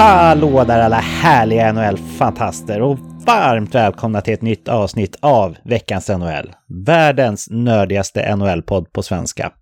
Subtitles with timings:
[0.00, 6.52] Hallå där alla härliga NHL-fantaster och varmt välkomna till ett nytt avsnitt av veckans NHL.
[6.86, 9.52] Världens nördigaste NHL-podd på svenska.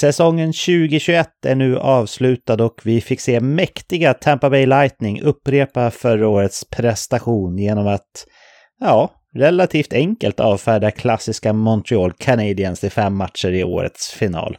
[0.00, 6.28] Säsongen 2021 är nu avslutad och vi fick se mäktiga Tampa Bay Lightning upprepa förra
[6.28, 8.26] årets prestation genom att,
[8.80, 14.56] ja, relativt enkelt avfärda klassiska Montreal Canadiens i fem matcher i årets final.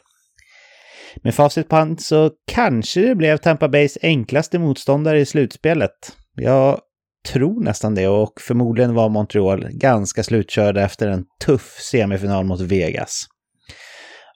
[1.22, 5.92] Med facit på hand så kanske det blev Tampa Bays enklaste motståndare i slutspelet.
[6.36, 6.80] Jag
[7.28, 13.26] tror nästan det och förmodligen var Montreal ganska slutkörda efter en tuff semifinal mot Vegas.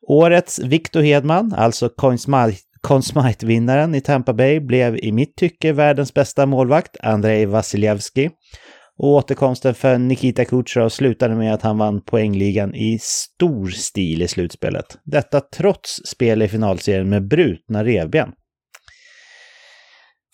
[0.07, 1.89] Årets Victor Hedman, alltså
[2.81, 8.29] Conn Smythe-vinnaren i Tampa Bay, blev i mitt tycke världens bästa målvakt, Andrei Vasilevski.
[8.97, 14.27] Och återkomsten för Nikita Kucherov slutade med att han vann poängligan i stor stil i
[14.27, 14.85] slutspelet.
[15.03, 18.31] Detta trots spel i finalserien med brutna revben.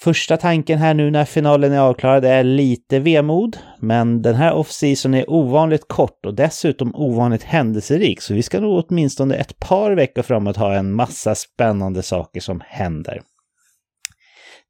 [0.02, 5.14] Första tanken här nu när finalen är avklarad är lite vemod, men den här off-season
[5.14, 10.22] är ovanligt kort och dessutom ovanligt händelserik, så vi ska nog åtminstone ett par veckor
[10.22, 13.22] framåt ha en massa spännande saker som händer.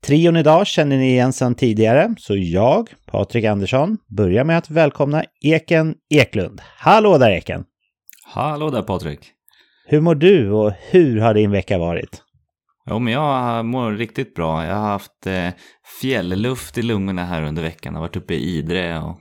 [0.05, 5.23] Trion idag känner ni igen sedan tidigare, så jag, Patrik Andersson, börjar med att välkomna
[5.41, 6.61] Eken Eklund.
[6.77, 7.63] Hallå där Eken!
[8.25, 9.19] Hallå där Patrik!
[9.85, 12.21] Hur mår du och hur har din vecka varit?
[12.89, 14.65] Jo, men jag mår riktigt bra.
[14.65, 15.49] Jag har haft eh,
[16.01, 17.93] fjällluft i lungorna här under veckan.
[17.93, 19.17] Jag har varit uppe i Idre och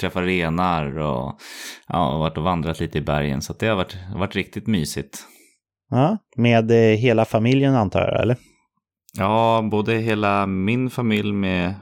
[0.00, 1.38] träffat renar och
[1.88, 3.42] ja, varit och vandrat lite i bergen.
[3.42, 5.18] Så det har varit, varit riktigt mysigt.
[5.90, 8.36] Ja, med eh, hela familjen antar jag, eller?
[9.18, 11.74] Ja, både hela min familj med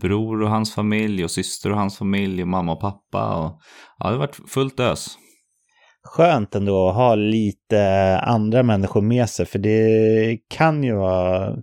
[0.00, 3.34] bror och hans familj och syster och hans familj och mamma och pappa.
[3.34, 3.60] Och,
[3.98, 5.18] ja, det har varit fullt ös.
[6.04, 11.56] Skönt ändå att ha lite andra människor med sig, för det kan ju vara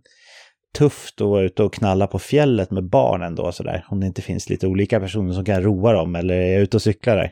[0.78, 3.86] tufft att vara ute och knalla på fjället med barn ändå sådär.
[3.90, 6.82] Om det inte finns lite olika personer som kan roa dem eller är ute och
[6.82, 7.32] cyklar där.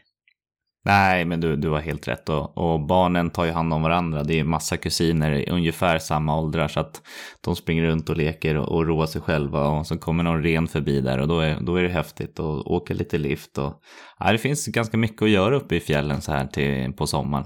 [0.85, 2.29] Nej, men du, du har helt rätt.
[2.29, 4.23] Och, och, barnen tar ju hand om varandra.
[4.23, 6.67] Det är massa kusiner i ungefär samma åldrar.
[6.67, 7.01] Så att
[7.41, 9.67] de springer runt och leker och, och roar sig själva.
[9.67, 12.39] Och så kommer någon ren förbi där och då är, då är det häftigt.
[12.39, 13.57] Och åka lite lift.
[13.57, 13.73] Och,
[14.19, 17.45] ja, det finns ganska mycket att göra uppe i fjällen så här till, på sommaren.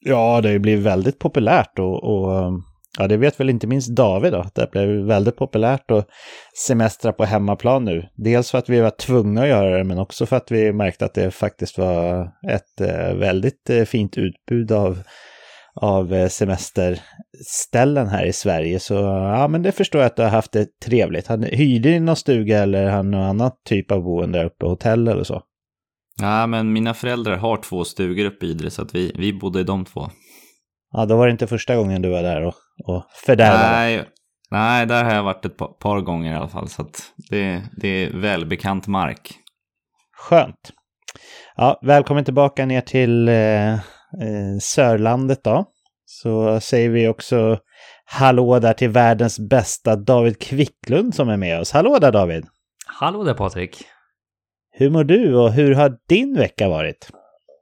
[0.00, 2.62] Ja, det blir väldigt populärt och, och ehm,
[2.98, 4.46] Ja, det vet väl inte minst David då.
[4.54, 6.06] Det blev väldigt populärt att
[6.66, 8.08] semestra på hemmaplan nu.
[8.16, 11.04] Dels för att vi var tvungna att göra det, men också för att vi märkte
[11.04, 14.98] att det faktiskt var ett eh, väldigt eh, fint utbud av,
[15.74, 18.80] av eh, semesterställen här i Sverige.
[18.80, 21.30] Så ja, men det förstår jag att du har haft det trevligt.
[21.30, 25.24] Hyrde ni någon stuga eller har någon annan typ av boende där uppe, hotell eller
[25.24, 25.42] så?
[26.20, 29.60] Ja, men mina föräldrar har två stugor uppe i Idre, så att vi, vi bodde
[29.60, 30.10] i de två.
[30.92, 32.54] Ja, då var det inte första gången du var där och,
[32.84, 33.70] och fördärvade.
[33.70, 34.04] Nej,
[34.50, 36.68] nej, där har jag varit ett par, par gånger i alla fall.
[36.68, 36.86] Så
[37.30, 39.32] det, det är välbekant mark.
[40.16, 40.72] Skönt.
[41.56, 43.78] Ja, välkommen tillbaka ner till eh, eh,
[44.60, 45.64] Sörlandet då.
[46.04, 47.58] Så säger vi också
[48.04, 51.72] hallå där till världens bästa David Kvicklund som är med oss.
[51.72, 52.46] Hallå där David!
[52.86, 53.84] Hallå där Patrik!
[54.72, 57.10] Hur mår du och hur har din vecka varit?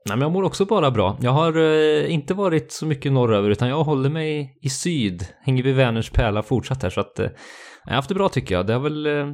[0.09, 1.17] Nej, men jag mår också bara bra.
[1.21, 5.27] Jag har eh, inte varit så mycket norröver utan jag håller mig i syd.
[5.41, 7.27] Hänger vid Vänerns pärla fortsatt här så att eh,
[7.85, 8.67] jag har haft det bra tycker jag.
[8.67, 9.27] Det har väl eh,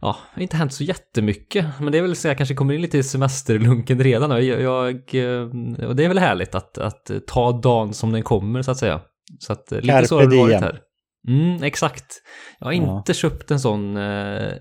[0.00, 2.98] Ja, inte hänt så jättemycket, men det är väl så jag kanske kommer in lite
[2.98, 4.30] i semesterlunken redan.
[4.30, 5.42] Jag, jag, eh,
[5.88, 9.00] och det är väl härligt att, att ta dagen som den kommer så att säga.
[9.38, 10.80] Så att eh, lite Carpe så har det varit här.
[11.28, 12.22] Mm, exakt.
[12.58, 12.98] Jag har ja.
[12.98, 14.52] inte köpt en sån, eh,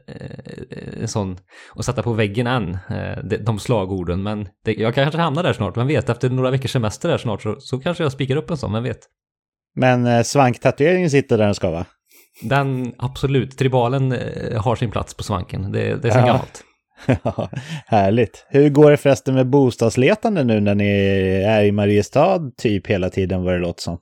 [1.02, 1.38] en sån
[1.70, 4.24] och sätta på väggen än, eh, de, de slagorden.
[4.24, 6.09] Men det, jag kanske hamnar där snart, vem vet?
[6.09, 8.84] Efter några veckors semester där snart så, så kanske jag spikar upp en sån, vem
[8.84, 9.00] vet?
[9.75, 11.86] Men eh, svanktatueringen sitter där den ska va?
[12.42, 13.57] Den, absolut.
[13.57, 15.72] Tribalen eh, har sin plats på svanken.
[15.72, 16.25] Det, det är så ja.
[16.25, 16.63] gammalt.
[17.24, 17.50] Ja,
[17.86, 18.45] härligt.
[18.50, 20.89] Hur går det förresten med bostadsletande nu när ni
[21.45, 23.98] är i Mariestad typ hela tiden vad det låter som?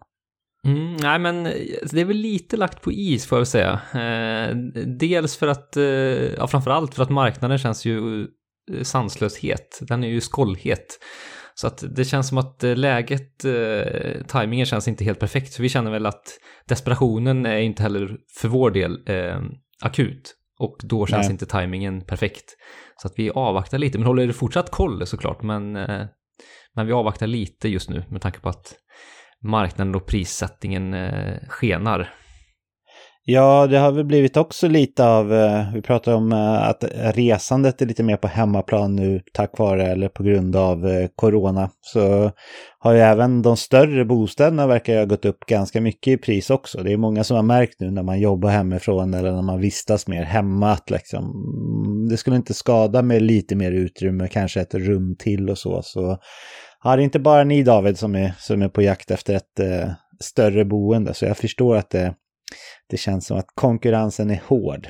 [0.67, 1.43] Mm, nej, men
[1.91, 3.81] det är väl lite lagt på is får jag säga.
[3.93, 4.55] Eh,
[4.97, 5.83] dels för att, eh,
[6.33, 9.79] ja framförallt för att marknaden känns ju eh, sanslöshet.
[9.81, 10.99] Den är ju skållhet.
[11.55, 15.55] Så att det känns som att eh, läget, eh, tajmingen känns inte helt perfekt.
[15.55, 19.41] För vi känner väl att desperationen är inte heller för vår del eh,
[19.81, 20.35] akut.
[20.59, 21.31] Och då känns Nej.
[21.31, 22.57] inte tajmingen perfekt.
[23.01, 25.41] Så att vi avvaktar lite, men håller fortsatt koll såklart.
[25.41, 26.05] Men, eh,
[26.75, 28.75] men vi avvaktar lite just nu med tanke på att
[29.43, 32.09] marknaden och prissättningen eh, skenar.
[33.25, 36.83] Ja, det har väl blivit också lite av, eh, vi pratar om eh, att
[37.15, 41.69] resandet är lite mer på hemmaplan nu tack vare eller på grund av eh, corona.
[41.81, 42.31] Så
[42.79, 46.83] har ju även de större bostäderna verkar ha gått upp ganska mycket i pris också.
[46.83, 50.07] Det är många som har märkt nu när man jobbar hemifrån eller när man vistas
[50.07, 54.73] mer hemma att liksom, mm, det skulle inte skada med lite mer utrymme, kanske ett
[54.73, 55.81] rum till och så.
[55.83, 56.17] Så
[56.83, 59.59] ja, det är inte bara ni David som är, som är på jakt efter ett
[59.59, 62.13] eh, större boende, så jag förstår att det
[62.89, 64.87] det känns som att konkurrensen är hård.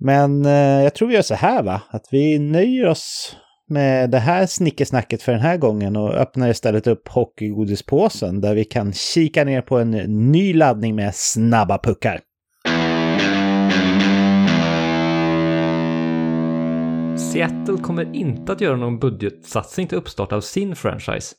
[0.00, 3.36] Men eh, jag tror vi gör så här va, att vi nöjer oss
[3.68, 8.64] med det här snickesnacket för den här gången och öppnar istället upp hockeygodispåsen där vi
[8.64, 9.90] kan kika ner på en
[10.30, 12.20] ny laddning med snabba puckar.
[17.16, 21.34] Seattle kommer inte att göra någon budgetsatsning till uppstart av sin franchise.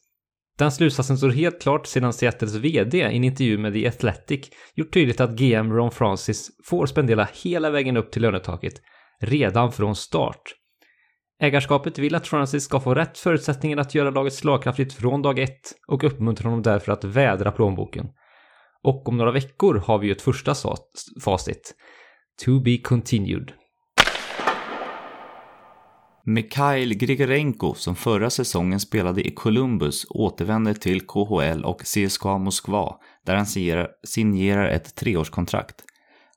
[0.57, 4.93] Den slutsatsen står helt klart sedan Seattles VD i en intervju med The Athletic gjort
[4.93, 8.73] tydligt att GM Ron Francis får spendera hela vägen upp till lönetaket
[9.21, 10.41] redan från start.
[11.41, 15.73] Ägarskapet vill att Francis ska få rätt förutsättningar att göra laget slagkraftigt från dag ett
[15.87, 18.05] och uppmuntrar honom därför att vädra plånboken.
[18.83, 20.55] Och om några veckor har vi ju ett första
[21.23, 21.75] facit.
[22.45, 23.51] To be continued.
[26.27, 32.95] Mikhail Grigorenko, som förra säsongen spelade i Columbus, återvänder till KHL och CSKA Moskva,
[33.25, 33.45] där han
[34.03, 35.75] signerar ett treårskontrakt.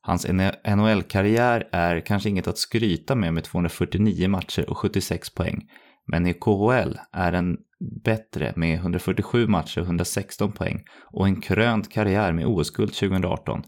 [0.00, 0.26] Hans
[0.66, 5.68] NHL-karriär är kanske inget att skryta med med 249 matcher och 76 poäng,
[6.06, 7.56] men i KHL är den
[8.04, 13.62] bättre med 147 matcher och 116 poäng och en krönt karriär med OS-guld 2018.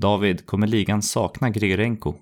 [0.00, 2.14] David, kommer ligan sakna Grigorenko?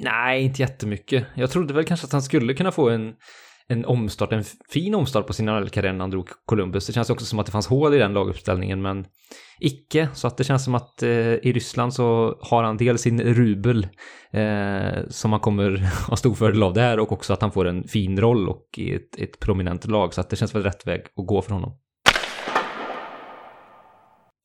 [0.00, 1.26] Nej, inte jättemycket.
[1.34, 3.14] Jag trodde väl kanske att han skulle kunna få en,
[3.68, 6.86] en omstart, en fin omstart på sin karriär när han drog Columbus.
[6.86, 9.06] Det känns också som att det fanns hål i den laguppställningen, men
[9.60, 10.08] icke.
[10.14, 13.86] Så att det känns som att eh, i Ryssland så har han dels sin rubel
[14.32, 17.88] eh, som han kommer ha stor fördel av där och också att han får en
[17.88, 20.14] fin roll och i ett, ett prominent lag.
[20.14, 21.78] Så att det känns väl rätt väg att gå för honom.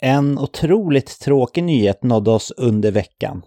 [0.01, 3.41] En otroligt tråkig nyhet nådde oss under veckan.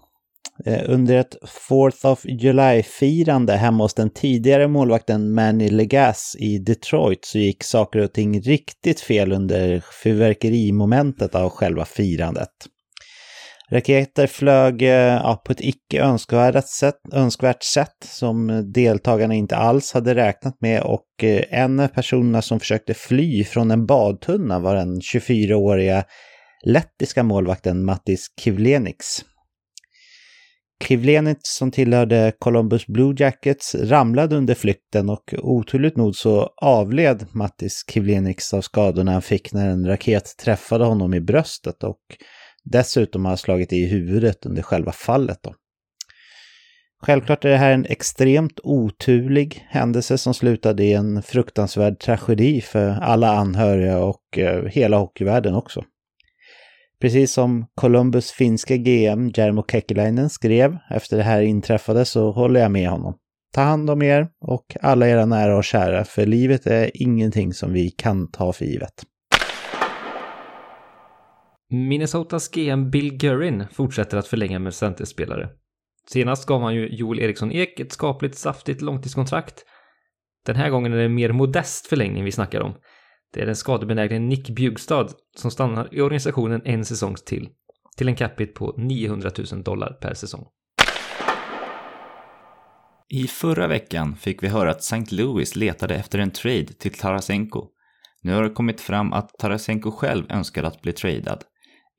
[0.65, 1.35] Eh, under ett
[1.69, 7.99] 4th of July-firande hemma hos den tidigare målvakten Manny Legas i Detroit så gick saker
[7.99, 12.49] och ting riktigt fel under fyrverkerimomentet av själva firandet.
[13.71, 19.93] Raketer flög eh, ja, på ett icke önskvärt sätt, önskvärt sätt som deltagarna inte alls
[19.93, 24.75] hade räknat med och eh, en av personerna som försökte fly från en badtunna var
[24.75, 26.03] den 24-åriga
[26.65, 29.25] lettiska målvakten Mattis Kivleniks.
[30.83, 37.83] Kivlenit som tillhörde Columbus Blue Jackets ramlade under flykten och oturligt nog så avled Mattis
[37.83, 42.01] Krivlenix av skadorna han fick när en raket träffade honom i bröstet och
[42.63, 45.39] dessutom har slagit i huvudet under själva fallet.
[45.43, 45.53] Då.
[47.01, 52.89] Självklart är det här en extremt oturlig händelse som slutade i en fruktansvärd tragedi för
[52.89, 55.83] alla anhöriga och eh, hela hockeyvärlden också.
[57.01, 62.71] Precis som Columbus finska GM Jarmo Kekkeläinen skrev efter det här inträffade så håller jag
[62.71, 63.17] med honom.
[63.53, 67.73] Ta hand om er och alla era nära och kära, för livet är ingenting som
[67.73, 69.03] vi kan ta för givet.
[71.69, 75.49] Minnesotas GM Bill Gurin fortsätter att förlänga med centerspelare.
[76.09, 79.65] Senast gav han ju Joel Eriksson Ek ett skapligt saftigt långtidskontrakt.
[80.45, 82.73] Den här gången är det en mer modest förlängning vi snackar om.
[83.33, 85.07] Det är den skadebenägne Nick Bjugstad
[85.37, 87.49] som stannar i organisationen en säsong till,
[87.97, 90.45] till en capita på 900 000 dollar per säsong.
[93.09, 95.15] I förra veckan fick vi höra att St.
[95.15, 97.67] Louis letade efter en trade till Tarasenko.
[98.21, 101.43] Nu har det kommit fram att Tarasenko själv önskar att bli tradad.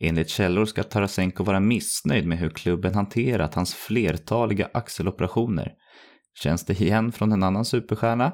[0.01, 5.73] Enligt källor ska Tarasenko vara missnöjd med hur klubben hanterat hans flertaliga axeloperationer.
[6.43, 8.33] Känns det igen från en annan superstjärna?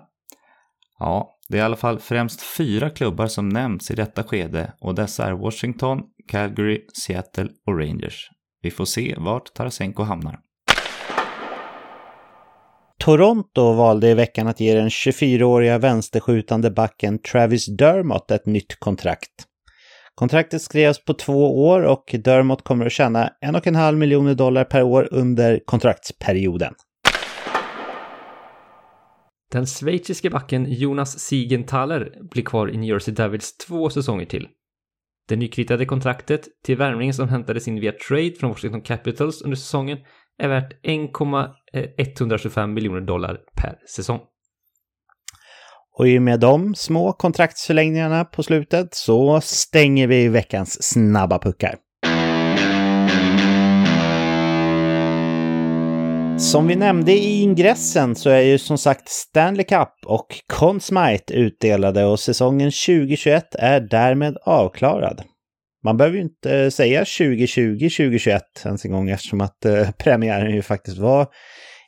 [0.99, 4.95] Ja, det är i alla fall främst fyra klubbar som nämnts i detta skede och
[4.95, 8.31] dessa är Washington, Calgary, Seattle och Rangers.
[8.63, 10.39] Vi får se vart Tarasenko hamnar.
[12.99, 19.31] Toronto valde i veckan att ge den 24-åriga vänsterskjutande backen Travis Dermott ett nytt kontrakt.
[20.15, 24.35] Kontraktet skrevs på två år och Dermott kommer att tjäna en och en halv miljoner
[24.35, 26.75] dollar per år under kontraktsperioden.
[29.54, 34.49] Den schweiziske backen Jonas Siegenthaler blir kvar i New Jersey Devils två säsonger till.
[35.28, 39.99] Det nykritade kontraktet till värmningen som hämtades in via trade från Washington Capitals under säsongen
[40.38, 44.20] är värt 1,125 miljoner dollar per säsong.
[45.99, 51.76] Och i och med de små kontraktsförlängningarna på slutet så stänger vi veckans snabba puckar.
[56.38, 61.35] Som vi nämnde i ingressen så är ju som sagt Stanley Cup och Conn Smythe
[61.35, 65.23] utdelade och säsongen 2021 är därmed avklarad.
[65.85, 70.62] Man behöver ju inte eh, säga 2020-2021 ens en gång eftersom att eh, premiären ju
[70.62, 71.21] faktiskt var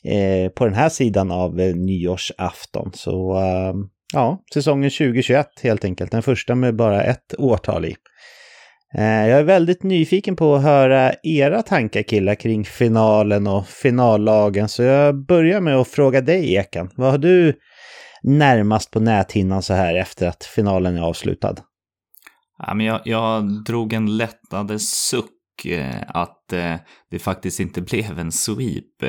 [0.04, 2.90] eh, på den här sidan av nyårsafton.
[2.94, 3.36] Så
[4.12, 7.94] ja, säsongen 2021 helt enkelt, den första med bara ett årtal i.
[8.94, 14.68] Eh, jag är väldigt nyfiken på att höra era tankar killar kring finalen och finallagen,
[14.68, 16.90] så jag börjar med att fråga dig Ekan.
[16.96, 17.54] Vad har du
[18.22, 21.54] närmast på näthinnan så här efter att finalen är avslutad?
[22.58, 26.74] Ja, men jag, jag drog en lättade suck eh, att eh,
[27.10, 29.02] det faktiskt inte blev en sweep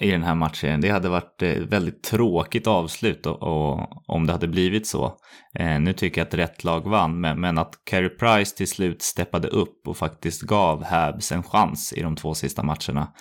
[0.00, 0.80] i den här matchen.
[0.80, 5.16] Det hade varit ett väldigt tråkigt avslut och, och, om det hade blivit så.
[5.58, 9.02] Eh, nu tycker jag att rätt lag vann, men, men att Carey Price till slut
[9.02, 13.12] steppade upp och faktiskt gav Habs en chans i de två sista matcherna.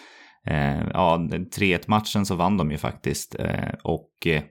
[0.48, 1.18] Eh, ja,
[1.58, 4.44] 3-1 matchen så vann de ju faktiskt eh, och eh,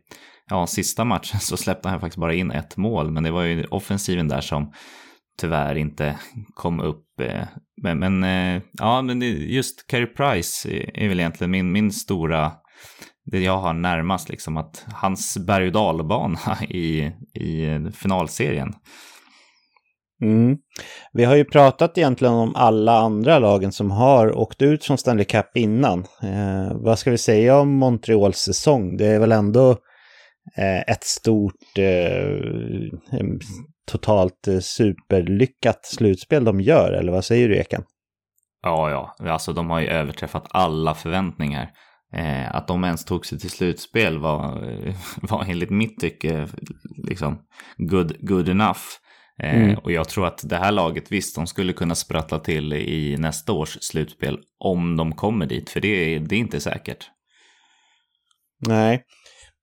[0.50, 3.64] ja, sista matchen så släppte han faktiskt bara in ett mål, men det var ju
[3.64, 4.72] offensiven där som
[5.40, 6.18] tyvärr inte
[6.54, 7.06] kom upp.
[7.20, 7.46] Eh,
[7.82, 12.52] men, men eh, ja, men just Carey Price är väl egentligen min, min stora,
[13.24, 18.74] det jag har närmast liksom att hans berg och dalbana i, i finalserien.
[20.22, 20.56] Mm.
[21.12, 25.24] Vi har ju pratat egentligen om alla andra lagen som har åkt ut från Stanley
[25.24, 25.98] Cup innan.
[26.22, 28.96] Eh, vad ska vi säga om Montreals säsong?
[28.96, 29.70] Det är väl ändå
[30.56, 33.20] eh, ett stort eh,
[33.90, 37.82] totalt eh, superlyckat slutspel de gör, eller vad säger du Eken?
[38.62, 41.70] Ja, ja, alltså de har ju överträffat alla förväntningar.
[42.12, 44.60] Eh, att de ens tog sig till slutspel var,
[45.22, 46.48] var enligt mitt tycke
[47.08, 47.38] liksom
[47.76, 48.80] good, good enough.
[49.42, 49.78] Eh, mm.
[49.78, 53.52] Och jag tror att det här laget, visst, de skulle kunna sprattla till i nästa
[53.52, 57.10] års slutspel om de kommer dit, för det, det är inte säkert.
[58.66, 59.04] Nej,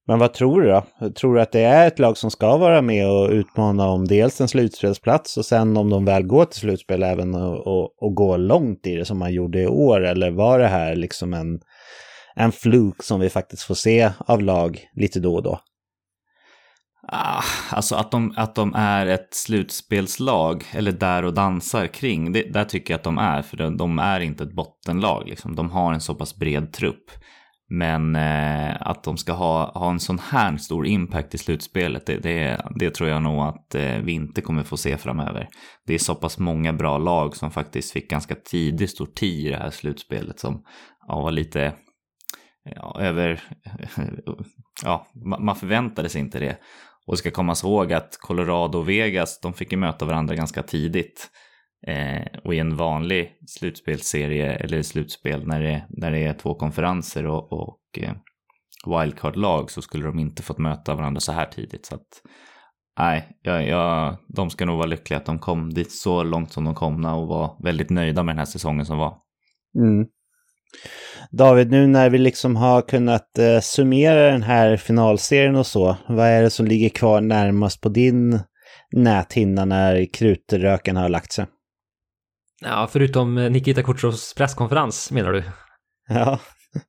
[0.08, 1.10] men vad tror du då?
[1.10, 4.40] Tror du att det är ett lag som ska vara med och utmana om dels
[4.40, 8.36] en slutspelsplats och sen om de väl går till slutspel även och, och, och gå
[8.36, 10.04] långt i det som man gjorde i år?
[10.04, 11.60] Eller var det här liksom en,
[12.34, 15.60] en fluk som vi faktiskt får se av lag lite då och då?
[17.12, 22.42] Ah, alltså att de, att de är ett slutspelslag, eller där och dansar kring, det,
[22.42, 25.28] där tycker jag att de är, för de, de är inte ett bottenlag.
[25.28, 25.56] Liksom.
[25.56, 27.10] De har en så pass bred trupp.
[27.70, 32.18] Men eh, att de ska ha, ha en sån här stor impact i slutspelet, det,
[32.18, 35.48] det, det tror jag nog att eh, vi inte kommer få se framöver.
[35.86, 39.56] Det är så pass många bra lag som faktiskt fick ganska tidigt sorti i det
[39.56, 40.62] här slutspelet som
[41.08, 41.74] ja, var lite
[42.74, 43.42] ja, över...
[44.82, 45.06] Ja,
[45.38, 46.58] man förväntade sig inte det.
[47.06, 50.62] Och det ska komma ihåg att Colorado och Vegas, de fick ju möta varandra ganska
[50.62, 51.30] tidigt.
[51.86, 57.26] Eh, och i en vanlig slutspelsserie eller slutspel när det, när det är två konferenser
[57.26, 58.12] och, och eh,
[58.86, 61.86] wildcard-lag så skulle de inte fått möta varandra så här tidigt.
[61.86, 62.22] Så att,
[62.98, 66.64] nej, jag, jag, de ska nog vara lyckliga att de kom dit så långt som
[66.64, 69.16] de komna och var väldigt nöjda med den här säsongen som var.
[69.78, 70.06] Mm.
[71.30, 76.26] David, nu när vi liksom har kunnat eh, summera den här finalserien och så, vad
[76.26, 78.40] är det som ligger kvar närmast på din
[78.92, 81.46] näthinna när krutröken har lagt sig?
[82.60, 85.42] Ja, förutom eh, Nikita Kutjovs presskonferens menar du?
[86.08, 86.38] Ja,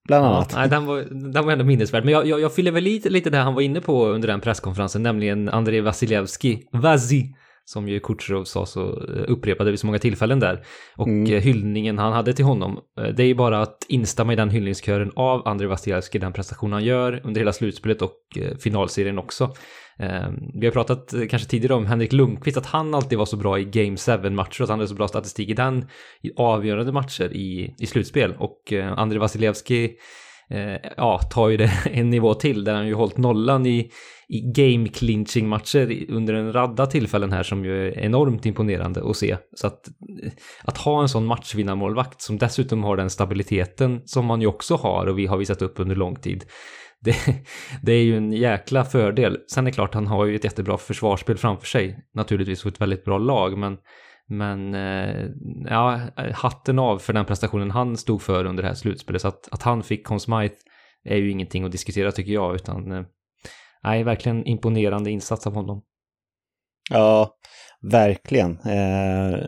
[0.07, 0.49] bland annat.
[0.51, 1.01] Ja, nej, den, var,
[1.33, 2.05] den var ändå minnesvärd.
[2.05, 4.41] Men jag, jag, jag fyller väl lite, lite det han var inne på under den
[4.41, 7.35] presskonferensen, nämligen Andrei Vasilevski, Vazi,
[7.65, 10.63] som ju Kutjerov sa så eh, upprepade vid så många tillfällen där.
[10.95, 11.33] Och mm.
[11.33, 12.79] Eh, hyllningen han hade till honom,
[13.15, 16.83] det är ju bara att instämma i den hyllningskören av Andrei Vasilevski, den prestation han
[16.83, 18.17] gör under hela slutspelet och
[18.59, 19.53] finalserien också.
[19.99, 23.59] Ehm, vi har pratat kanske tidigare om Henrik Lundqvist, att han alltid var så bra
[23.59, 25.87] i Game 7-matcher, att han hade så bra statistik i den
[26.21, 28.35] i avgörande matcher i, i slutspel.
[28.37, 29.91] Och André Andrei Vasilevski
[30.49, 33.91] eh, ja, tar ju det en nivå till, där han ju hållit nollan i,
[34.27, 39.17] i game clinching matcher under en radda tillfällen här som ju är enormt imponerande att
[39.17, 39.37] se.
[39.55, 39.87] Så att,
[40.23, 40.31] eh,
[40.63, 45.05] att ha en sån matchvinnarmålvakt som dessutom har den stabiliteten som man ju också har
[45.05, 46.45] och vi har visat upp under lång tid
[47.01, 47.15] det,
[47.81, 49.37] det är ju en jäkla fördel.
[49.51, 52.81] Sen är det klart, han har ju ett jättebra försvarsspel framför sig, naturligtvis, och ett
[52.81, 53.77] väldigt bra lag, men
[54.31, 55.25] men eh,
[55.69, 55.99] ja,
[56.33, 59.21] hatten av för den prestationen han stod för under det här slutspelet.
[59.21, 60.55] Så att, att han fick Conn Smythe
[61.03, 63.03] är ju ingenting att diskutera tycker jag, utan eh,
[63.83, 65.81] nej, verkligen imponerande insats av honom.
[66.89, 67.38] Ja,
[67.81, 68.51] Verkligen.
[68.51, 69.39] Eh,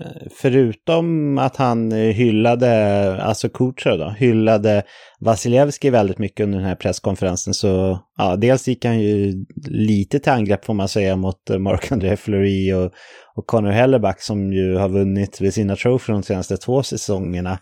[0.42, 4.84] förutom att han hyllade, alltså Kutjer då, hyllade
[5.20, 10.32] Vasilevski väldigt mycket under den här presskonferensen så, ja, dels gick han ju lite till
[10.32, 12.92] angrepp får man säga mot Marc-André Fleury och,
[13.36, 17.60] och Connor Helleback som ju har vunnit vid sina troféer de senaste två säsongerna.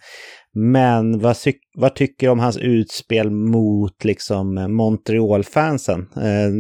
[0.54, 1.38] Men vad,
[1.78, 6.00] vad tycker du om hans utspel mot liksom Montreal-fansen?
[6.16, 6.52] Eh,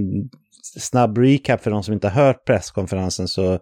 [0.79, 3.59] snabb recap för de som inte har hört presskonferensen så,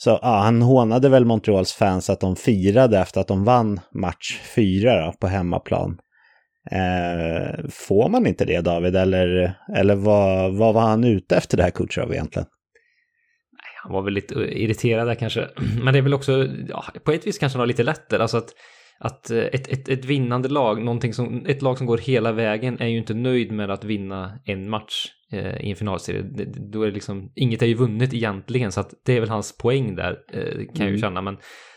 [0.00, 4.40] så ja, han hånade väl Montreals fans att de firade efter att de vann match
[4.54, 5.98] fyra då, på hemmaplan.
[6.70, 11.62] Eh, får man inte det David eller, eller vad, vad var han ute efter det
[11.62, 12.48] här Kutjerov egentligen?
[13.82, 15.48] Han var väl lite irriterad där kanske.
[15.82, 18.22] Men det är väl också, ja, på ett vis kanske han var lite lättare.
[18.22, 18.48] Alltså att,
[19.00, 22.86] att ett, ett, ett vinnande lag, någonting som, ett lag som går hela vägen är
[22.86, 26.22] ju inte nöjd med att vinna en match eh, i en finalserie.
[26.22, 29.28] Det, då är det liksom, inget är ju vunnet egentligen så att det är väl
[29.28, 30.68] hans poäng där eh, kan mm.
[30.74, 31.00] jag ju mm.
[31.00, 31.22] känna.
[31.22, 31.36] Men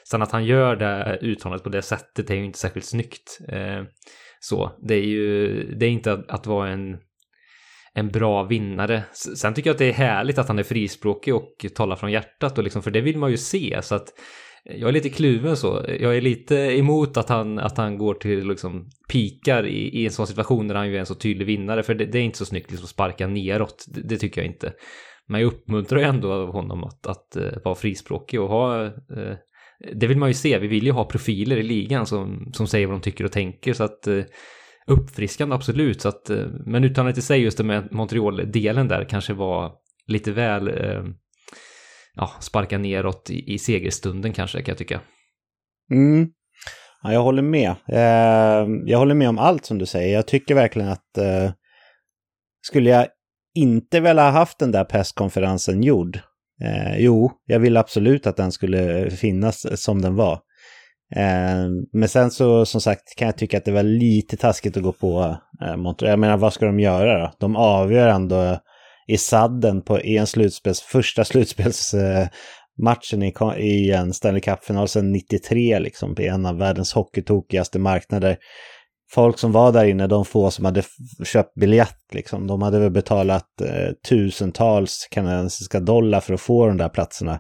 [0.10, 3.40] sen att han gör det uttalandet på det sättet är ju inte särskilt snyggt.
[3.48, 3.84] Eh,
[4.40, 6.98] så det är ju, det är inte att, att vara en
[7.94, 9.04] en bra vinnare.
[9.14, 12.58] Sen tycker jag att det är härligt att han är frispråkig och talar från hjärtat
[12.58, 13.80] och liksom, för det vill man ju se.
[13.82, 14.08] Så att
[14.64, 15.86] jag är lite kluven så.
[16.00, 20.12] Jag är lite emot att han, att han går till liksom pikar i, i en
[20.12, 21.84] sån situation där han ju är en så tydlig vinnare.
[21.84, 23.86] För det, det är inte så snyggt liksom att sparka neråt.
[23.88, 24.74] Det, det, tycker jag inte.
[25.28, 29.36] Men jag uppmuntrar ju ändå honom att, att, att vara frispråkig och ha eh,
[29.96, 30.58] det vill man ju se.
[30.60, 33.74] Vi vill ju ha profiler i ligan som, som säger vad de tycker och tänker.
[33.74, 34.24] Så att eh,
[34.88, 36.02] uppfriskande absolut.
[36.02, 36.32] Så att,
[36.66, 39.72] men uttalandet i sig just det med Montreal-delen där kanske var
[40.08, 41.04] lite väl eh,
[42.16, 45.02] ja, sparka neråt i, i segerstunden kanske kan jag tycka.
[45.92, 46.30] Mm.
[47.04, 47.70] Ja, jag håller med.
[47.88, 50.14] Eh, jag håller med om allt som du säger.
[50.14, 51.52] Jag tycker verkligen att eh,
[52.62, 53.08] skulle jag
[53.56, 56.20] inte vilja ha haft den där presskonferensen gjord?
[56.64, 60.34] Eh, jo, jag vill absolut att den skulle finnas som den var.
[61.16, 64.84] Eh, men sen så som sagt kan jag tycka att det var lite taskigt att
[64.84, 66.10] gå på eh, Montreal.
[66.10, 67.32] Jag menar vad ska de göra då?
[67.40, 68.58] De avgör ändå
[69.12, 75.80] i sadden på, i en slutspels, första slutspelsmatchen i, i en Stanley Cup-final sedan 93
[75.80, 76.16] liksom.
[76.16, 78.38] På en av världens hockeytokigaste marknader.
[79.14, 80.84] Folk som var där inne, de få som hade
[81.24, 86.78] köpt biljett liksom, de hade väl betalat eh, tusentals kanadensiska dollar för att få de
[86.78, 87.40] där platserna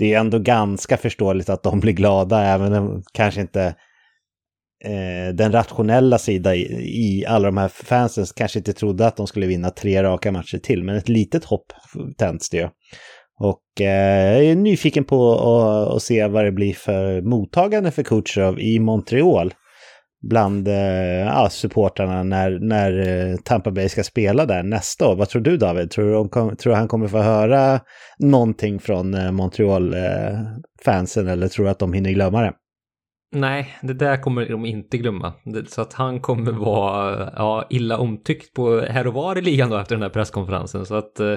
[0.00, 3.74] det är ändå ganska förståeligt att de blir glada, även om kanske inte
[4.84, 9.26] eh, den rationella sida i, i, alla de här fansen kanske inte trodde att de
[9.26, 11.72] skulle vinna tre raka matcher till, men ett litet hopp
[12.18, 12.56] tänds det.
[12.56, 12.68] ju.
[13.40, 15.34] Och eh, jag är nyfiken på
[15.96, 19.54] att se vad det blir för mottagande för Kutjerov i Montreal
[20.22, 20.74] bland eh,
[21.26, 25.16] ja, supportrarna när, när eh, Tampa Bay ska spela där nästa år.
[25.16, 25.90] Vad tror du David?
[25.90, 27.80] Tror du, kom, tror han kommer få höra
[28.18, 32.52] någonting från eh, Montreal-fansen eh, eller tror du att de hinner glömma det?
[33.32, 35.32] Nej, det där kommer de inte glömma.
[35.66, 39.76] Så att han kommer vara ja, illa omtyckt på här och var i ligan då
[39.76, 40.86] efter den här presskonferensen.
[40.86, 41.36] Så att eh,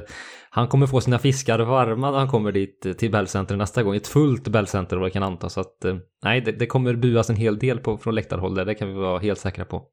[0.49, 3.83] han kommer få sina fiskar varma när han kommer dit eh, till Bell Center nästa
[3.83, 3.95] gång.
[3.95, 5.49] Ett fullt Bell Center vad jag kan anta.
[5.49, 8.65] Så att eh, nej, det, det, kommer buas en hel del på, från läktarhåll där.
[8.65, 9.83] Det kan vi vara helt säkra på.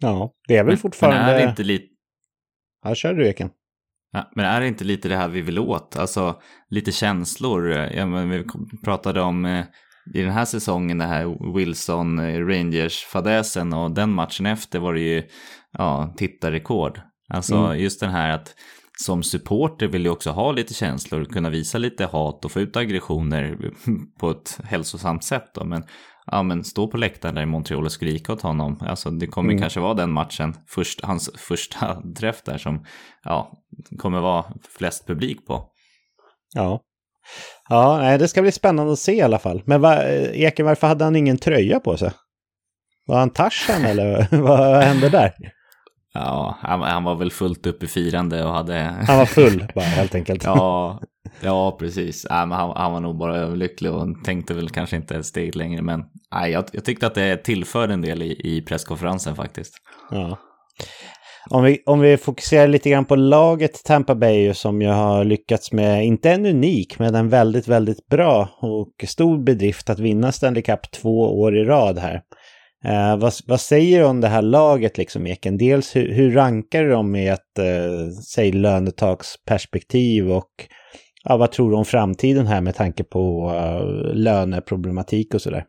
[0.00, 1.20] Ja, det är väl fortfarande...
[1.20, 1.86] Men är det inte lite...
[2.84, 3.50] Ja, kör du Eken.
[4.12, 5.96] Ja, men är det inte lite det här vi vill åt?
[5.96, 7.68] Alltså lite känslor.
[7.68, 8.44] Ja, men vi
[8.84, 9.64] pratade om eh,
[10.14, 15.00] i den här säsongen, den här Wilson eh, Rangers-fadäsen och den matchen efter var det
[15.00, 15.22] ju
[15.72, 17.00] ja, tittarrekord.
[17.28, 17.78] Alltså mm.
[17.78, 18.54] just den här att
[19.04, 22.76] som supporter vill du också ha lite känslor, kunna visa lite hat och få ut
[22.76, 23.72] aggressioner
[24.20, 25.50] på ett hälsosamt sätt.
[25.54, 25.64] Då.
[25.64, 25.84] Men,
[26.26, 28.78] ja, men stå på läktaren där i Montreal och skrika åt honom.
[28.80, 29.60] Alltså, det kommer mm.
[29.60, 32.84] kanske vara den matchen, först, hans första träff där som
[33.24, 33.52] ja,
[33.98, 34.44] kommer vara
[34.78, 35.70] flest publik på.
[36.54, 36.80] Ja,
[37.68, 39.62] Ja, det ska bli spännande att se i alla fall.
[39.64, 42.10] Men va, Eken, varför hade han ingen tröja på sig?
[43.06, 45.32] Var han Tarzan eller vad hände där?
[46.14, 48.74] Ja, han, han, var väl fullt upp i firande och hade...
[49.06, 50.44] Han var full bara helt enkelt.
[50.44, 51.00] ja,
[51.40, 52.26] ja, precis.
[52.30, 55.56] Ja, men han, han, var nog bara överlycklig och tänkte väl kanske inte ett steg
[55.56, 55.82] längre.
[55.82, 59.74] Men nej, jag, jag tyckte att det tillförde en del i, i presskonferensen faktiskt.
[60.10, 60.38] Ja.
[61.50, 65.72] Om vi, om vi fokuserar lite grann på laget Tampa Bay som ju har lyckats
[65.72, 70.62] med, inte en unik, men en väldigt, väldigt bra och stor bedrift att vinna Stanley
[70.62, 72.22] Cup två år i rad här.
[72.84, 75.58] Eh, vad, vad, säger du om det här laget, liksom Eken?
[75.58, 80.50] Dels hur, hur rankar du dem i ett, eh, säg lönetagsperspektiv och
[81.24, 85.64] ja, vad tror du om framtiden här med tanke på eh, löneproblematik och sådär?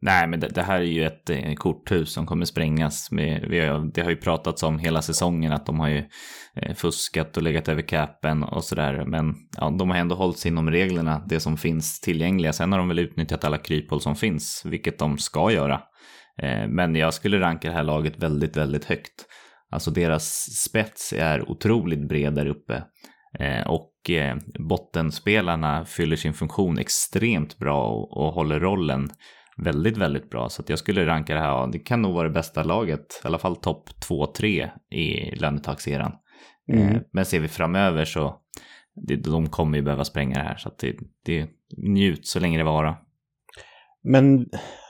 [0.00, 3.10] Nej, men det, det, här är ju ett eh, korthus som kommer sprängas.
[3.10, 6.04] Med, vi har, det har ju pratats om hela säsongen att de har ju
[6.56, 9.04] eh, fuskat och legat över capen och sådär.
[9.06, 12.52] Men ja, de har ändå hållit sig inom reglerna, det som finns tillgängliga.
[12.52, 15.80] Sen har de väl utnyttjat alla kryphål som finns, vilket de ska göra.
[16.42, 19.26] Eh, men jag skulle ranka det här laget väldigt, väldigt högt.
[19.70, 20.24] Alltså deras
[20.64, 22.82] spets är otroligt bred där uppe.
[23.38, 24.36] Eh, och eh,
[24.68, 29.08] bottenspelarna fyller sin funktion extremt bra och, och håller rollen
[29.56, 30.48] väldigt, väldigt bra.
[30.48, 33.20] Så att jag skulle ranka det här, ja, det kan nog vara det bästa laget,
[33.24, 36.12] i alla fall topp 2-3 i lönetaxeran.
[36.72, 36.88] Mm.
[36.88, 38.40] Eh, men ser vi framöver så
[39.06, 40.56] det, de kommer ju behöva spränga det här.
[40.56, 42.98] Så att det, det njut så länge det varar.
[44.04, 44.46] Men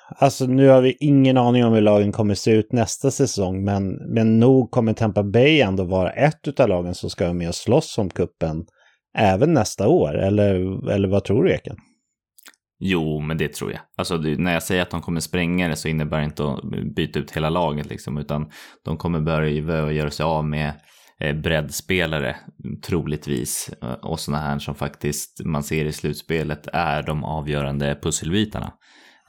[0.09, 3.65] alltså nu har vi ingen aning om hur lagen kommer se ut nästa säsong.
[3.65, 7.49] Men, men nog kommer Tampa Bay ändå vara ett av lagen som ska vara med
[7.49, 8.67] och slåss om kuppen
[9.19, 10.19] även nästa år.
[10.19, 11.77] Eller, eller vad tror du Eken?
[12.79, 13.81] Jo, men det tror jag.
[13.97, 16.61] Alltså när jag säger att de kommer spränga det så innebär det inte att
[16.95, 18.51] byta ut hela laget liksom, utan
[18.85, 20.73] de kommer börja göra sig av med
[21.21, 22.37] eh, breddspelare
[22.87, 28.73] troligtvis eh, och sådana här som faktiskt man ser i slutspelet är de avgörande pusselbitarna.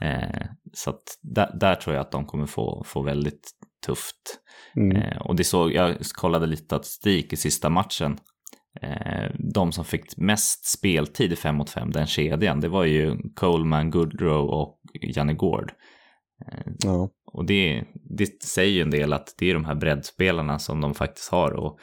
[0.02, 3.52] Eh, så att där, där, tror jag att de kommer få, få väldigt
[3.86, 4.40] tufft.
[4.76, 5.22] Mm.
[5.22, 8.18] och det såg, jag kollade lite statistik i sista matchen
[9.54, 13.92] de som fick mest speltid i 5 mot 5, den kedjan, det var ju Coleman,
[13.92, 15.72] Goodrow och Janne Gård.
[16.46, 17.10] Eh, ja.
[17.26, 17.84] Och det,
[18.18, 21.52] det säger ju en del att det är de här breddspelarna som de faktiskt har
[21.52, 21.80] och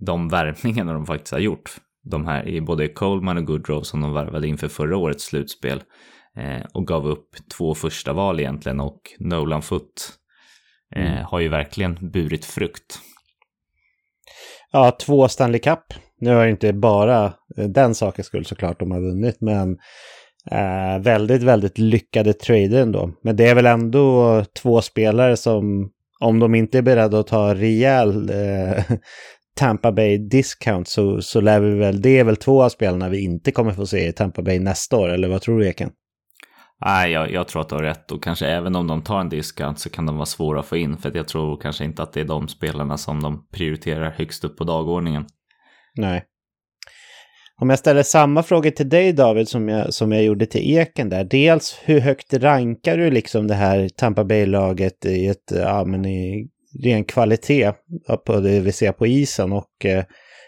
[0.00, 1.76] de värvningarna de faktiskt har gjort.
[2.02, 5.82] De här i både Coleman och Goodrow som de värvade inför förra årets slutspel
[6.36, 10.12] eh, och gav upp två första val egentligen och Nolan Foot
[10.96, 11.24] eh, mm.
[11.24, 13.00] har ju verkligen burit frukt.
[14.72, 17.24] Ja, två Stanley Cup nu är det inte bara
[17.56, 19.78] eh, den sakens skull såklart de har vunnit, men
[20.50, 23.10] eh, väldigt, väldigt lyckade trader ändå.
[23.22, 27.54] Men det är väl ändå två spelare som, om de inte är beredda att ta
[27.54, 28.84] rejäl eh,
[29.56, 33.24] Tampa Bay discount så, så lär vi väl, det är väl två av spelarna vi
[33.24, 35.90] inte kommer få se i Tampa Bay nästa år, eller vad tror du Eken?
[36.84, 39.28] Nej, jag, jag, tror att du har rätt och kanske även om de tar en
[39.28, 42.12] discount så kan de vara svåra att få in för jag tror kanske inte att
[42.12, 45.26] det är de spelarna som de prioriterar högst upp på dagordningen.
[45.98, 46.24] Nej.
[47.60, 51.08] Om jag ställer samma fråga till dig David som jag, som jag gjorde till Eken
[51.08, 51.24] där.
[51.24, 56.48] Dels hur högt rankar du liksom det här Tampa Bay-laget i ett, ja men i
[56.84, 57.72] ren kvalitet
[58.26, 60.04] på det vi ser på isen och eh,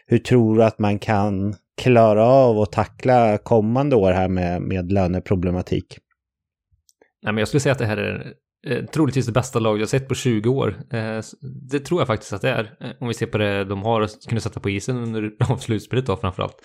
[0.07, 4.93] hur tror du att man kan klara av att tackla kommande år här med, med
[4.93, 5.99] löneproblematik?
[7.23, 8.33] Nej, men jag skulle säga att det här är
[8.67, 10.77] eh, troligtvis det bästa lag jag sett på 20 år.
[10.91, 11.21] Eh,
[11.71, 12.77] det tror jag faktiskt att det är.
[12.81, 16.17] Eh, om vi ser på det de har kunnat sätta på isen under slutspelet då
[16.17, 16.57] framförallt.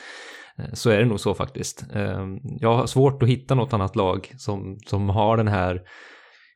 [0.58, 1.86] Eh, så är det nog så faktiskt.
[1.94, 5.82] Ehm, jag har svårt att hitta något annat lag som, som har den här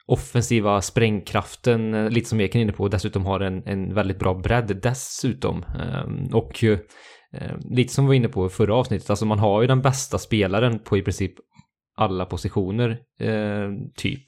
[0.06, 4.20] offensiva sprängkraften, eh, lite som Eken är inne på, och dessutom har en, en väldigt
[4.20, 5.64] bra bredd dessutom.
[5.64, 6.80] Ehm, och eh,
[7.70, 10.18] lite som vi var inne på i förra avsnittet, alltså man har ju den bästa
[10.18, 11.34] spelaren på i princip
[12.00, 14.24] alla positioner, eh, typ.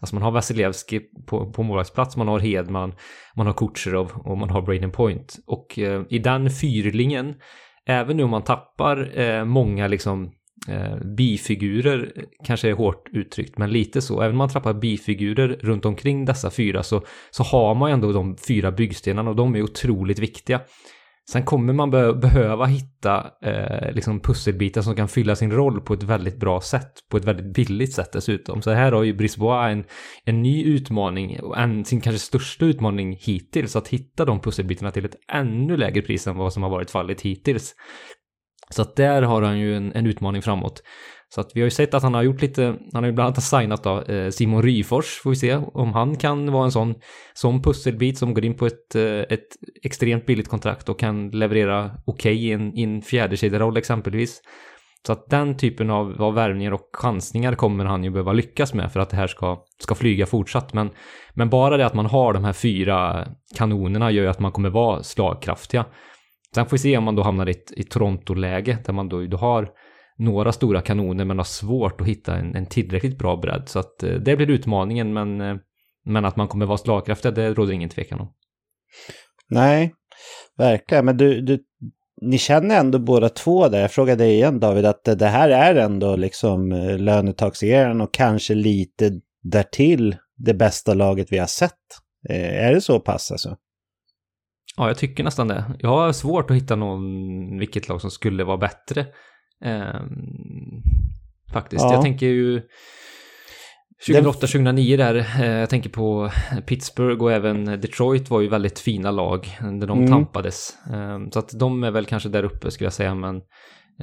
[0.00, 2.94] Alltså man har Vasilevski på, på målvaktsplats, man har Hedman,
[3.36, 5.36] man har Kutjerov och man har Braden Point.
[5.46, 7.34] Och eh, i den fyrlingen,
[7.86, 10.32] även nu om man tappar eh, många liksom
[10.68, 12.12] eh, bifigurer,
[12.44, 14.20] kanske är hårt uttryckt, men lite så.
[14.20, 18.36] Även om man tappar bifigurer runt omkring dessa fyra så, så har man ändå de
[18.48, 20.60] fyra byggstenarna och de är otroligt viktiga.
[21.32, 25.94] Sen kommer man be behöva hitta eh, liksom pusselbitar som kan fylla sin roll på
[25.94, 28.62] ett väldigt bra sätt, på ett väldigt billigt sätt dessutom.
[28.62, 29.84] Så här har ju Brisbois en,
[30.24, 35.04] en ny utmaning, och en, sin kanske största utmaning hittills, att hitta de pusselbitarna till
[35.04, 37.74] ett ännu lägre pris än vad som har varit fallet hittills.
[38.70, 40.82] Så att där har han ju en, en utmaning framåt.
[41.34, 42.62] Så att vi har ju sett att han har gjort lite,
[42.92, 46.16] han har ju bland annat signat då eh, Simon Ryfors, får vi se om han
[46.16, 46.94] kan vara en sån,
[47.34, 49.46] sån pusselbit som går in på ett, eh, ett
[49.82, 54.40] extremt billigt kontrakt och kan leverera okej okay i en, i en fjärdekedjeroll exempelvis.
[55.06, 58.92] Så att den typen av, av värvningar och chansningar kommer han ju behöva lyckas med
[58.92, 60.72] för att det här ska, ska flyga fortsatt.
[60.72, 60.90] Men,
[61.34, 64.70] men bara det att man har de här fyra kanonerna gör ju att man kommer
[64.70, 65.84] vara slagkraftiga.
[66.54, 69.26] Sen får vi se om man då hamnar i ett, i Toronto-läge där man då,
[69.26, 69.68] då har
[70.18, 73.62] några stora kanoner men har svårt att hitta en, en tillräckligt bra bredd.
[73.66, 75.56] Så att eh, det blir utmaningen men, eh,
[76.04, 78.32] men att man kommer vara slagkraftig det råder ingen tvekan om.
[79.48, 79.94] Nej,
[80.56, 81.04] verkligen.
[81.04, 81.58] Men du, du,
[82.20, 83.80] ni känner ändå båda två där.
[83.80, 88.54] Jag frågar dig igen David, att det här är ändå liksom eh, lönetaxeraren och kanske
[88.54, 91.72] lite därtill det bästa laget vi har sett.
[92.28, 93.56] Är det så pass alltså?
[94.76, 95.64] Ja, jag tycker nästan det.
[95.78, 99.06] Jag har svårt att hitta någon, vilket lag som skulle vara bättre.
[99.64, 100.82] Um,
[101.52, 101.82] faktiskt.
[101.82, 101.92] Ja.
[101.92, 102.62] Jag tänker ju
[104.06, 106.30] 2008-2009 där, eh, jag tänker på
[106.66, 110.10] Pittsburgh och även Detroit var ju väldigt fina lag när de mm.
[110.10, 110.74] tampades.
[110.92, 113.36] Um, så att de är väl kanske där uppe skulle jag säga, men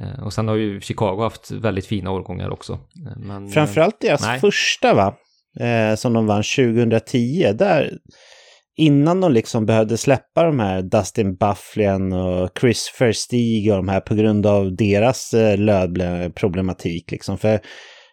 [0.00, 2.78] uh, och sen har ju Chicago haft väldigt fina årgångar också.
[3.16, 4.40] Men, Framförallt deras nej.
[4.40, 5.16] första va?
[5.60, 7.52] Eh, som de vann 2010.
[7.54, 7.98] Där,
[8.76, 14.00] innan de liksom behövde släppa de här Dustin Bufflin och Chris Verstig och de här
[14.00, 17.10] på grund av deras eh, lödproblematik.
[17.10, 17.38] Liksom.
[17.38, 17.60] För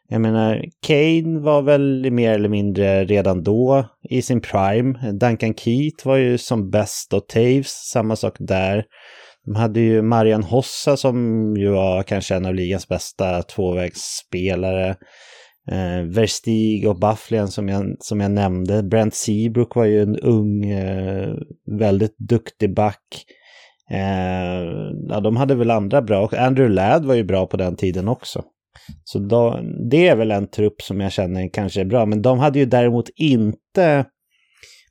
[0.07, 5.11] Jag menar, Kane var väl mer eller mindre redan då i sin prime.
[5.11, 8.83] Duncan Keat var ju som bäst och Taves, samma sak där.
[9.45, 11.17] De hade ju Marian Hossa som
[11.57, 14.95] ju var kanske en av ligans bästa tvåvägsspelare.
[15.71, 18.83] Eh, Verstig och Bufflin som jag, som jag nämnde.
[18.83, 21.33] Brent Seabrook var ju en ung, eh,
[21.79, 23.25] väldigt duktig back.
[23.89, 24.63] Eh,
[25.09, 26.29] ja, de hade väl andra bra.
[26.37, 28.43] Andrew Ladd var ju bra på den tiden också.
[29.03, 32.05] Så då, det är väl en trupp som jag känner kanske är bra.
[32.05, 34.05] Men de hade ju däremot inte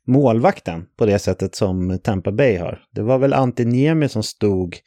[0.07, 2.79] målvakten på det sättet som Tampa Bay har.
[2.91, 4.77] Det var väl Antiniemi som stod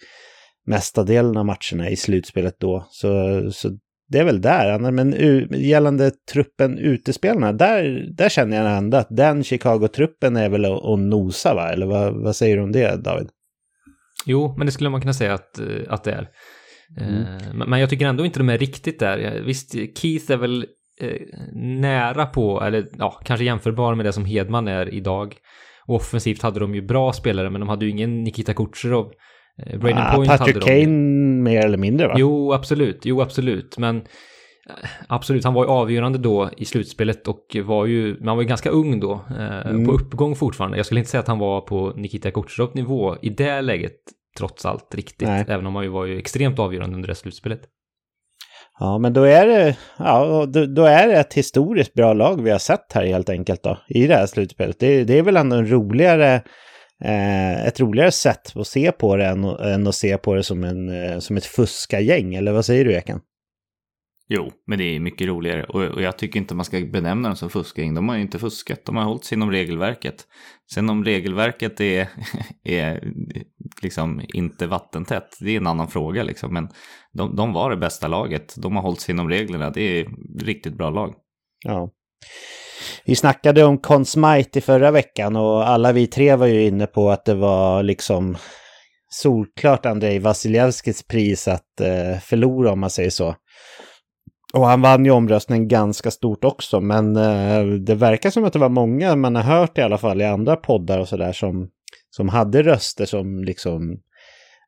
[0.67, 2.87] mesta delen av matcherna i slutspelet då.
[2.91, 4.79] Så, så det är väl där.
[4.79, 5.15] Men
[5.51, 11.55] gällande truppen utespelarna, där, där känner jag ändå att den Chicago-truppen är väl att nosa
[11.55, 11.69] va?
[11.73, 13.29] Eller vad, vad säger du om det David?
[14.27, 16.29] Jo, men det skulle man kunna säga att, eh, att det är.
[17.01, 17.23] Mm.
[17.23, 19.43] Eh, men jag tycker ändå inte de är riktigt där.
[19.47, 20.67] Visst, Keith är väl
[21.01, 21.21] eh,
[21.55, 25.37] nära på, eller ja, kanske jämförbar med det som Hedman är idag.
[25.87, 29.13] Och offensivt hade de ju bra spelare, men de hade ju ingen Nikita Kucherov.
[29.67, 30.83] Eh, Braden ah, Point Patrick hade de.
[30.83, 32.15] Kane mer eller mindre va?
[32.17, 33.01] Jo, absolut.
[33.05, 33.79] Jo, absolut.
[33.79, 34.03] Men
[35.09, 38.71] Absolut, han var ju avgörande då i slutspelet och var ju, man var ju ganska
[38.71, 39.87] ung då, eh, mm.
[39.87, 40.77] på uppgång fortfarande.
[40.77, 43.97] Jag skulle inte säga att han var på Nikita Kucherov nivå i det läget,
[44.39, 45.29] trots allt riktigt.
[45.29, 45.45] Nej.
[45.49, 47.61] Även om han ju var ju extremt avgörande under det slutspelet.
[48.79, 52.51] Ja, men då är det, ja, då, då, är det ett historiskt bra lag vi
[52.51, 54.77] har sett här helt enkelt då, i det här slutspelet.
[54.79, 56.41] Det, det är väl ändå en roligare, eh,
[57.67, 60.89] ett roligare sätt att se på det än, än att se på det som, en,
[60.89, 63.21] eh, som ett fuskargäng, eller vad säger du Eken?
[64.29, 67.37] Jo, men det är mycket roligare och, och jag tycker inte man ska benämna dem
[67.37, 67.95] som fuskgäng.
[67.95, 70.27] De har ju inte fuskat, de har hållit sig inom regelverket.
[70.73, 72.09] Sen om regelverket är,
[72.65, 73.13] är
[73.83, 76.53] liksom inte vattentätt, det är en annan fråga liksom.
[76.53, 76.69] Men
[77.13, 80.75] de, de var det bästa laget, de har hållit sig inom reglerna, det är riktigt
[80.75, 81.15] bra lag.
[81.65, 81.91] Ja.
[83.07, 86.87] Vi snackade om Conn Smythe i förra veckan och alla vi tre var ju inne
[86.87, 88.37] på att det var liksom
[89.09, 93.35] solklart Andrei Vasiljevskis pris att eh, förlora om man säger så.
[94.55, 98.59] Och han vann ju omröstningen ganska stort också, men eh, det verkar som att det
[98.59, 101.69] var många man har hört i alla fall i andra poddar och sådär som,
[102.11, 104.01] som hade röster som liksom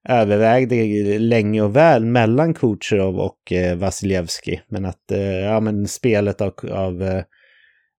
[0.08, 4.60] övervägde länge och väl mellan Kucherov och eh, Vasiljevski.
[4.68, 7.22] Men att eh, ja, men spelet av, av eh,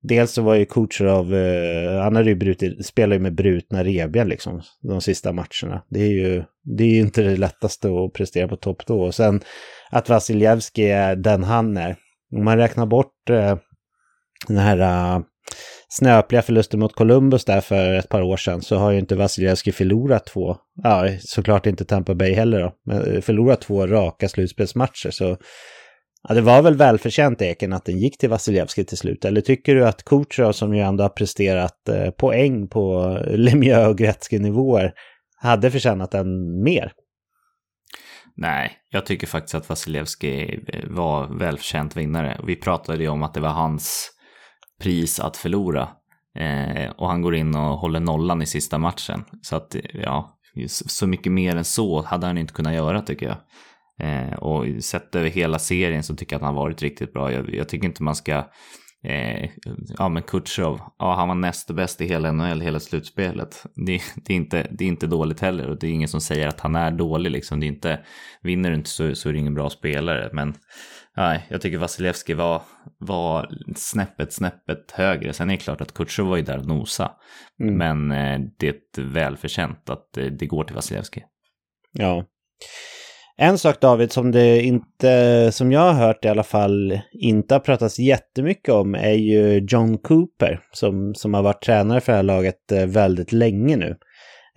[0.01, 4.27] dels så var ju Kucherov, eh, han hade ju brutit, spelar ju med brutna revben
[4.27, 5.83] liksom de sista matcherna.
[5.89, 6.43] Det är ju
[6.77, 9.01] det är ju inte det lättaste att prestera på topp då.
[9.01, 9.41] Och sen
[9.91, 11.95] att Vasiljevski är den han är.
[12.35, 13.57] Om man räknar bort eh,
[14.47, 14.79] den här
[15.17, 15.23] uh,
[15.89, 19.71] snöpliga förlusten mot Columbus där för ett par år sedan så har ju inte Vasiljevski
[19.71, 25.11] förlorat två, ja såklart inte Tampa Bay heller då, men eh, förlorat två raka slutspelsmatcher
[25.11, 25.37] så
[26.27, 29.25] ja, det var väl välförtjänt Eken att den gick till Vasiljevski till slut.
[29.25, 33.97] Eller tycker du att Kucherov som ju ändå har presterat eh, poäng på Lemieux och
[33.97, 34.93] Gretzky-nivåer
[35.41, 36.93] hade förtjänat den mer?
[38.35, 42.41] Nej, jag tycker faktiskt att Vasilevski eh, var välförtjänt vinnare.
[42.47, 44.11] Vi pratade ju om att det var hans
[44.81, 45.89] pris att förlora.
[46.39, 49.25] Eh, och han går in och håller nollan i sista matchen.
[49.41, 53.37] Så att, ja, så mycket mer än så hade han inte kunnat göra tycker jag.
[53.99, 57.31] Eh, och sett över hela serien så tycker jag att han varit riktigt bra.
[57.31, 58.43] Jag, jag tycker inte man ska
[59.03, 59.49] Eh,
[59.97, 63.65] ja men Kutjerov, ja han var näst bäst i hela NHL hela slutspelet.
[63.75, 66.47] Det, det, är inte, det är inte dåligt heller och det är ingen som säger
[66.47, 67.59] att han är dålig liksom.
[67.59, 67.99] Det är inte,
[68.41, 70.29] vinner du inte så, så är det ingen bra spelare.
[70.33, 70.53] Men
[71.17, 72.61] nej, jag tycker Vasilevski var,
[72.97, 75.33] var snäppet, snäppet högre.
[75.33, 77.11] Sen är det klart att Kutjerov var ju där och nosa.
[77.63, 77.77] Mm.
[77.77, 81.23] Men eh, det är välförtjänt att det, det går till Vasilevski.
[81.91, 82.25] Ja.
[83.41, 87.59] En sak David som det inte, som jag har hört i alla fall, inte har
[87.59, 92.23] pratats jättemycket om är ju John Cooper som, som har varit tränare för det här
[92.23, 93.95] laget eh, väldigt länge nu.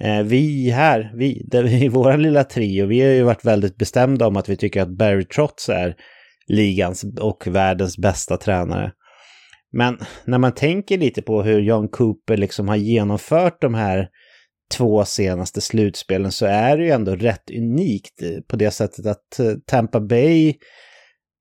[0.00, 1.48] Eh, vi här, vi,
[1.84, 4.98] i vår lilla trio, vi har ju varit väldigt bestämda om att vi tycker att
[4.98, 5.94] Barry Trotz är
[6.46, 8.92] ligans och världens bästa tränare.
[9.72, 14.08] Men när man tänker lite på hur John Cooper liksom har genomfört de här
[14.72, 19.38] två senaste slutspelen så är det ju ändå rätt unikt eh, på det sättet att
[19.38, 20.54] eh, Tampa Bay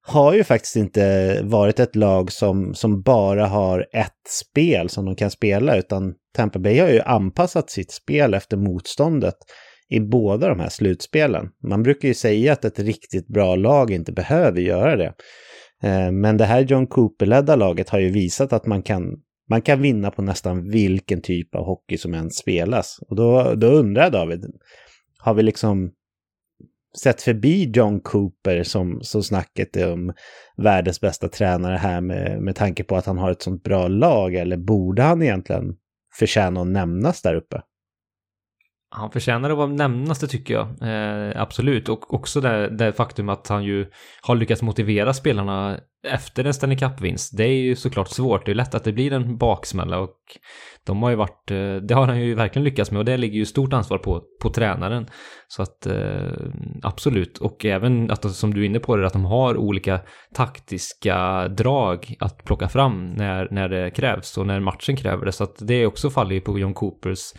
[0.07, 5.15] har ju faktiskt inte varit ett lag som, som bara har ett spel som de
[5.15, 9.35] kan spela, utan Tampa Bay har ju anpassat sitt spel efter motståndet
[9.89, 11.49] i båda de här slutspelen.
[11.67, 15.13] Man brukar ju säga att ett riktigt bra lag inte behöver göra det.
[15.83, 19.03] Eh, men det här John Cooper-ledda laget har ju visat att man kan
[19.51, 22.99] man kan vinna på nästan vilken typ av hockey som än spelas.
[23.07, 24.45] Och då, då undrar jag David,
[25.19, 25.91] har vi liksom
[27.03, 30.13] sett förbi John Cooper som, som snacket om
[30.57, 34.35] världens bästa tränare här med, med tanke på att han har ett sånt bra lag?
[34.35, 35.75] Eller borde han egentligen
[36.19, 37.61] förtjäna att nämnas där uppe?
[38.93, 40.67] Han förtjänar att vara nämnas, det tycker jag.
[40.81, 41.89] Eh, absolut.
[41.89, 43.85] Och också det, det faktum att han ju
[44.21, 47.37] har lyckats motivera spelarna efter en Stanley Cup-vinst.
[47.37, 48.45] Det är ju såklart svårt.
[48.45, 50.17] Det är lätt att det blir en baksmälla och
[50.85, 53.37] de har ju varit, eh, det har han ju verkligen lyckats med och det ligger
[53.37, 55.07] ju stort ansvar på, på tränaren.
[55.47, 56.31] Så att eh,
[56.83, 57.37] absolut.
[57.37, 59.99] Och även att som du är inne på det, att de har olika
[60.33, 65.31] taktiska drag att plocka fram när, när det krävs och när matchen kräver det.
[65.31, 67.33] Så att det också faller ju på John Coopers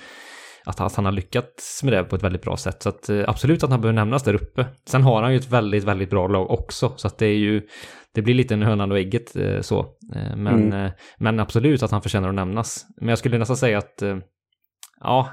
[0.64, 2.82] att, att han har lyckats med det på ett väldigt bra sätt.
[2.82, 4.66] Så att eh, absolut att han behöver nämnas där uppe.
[4.86, 6.92] Sen har han ju ett väldigt, väldigt bra lag också.
[6.96, 7.62] Så att det är ju,
[8.14, 9.80] det blir lite en hönan och ägget eh, så.
[10.14, 10.90] Eh, men, mm.
[11.18, 12.86] men absolut att han förtjänar att nämnas.
[12.96, 14.02] Men jag skulle nästan säga att
[15.00, 15.28] ja,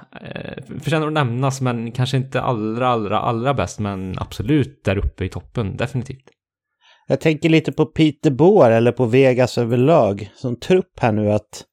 [0.79, 5.29] förtjänar att nämnas men kanske inte allra, allra, allra bäst men absolut där uppe i
[5.29, 6.29] toppen, definitivt.
[7.07, 11.65] Jag tänker lite på Peter Boer eller på Vegas överlag som trupp här nu att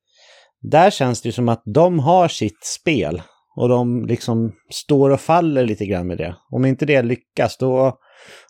[0.60, 3.22] där känns det ju som att de har sitt spel
[3.56, 6.36] och de liksom står och faller lite grann med det.
[6.50, 7.98] Om inte det lyckas då,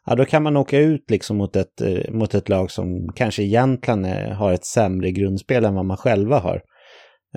[0.06, 3.42] ja, då kan man åka ut liksom mot ett, eh, mot ett lag som kanske
[3.42, 6.60] egentligen eh, har ett sämre grundspel än vad man själva har.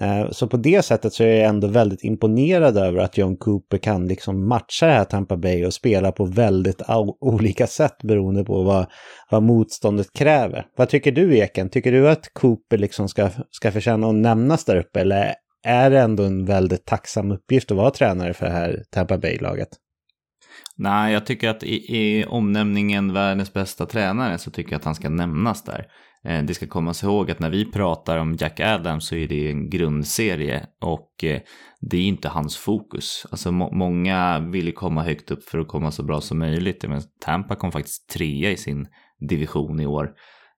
[0.02, 3.78] Eh, så på det sättet så är jag ändå väldigt imponerad över att John Cooper
[3.78, 6.82] kan liksom matcha det här Tampa Bay och spela på väldigt
[7.22, 8.86] olika sätt beroende på vad,
[9.32, 10.66] vad motståndet kräver.
[10.78, 11.70] Vad tycker du Eken?
[11.70, 16.00] Tycker du att Cooper liksom ska, ska förtjäna att nämnas där uppe eller är det
[16.00, 19.70] ändå en väldigt tacksam uppgift att vara tränare för det här Tampa Bay-laget?
[20.76, 24.96] Nej, jag tycker att i, i omnämningen världens bästa tränare så tycker jag att han
[24.96, 25.86] ska nämnas där.
[26.26, 29.50] Eh, det ska komma ihåg att när vi pratar om Jack Adams så är det
[29.50, 31.42] en grundserie och eh,
[31.82, 33.26] det är inte hans fokus.
[33.32, 36.86] Alltså må många vill komma högt upp för att komma så bra som möjligt.
[36.88, 38.88] Men Tampa kom faktiskt trea i sin
[39.30, 40.10] division i år.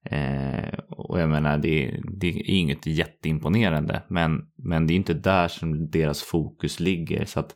[0.09, 5.47] Eh, och jag menar, det, det är inget jätteimponerande, men, men det är inte där
[5.47, 7.25] som deras fokus ligger.
[7.25, 7.55] Så att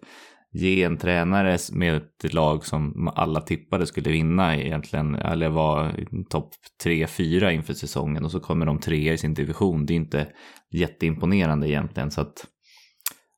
[0.52, 5.92] ge en tränare med ett lag som alla tippade skulle vinna egentligen, eller vara
[6.30, 6.50] topp
[6.84, 9.86] 3-4 inför säsongen och så kommer de trea i sin division.
[9.86, 10.28] Det är inte
[10.72, 12.12] jätteimponerande egentligen.
[12.12, 12.46] Så att,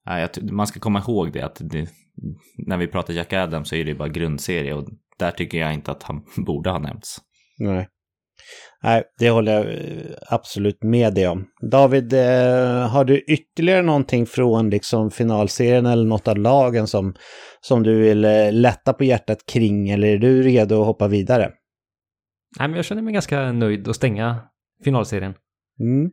[0.09, 1.89] eh, man ska komma ihåg det att det,
[2.57, 4.89] när vi pratar Jack Adams så är det bara grundserie och
[5.19, 7.17] där tycker jag inte att han borde ha nämnts.
[7.59, 7.87] Nej.
[8.83, 11.45] Nej, det håller jag eh, absolut med dig om.
[11.71, 17.15] David, eh, har du ytterligare någonting från liksom finalserien eller något av lagen som,
[17.61, 21.51] som du vill eh, lätta på hjärtat kring eller är du redo att hoppa vidare?
[22.59, 24.39] Nej, men jag känner mig ganska nöjd att stänga
[24.83, 25.33] finalserien.
[25.79, 26.11] Mm.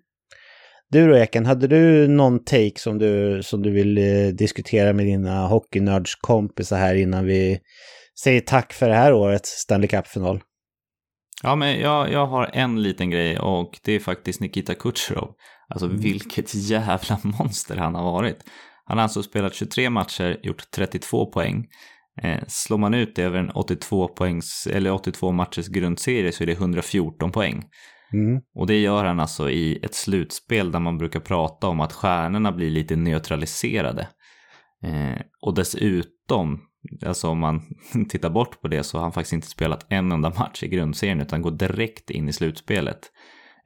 [0.90, 3.94] Du då Eken, hade du någon take som du, som du vill
[4.36, 7.58] diskutera med dina hockeynördskompisar här innan vi
[8.22, 10.40] säger tack för det här årets Stanley Cup-final?
[11.42, 15.34] Ja, men jag, jag har en liten grej och det är faktiskt Nikita Kucherov.
[15.68, 16.00] Alltså mm.
[16.00, 18.44] vilket jävla monster han har varit.
[18.84, 21.66] Han har alltså spelat 23 matcher, gjort 32 poäng.
[22.22, 26.46] Eh, slår man ut det över en 82, poängs, eller 82 matchers grundserie så är
[26.46, 27.64] det 114 poäng.
[28.12, 28.40] Mm.
[28.54, 32.52] Och det gör han alltså i ett slutspel där man brukar prata om att stjärnorna
[32.52, 34.08] blir lite neutraliserade.
[34.84, 36.60] Eh, och dessutom
[37.06, 37.62] Alltså om man
[38.08, 41.20] tittar bort på det så har han faktiskt inte spelat en enda match i grundserien
[41.20, 43.10] utan går direkt in i slutspelet.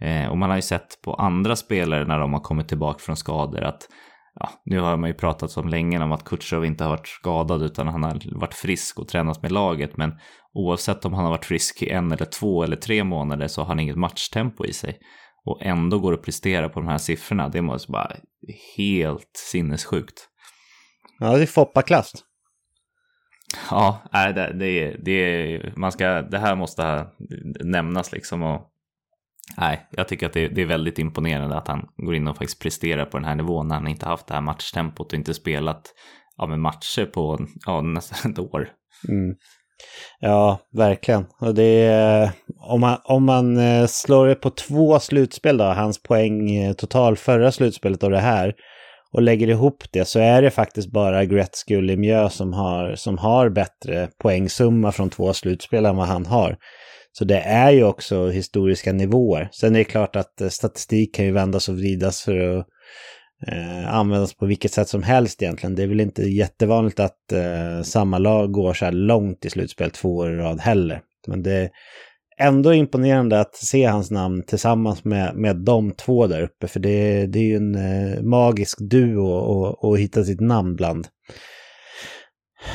[0.01, 3.17] Eh, och man har ju sett på andra spelare när de har kommit tillbaka från
[3.17, 3.89] skador att
[4.35, 7.63] ja, nu har man ju pratat om länge om att Kutjerov inte har varit skadad
[7.63, 9.97] utan han har varit frisk och tränat med laget.
[9.97, 10.13] Men
[10.55, 13.69] oavsett om han har varit frisk i en eller två eller tre månader så har
[13.69, 14.99] han inget matchtempo i sig.
[15.45, 17.49] Och ändå går det att prestera på de här siffrorna.
[17.49, 18.17] Det måste vara
[18.77, 20.29] helt sinnessjukt.
[21.19, 22.13] Ja, det är Foppa-klass.
[23.71, 27.07] Ja, det, det, det, man ska, det här måste
[27.65, 28.43] nämnas liksom.
[28.43, 28.61] Och,
[29.57, 32.63] nej, jag tycker att det, det, är väldigt imponerande att han går in och faktiskt
[32.63, 35.95] presterar på den här nivån när han inte haft det här matchtempot och inte spelat
[36.37, 38.69] ja, med matcher på ja, nästan ett år.
[39.09, 39.35] Mm.
[40.21, 41.27] Ja, verkligen.
[41.41, 42.31] Och det är,
[42.61, 47.17] om, man, om man eh, slår det på två slutspel då, hans poäng eh, total
[47.17, 48.55] förra slutspelet och det här,
[49.13, 53.19] och lägger ihop det så är det faktiskt bara Gretzky och Lemieux som har, som
[53.19, 56.57] har bättre poängsumma från två slutspel än vad han har.
[57.13, 59.49] Så det är ju också historiska nivåer.
[59.53, 62.67] Sen är det klart att eh, statistik kan ju vändas och vridas för att
[63.47, 65.75] eh, användas på vilket sätt som helst egentligen.
[65.75, 69.91] Det är väl inte jättevanligt att eh, samma lag går så här långt i slutspel
[69.91, 71.01] två år i rad heller.
[71.27, 71.71] Men det,
[72.39, 76.69] ändå imponerande att se hans namn tillsammans med, med de två där uppe.
[76.69, 81.07] För det, det är ju en eh, magisk duo att hitta sitt namn bland.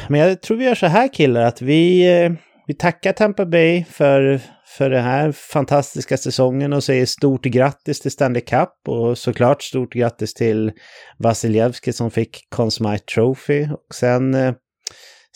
[0.09, 2.31] Men jag tror vi gör så här killar, att vi, eh,
[2.67, 4.39] vi tackar Tampa Bay för,
[4.77, 9.93] för den här fantastiska säsongen och säger stort grattis till Stanley Cup och såklart stort
[9.93, 10.71] grattis till
[11.17, 13.67] Vasiljevski som fick Conn Smythe Trophy.
[13.71, 14.53] Och sen eh,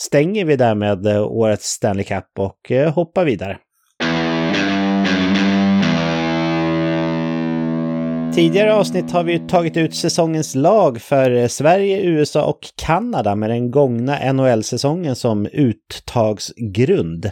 [0.01, 3.57] stänger vi därmed eh, årets Stanley Cup och eh, hoppar vidare.
[8.37, 13.49] Tidigare avsnitt har vi tagit ut säsongens lag för eh, Sverige, USA och Kanada med
[13.49, 17.25] den gångna NHL-säsongen som uttagsgrund.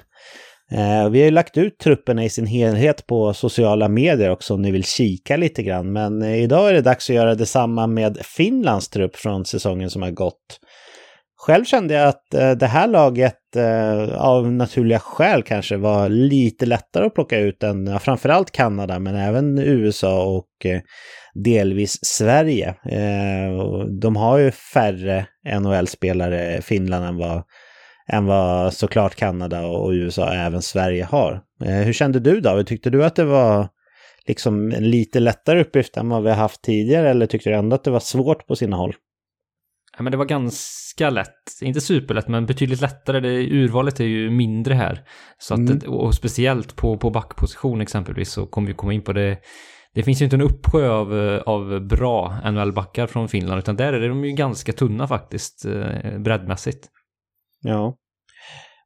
[0.71, 4.61] Eh, vi har ju lagt ut trupperna i sin helhet på sociala medier också om
[4.61, 5.93] ni vill kika lite grann.
[5.93, 10.01] Men eh, idag är det dags att göra detsamma med Finlands trupp från säsongen som
[10.01, 10.59] har gått.
[11.45, 16.65] Själv kände jag att eh, det här laget eh, av naturliga skäl kanske var lite
[16.65, 20.81] lättare att plocka ut än ja, framförallt Kanada men även USA och eh,
[21.33, 22.67] delvis Sverige.
[22.69, 25.25] Eh, de har ju färre
[25.59, 27.43] NHL-spelare, Finland, än vad,
[28.11, 31.41] än vad såklart Kanada och USA och även Sverige har.
[31.65, 32.67] Eh, hur kände du David?
[32.67, 33.67] Tyckte du att det var
[34.27, 37.75] liksom en lite lättare uppgift än vad vi har haft tidigare eller tyckte du ändå
[37.75, 38.95] att det var svårt på sina håll?
[39.97, 41.61] Ja, men det var ganska lätt.
[41.61, 43.19] Inte superlätt, men betydligt lättare.
[43.19, 45.01] Det, urvalet är ju mindre här.
[45.37, 45.93] Så att, mm.
[45.93, 49.37] Och speciellt på, på backposition exempelvis så kommer vi komma in på det.
[49.93, 51.13] Det finns ju inte en uppsjö av,
[51.45, 56.87] av bra NHL-backar från Finland, utan där är de ju ganska tunna faktiskt, eh, breddmässigt.
[57.61, 57.95] Ja.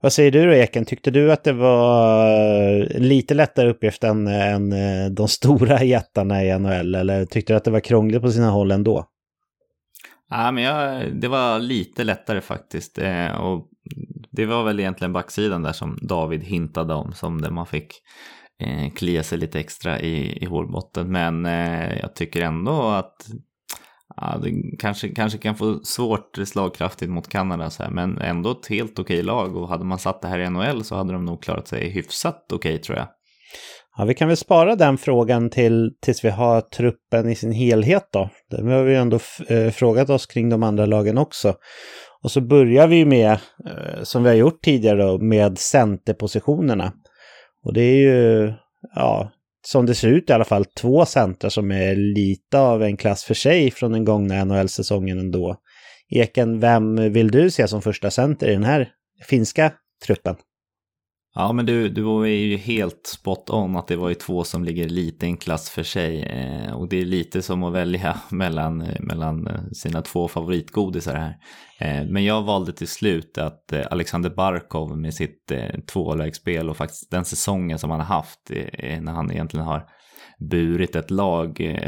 [0.02, 0.86] Vad säger du då Eken?
[0.86, 6.60] Tyckte du att det var lite lättare uppgift än, än eh, de stora jättarna i
[6.60, 6.96] NHL?
[6.96, 9.06] Eller tyckte du att det var krångligt på sina håll ändå?
[10.30, 12.98] Ja, men jag, det var lite lättare faktiskt.
[12.98, 13.70] Eh, och
[14.32, 17.94] det var väl egentligen backsidan där som David hintade om, som där man fick
[18.60, 21.12] eh, klia sig lite extra i, i hårbotten.
[21.12, 23.28] Men eh, jag tycker ändå att
[24.16, 28.68] ja, det kanske, kanske kan få svårt slagkraftigt mot Kanada, så här, men ändå ett
[28.68, 29.56] helt okej lag.
[29.56, 32.52] Och hade man satt det här i NHL så hade de nog klarat sig hyfsat
[32.54, 33.08] okej tror jag.
[33.98, 38.10] Ja, vi kan väl spara den frågan till, tills vi har truppen i sin helhet
[38.12, 38.30] då.
[38.50, 41.56] Det har vi ändå eh, frågat oss kring de andra lagen också.
[42.24, 43.32] Och så börjar vi med,
[43.66, 46.94] eh, som vi har gjort tidigare då, med centerpositionerna.
[47.64, 48.54] Och det är ju,
[48.96, 49.32] ja,
[49.68, 53.24] som det ser ut i alla fall, två center som är lite av en klass
[53.24, 55.56] för sig från den gångna NHL-säsongen ändå.
[56.10, 58.90] Eken, vem vill du se som första center i den här
[59.24, 59.72] finska
[60.06, 60.36] truppen?
[61.36, 64.64] Ja, men du, du var ju helt spot on att det var ju två som
[64.64, 66.24] ligger lite i en klass för sig.
[66.24, 71.16] Eh, och det är lite som att välja mellan, eh, mellan eh, sina två favoritgodisar
[71.16, 71.36] här.
[71.80, 76.78] Eh, men jag valde till slut att eh, Alexander Barkov med sitt eh, tvålägsspel och
[76.78, 79.90] faktiskt den säsongen som han har haft eh, när han egentligen har
[80.40, 81.80] burit ett lag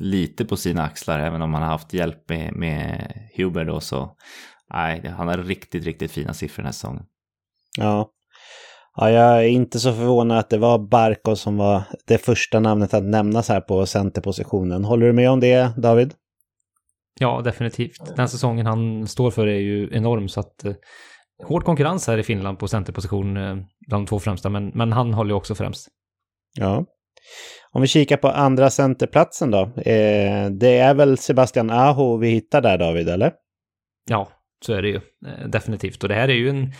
[0.00, 4.16] lite på sina axlar, även om han har haft hjälp med, med Huber då så.
[4.74, 7.04] Nej, han har riktigt, riktigt fina siffror den här säsongen.
[7.78, 8.10] Ja,
[8.96, 12.94] Ja, jag är inte så förvånad att det var Barkov som var det första namnet
[12.94, 14.84] att nämnas här på centerpositionen.
[14.84, 16.14] Håller du med om det, David?
[17.20, 18.16] Ja, definitivt.
[18.16, 20.72] Den säsongen han står för är ju enorm, så att eh,
[21.44, 23.56] hård konkurrens här i Finland på centerposition eh,
[23.88, 25.88] bland de två främsta, men, men han håller ju också främst.
[26.54, 26.84] Ja.
[27.72, 29.60] Om vi kikar på andra centerplatsen då.
[29.60, 33.32] Eh, det är väl Sebastian Aho vi hittar där, David, eller?
[34.08, 34.28] Ja,
[34.66, 35.00] så är det ju.
[35.26, 36.02] Eh, definitivt.
[36.02, 36.72] Och det här är ju en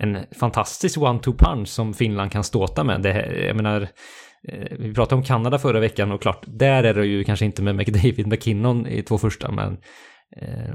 [0.00, 3.02] en fantastisk one-two punch som Finland kan ståta med.
[3.02, 3.88] Det, jag menar,
[4.48, 7.62] eh, vi pratade om Kanada förra veckan och klart, där är det ju kanske inte
[7.62, 9.72] med McDavid McKinnon i två första, men
[10.36, 10.74] eh,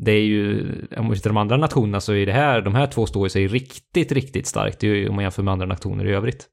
[0.00, 2.86] det är ju, om vi tittar de andra nationerna så är det här, de här
[2.86, 6.48] två står sig riktigt, riktigt starkt om man jämför med andra nationer i övrigt.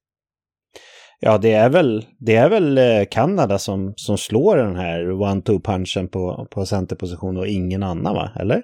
[1.21, 5.61] Ja, det är väl, det är väl eh, Kanada som, som slår den här one-two
[5.61, 8.31] punchen på, på centerposition och ingen annan, va?
[8.35, 8.63] Eller?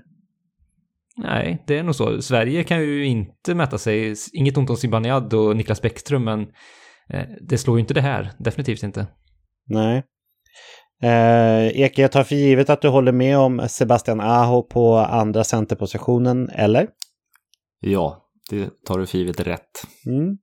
[1.17, 2.21] Nej, det är nog så.
[2.21, 6.41] Sverige kan ju inte mäta sig, inget ont om Zibanejad och Niklas Bäckström, men
[7.09, 9.07] eh, det slår ju inte det här, definitivt inte.
[9.69, 10.03] Nej.
[11.03, 15.43] Eh, Eke, jag tar för givet att du håller med om Sebastian Aho på andra
[15.43, 16.87] centerpositionen, eller?
[17.79, 19.71] Ja, det tar du för givet rätt.
[20.07, 20.37] Mm.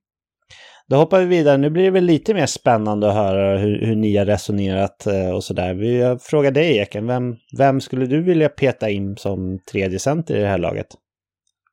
[0.93, 1.57] Då hoppar vi vidare.
[1.57, 5.29] Nu blir det väl lite mer spännande att höra hur, hur ni har resonerat eh,
[5.29, 5.73] och sådär.
[5.73, 10.39] Vi frågar dig Eken, vem, vem skulle du vilja peta in som tredje center i
[10.39, 10.87] det här laget?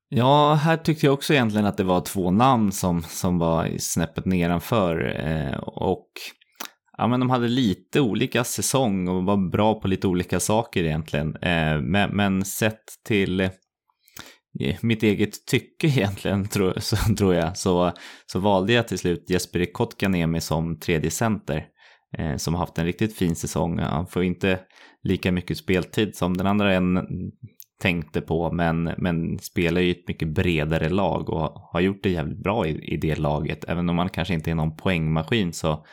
[0.09, 4.25] Ja, här tyckte jag också egentligen att det var två namn som, som var snäppet
[4.25, 5.17] nedanför.
[5.27, 6.09] Eh, och
[6.99, 11.37] ja, men de hade lite olika säsong och var bra på lite olika saker egentligen.
[11.37, 13.51] Eh, men, men sett till
[14.81, 17.93] mitt eget tycke egentligen, tror, så, tror jag, så,
[18.27, 21.67] så valde jag till slut Jesper Kotkaniemi som tredje center.
[22.19, 23.79] Eh, som har haft en riktigt fin säsong.
[23.79, 24.61] Han får inte
[25.03, 26.99] lika mycket speltid som den andra en
[27.81, 32.43] tänkte på, men, men spelar ju ett mycket bredare lag och har gjort det jävligt
[32.43, 33.65] bra i, i det laget.
[33.65, 35.85] Även om man kanske inte är någon poängmaskin så,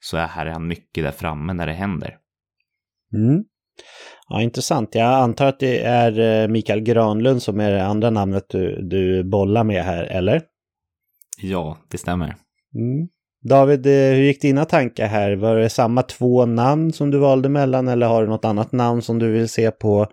[0.00, 2.16] så är här han mycket där framme när det händer.
[3.14, 3.44] Mm.
[4.28, 4.94] Ja, intressant.
[4.94, 9.24] Jag antar att det är eh, Mikael Granlund som är det andra namnet du, du
[9.24, 10.42] bollar med här, eller?
[11.42, 12.36] Ja, det stämmer.
[12.74, 13.08] Mm.
[13.48, 15.36] David, eh, hur gick dina tankar här?
[15.36, 19.02] Var det samma två namn som du valde mellan eller har du något annat namn
[19.02, 20.06] som du vill se på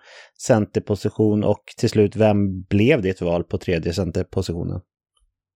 [0.47, 4.81] centerposition och till slut, vem blev ditt val på tredje centerpositionen?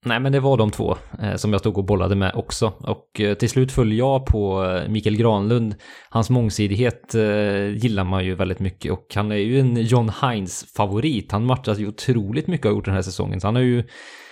[0.07, 2.73] Nej, men det var de två eh, som jag stod och bollade med också.
[2.79, 5.75] Och eh, till slut föll jag på eh, Mikael Granlund.
[6.09, 11.31] Hans mångsidighet eh, gillar man ju väldigt mycket och han är ju en John Hines-favorit.
[11.31, 13.41] Han matchas ju otroligt mycket och har gjort den här säsongen.
[13.41, 13.83] Så han har ju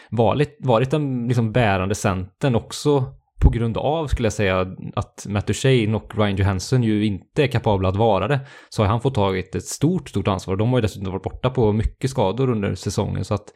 [0.09, 3.05] varit, varit den liksom bärande centern också
[3.43, 7.47] på grund av, skulle jag säga, att Matt Duchene och Ryan Johansson ju inte är
[7.47, 10.55] kapabla att vara det, så har han fått tagit ett stort, stort ansvar.
[10.55, 13.53] De har ju dessutom varit borta på mycket skador under säsongen, så att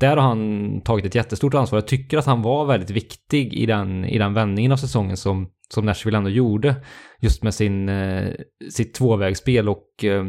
[0.00, 1.76] där har han tagit ett jättestort ansvar.
[1.76, 5.48] Jag tycker att han var väldigt viktig i den, i den vändningen av säsongen som,
[5.74, 6.76] som Nashville ändå gjorde.
[7.20, 8.32] Just med sin, eh,
[8.70, 10.24] sitt tvåvägsspel och eh,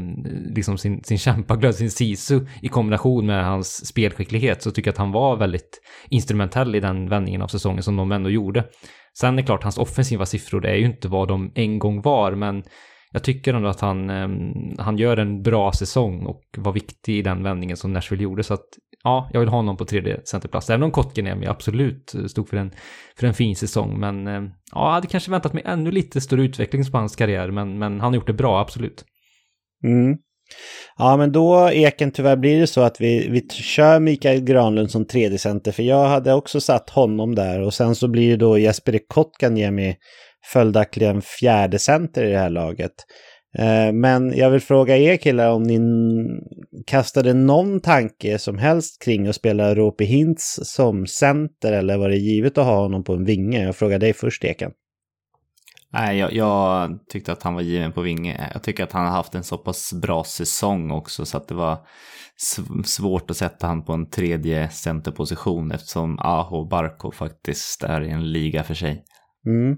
[0.55, 4.97] liksom sin, sin kämpaglöd, sin sisu i kombination med hans spelskicklighet så tycker jag att
[4.97, 8.63] han var väldigt instrumentell i den vändningen av säsongen som de ändå gjorde.
[9.20, 12.01] Sen är det klart, hans offensiva siffror det är ju inte vad de en gång
[12.01, 12.63] var, men
[13.11, 14.28] jag tycker ändå att han, eh,
[14.84, 18.43] han gör en bra säsong och var viktig i den vändningen som Nashville gjorde.
[18.43, 18.66] Så att
[19.06, 20.70] ja, jag vill ha honom på tredje centerplats.
[20.70, 22.72] Även om Kotkaniemi absolut eh, stod för en,
[23.20, 23.99] för en fin säsong.
[23.99, 27.51] Men eh, ja, jag hade kanske väntat mig ännu lite större utveckling på hans karriär.
[27.51, 29.06] Men, men han har gjort det bra, absolut.
[29.84, 30.18] Mm.
[30.97, 35.06] Ja, men då Eken, tyvärr blir det så att vi, vi kör Mikael Granlund som
[35.06, 35.72] tredje center.
[35.72, 39.95] För jag hade också satt honom där och sen så blir det då Jesper Kotkaniemi
[40.53, 42.93] följaktligen fjärde center i det här laget.
[43.60, 45.80] Eh, men jag vill fråga er killar om ni
[46.86, 52.18] kastade någon tanke som helst kring att spela Rope Hintz som center eller var det
[52.18, 53.64] givet att ha honom på en vinge?
[53.64, 54.72] Jag frågar dig först Eken.
[55.93, 58.49] Nej, jag, jag, tyckte att han var given på vinge.
[58.53, 61.56] Jag tycker att han har haft en så pass bra säsong också så att det
[61.56, 61.78] var
[62.86, 68.32] svårt att sätta han på en tredje centerposition eftersom Aho Barko faktiskt är i en
[68.32, 69.03] liga för sig.
[69.45, 69.78] Mm.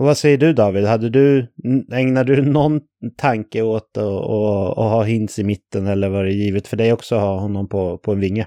[0.00, 0.84] Och vad säger du David?
[0.84, 1.46] Hade du,
[1.92, 2.80] ägnade du någon
[3.16, 6.92] tanke åt att, att, att ha Hintz i mitten eller var det givet för dig
[6.92, 8.46] också att ha honom på, på en vinge?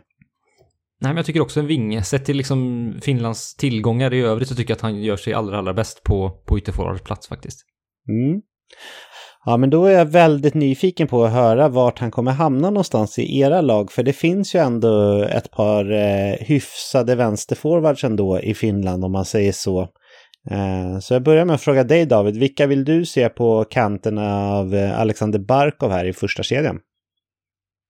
[1.02, 2.04] Nej, men jag tycker också en vinge.
[2.04, 5.58] Sett till liksom Finlands tillgångar i övrigt så tycker jag att han gör sig allra,
[5.58, 7.60] allra bäst på, på ytterforwardsplats faktiskt.
[8.10, 8.42] Mm.
[9.46, 13.20] Ja, men då är jag väldigt nyfiken på att höra vart han kommer hamna någonstans
[13.20, 13.92] i era lag.
[13.92, 19.26] För det finns ju ändå ett par eh, hyfsade vänsterforwards ändå i Finland om man
[19.26, 19.90] säger så.
[20.52, 24.50] Eh, så jag börjar med att fråga dig David, vilka vill du se på kanterna
[24.50, 26.80] av eh, Alexander Barkov här i första kedjan?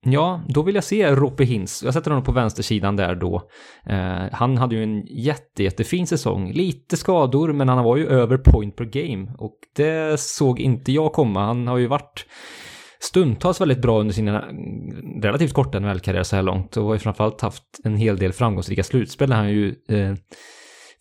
[0.06, 1.84] Ja, då vill jag se Rope Hintz.
[1.84, 3.42] Jag sätter honom på vänstersidan där då.
[3.86, 6.52] Eh, han hade ju en jätte, jättefin säsong.
[6.52, 9.32] Lite skador, men han var ju över point per game.
[9.38, 11.46] Och det såg inte jag komma.
[11.46, 12.26] Han har ju varit
[13.00, 16.78] stundtals väldigt bra under sina mm, relativt korta NHL-karriär så här långt.
[16.78, 20.16] Och har ju framförallt haft en hel del framgångsrika slutspel där han ju eh,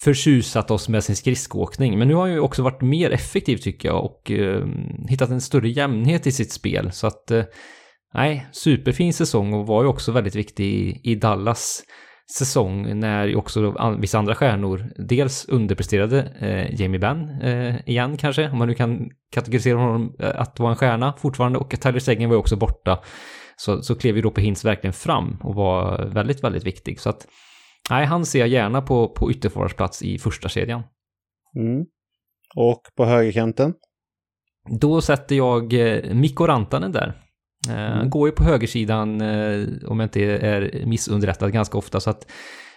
[0.05, 1.99] förtjusat oss med sin skridskoåkning.
[1.99, 4.67] Men nu har han ju också varit mer effektiv tycker jag och eh,
[5.09, 6.93] hittat en större jämnhet i sitt spel.
[6.93, 7.45] Så att, eh,
[8.15, 11.83] nej, superfin säsong och var ju också väldigt viktig i, i Dallas
[12.39, 18.59] säsong när också vissa andra stjärnor dels underpresterade eh, Jamie Benn eh, igen kanske, om
[18.59, 22.35] man nu kan kategorisera honom eh, att vara en stjärna fortfarande och Tyler Seguin var
[22.37, 22.99] ju också borta.
[23.57, 27.01] Så, så klev ju då på Hintz verkligen fram och var väldigt, väldigt viktig.
[27.01, 27.27] Så att
[27.91, 30.83] Nej, han ser jag gärna på, på ytterforwardsplats i första kedjan.
[31.57, 31.87] Mm.
[32.55, 33.75] Och på högerkanten?
[34.81, 37.23] Då sätter jag eh, Mikko Rantanen där.
[37.69, 38.11] Eh, mm.
[38.11, 42.01] Går ju på högersidan, eh, om jag inte är missunderrättad, ganska ofta.
[42.01, 42.31] Så att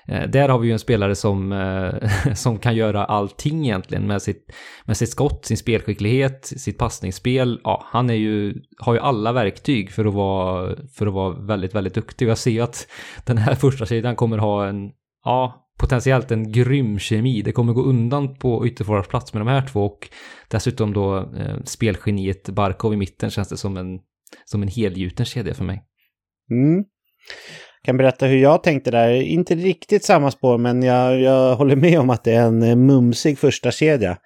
[0.08, 4.22] Eh, där har vi ju en spelare som, eh, som kan göra allting egentligen med
[4.22, 4.54] sitt,
[4.86, 7.62] med sitt skott, sin spelskicklighet, sitt passningsspel.
[7.64, 11.76] Ja, han är ju, har ju alla verktyg för att vara, för att vara väldigt,
[11.76, 12.28] väldigt duktig.
[12.28, 12.88] Jag ser ju att
[13.26, 14.92] den här första sidan kommer ha en,
[15.24, 17.42] ja, potentiellt en grym kemi.
[17.42, 20.10] Det kommer gå undan på ytterforwardsplats med de här två och
[20.50, 24.00] dessutom då eh, spelgeniet Barkov i mitten känns det som en,
[24.46, 25.84] som en helgjuten kedja för mig.
[26.52, 26.86] Mm
[27.86, 29.10] kan berätta hur jag tänkte där.
[29.10, 32.76] Inte riktigt samma spår, men jag, jag håller med om att det är en eh,
[32.76, 34.18] mumsig första kedja.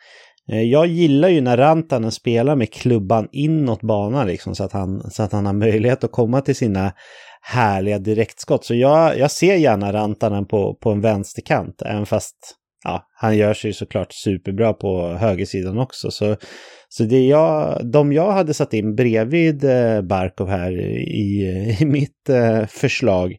[0.52, 5.12] Eh, jag gillar ju när Rantanen spelar med klubban inåt banan liksom, så, att han,
[5.12, 6.94] så att han har möjlighet att komma till sina
[7.42, 8.66] härliga direktskott.
[8.66, 12.36] Så jag, jag ser gärna Rantanen på, på en vänsterkant, även fast
[12.84, 16.12] ja, han gör sig såklart superbra på högersidan också.
[16.12, 16.36] Så,
[16.90, 22.30] så det jag, de jag hade satt in bredvid eh, Barkov här i, i mitt
[22.30, 23.38] eh, förslag,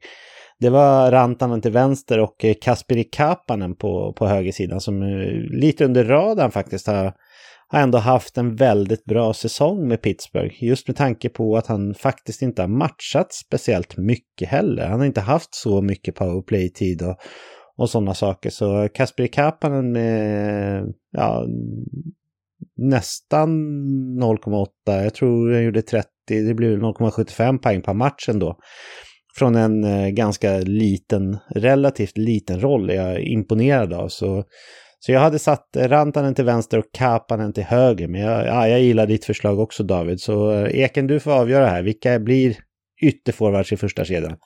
[0.61, 5.03] det var Rantanen till vänster och eh, Kasperi Kapanen på, på högersidan som
[5.51, 7.13] lite under radarn faktiskt har,
[7.69, 10.65] har ändå haft en väldigt bra säsong med Pittsburgh.
[10.65, 14.87] Just med tanke på att han faktiskt inte har matchat speciellt mycket heller.
[14.87, 17.17] Han har inte haft så mycket powerplay-tid och,
[17.77, 18.51] och sådana saker.
[18.51, 21.47] Så Kasperi Kapanen med ja,
[22.77, 23.49] nästan
[24.21, 24.67] 0,8.
[24.87, 28.57] Jag tror jag gjorde 30, det blir 0,75 poäng per match ändå.
[29.39, 34.09] Från en eh, ganska liten, relativt liten roll är jag imponerad av.
[34.09, 34.45] Så,
[34.99, 38.09] så jag hade satt Rantanen till vänster och Kapanen till höger.
[38.09, 40.21] Men jag, ja, jag gillar ditt förslag också David.
[40.21, 41.83] Så eh, Eken, du får avgöra här.
[41.83, 42.57] Vilka blir
[43.03, 44.37] ytterforwards i första kedjan?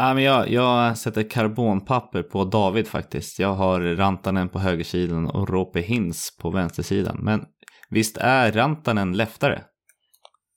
[0.00, 3.38] Ja, men jag, jag sätter karbonpapper på David faktiskt.
[3.38, 7.18] Jag har Rantanen på högersidan och Rope Hins på vänstersidan.
[7.22, 7.44] Men
[7.90, 9.62] visst är Rantanen leftare?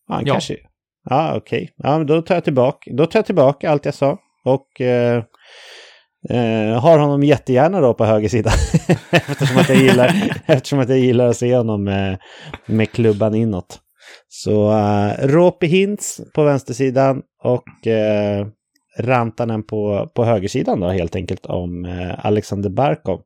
[0.07, 0.33] Ja, ja.
[0.33, 0.57] kanske.
[1.09, 1.63] Ja, okej.
[1.63, 1.73] Okay.
[1.77, 4.17] Ja, men då tar jag tillbaka, då tar jag tillbaka allt jag sa.
[4.45, 5.23] Och eh,
[6.29, 8.53] eh, har honom jättegärna då på högersidan.
[9.11, 12.19] eftersom, att jag gillar, eftersom att jag gillar att se honom med,
[12.65, 13.79] med klubban inåt.
[14.27, 18.47] Så uh, Rope Hintz på vänstersidan och uh,
[18.97, 23.21] Rantanen på, på högersidan då helt enkelt om eh, Alexander Barkov.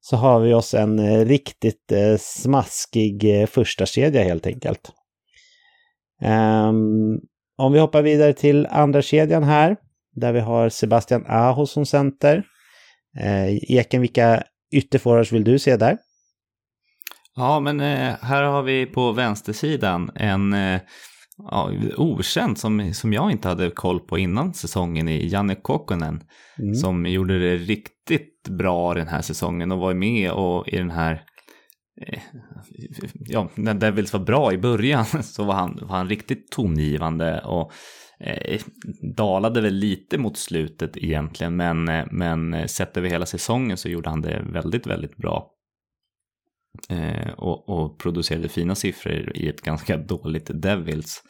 [0.00, 4.92] Så har vi oss en eh, riktigt eh, smaskig eh, första kedja helt enkelt.
[6.22, 7.20] Um,
[7.58, 9.76] om vi hoppar vidare till andra kedjan här,
[10.14, 12.44] där vi har Sebastian Aho som center.
[13.18, 14.42] Eh, Eken, vilka
[14.72, 15.98] ytterforwards vill du se där?
[17.36, 20.80] Ja, men eh, här har vi på vänstersidan en eh,
[21.38, 26.20] ja, okänd som, som jag inte hade koll på innan säsongen i Janne Kokkonen.
[26.58, 26.74] Mm.
[26.74, 31.22] Som gjorde det riktigt bra den här säsongen och var med och i den här
[32.06, 32.20] eh,
[33.14, 37.72] ja, när Devils var bra i början så var han, var han riktigt tongivande och
[38.20, 38.60] eh,
[39.16, 44.10] dalade väl lite mot slutet egentligen men, eh, men sett över hela säsongen så gjorde
[44.10, 45.53] han det väldigt, väldigt bra.
[46.88, 51.22] Eh, och, och, producerade fina siffror i ett ganska dåligt Devils.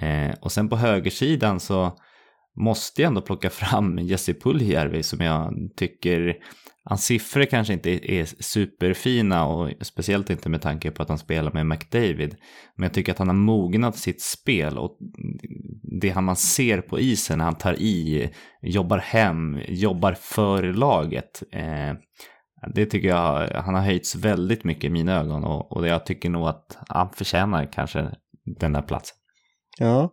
[0.00, 1.98] Eh, och sen på högersidan så
[2.60, 6.36] måste jag ändå plocka fram Jesse Puljärvi som jag tycker,
[6.84, 11.52] hans siffror kanske inte är superfina och speciellt inte med tanke på att han spelar
[11.52, 12.36] med McDavid.
[12.76, 14.98] Men jag tycker att han har mognat sitt spel och
[16.00, 18.30] det han man ser på isen när han tar i,
[18.62, 21.42] jobbar hem, jobbar för laget.
[21.52, 21.92] Eh,
[22.74, 26.30] det tycker jag, han har höjts väldigt mycket i mina ögon och, och jag tycker
[26.30, 28.08] nog att han förtjänar kanske
[28.60, 29.16] den där platsen.
[29.78, 30.10] Ja,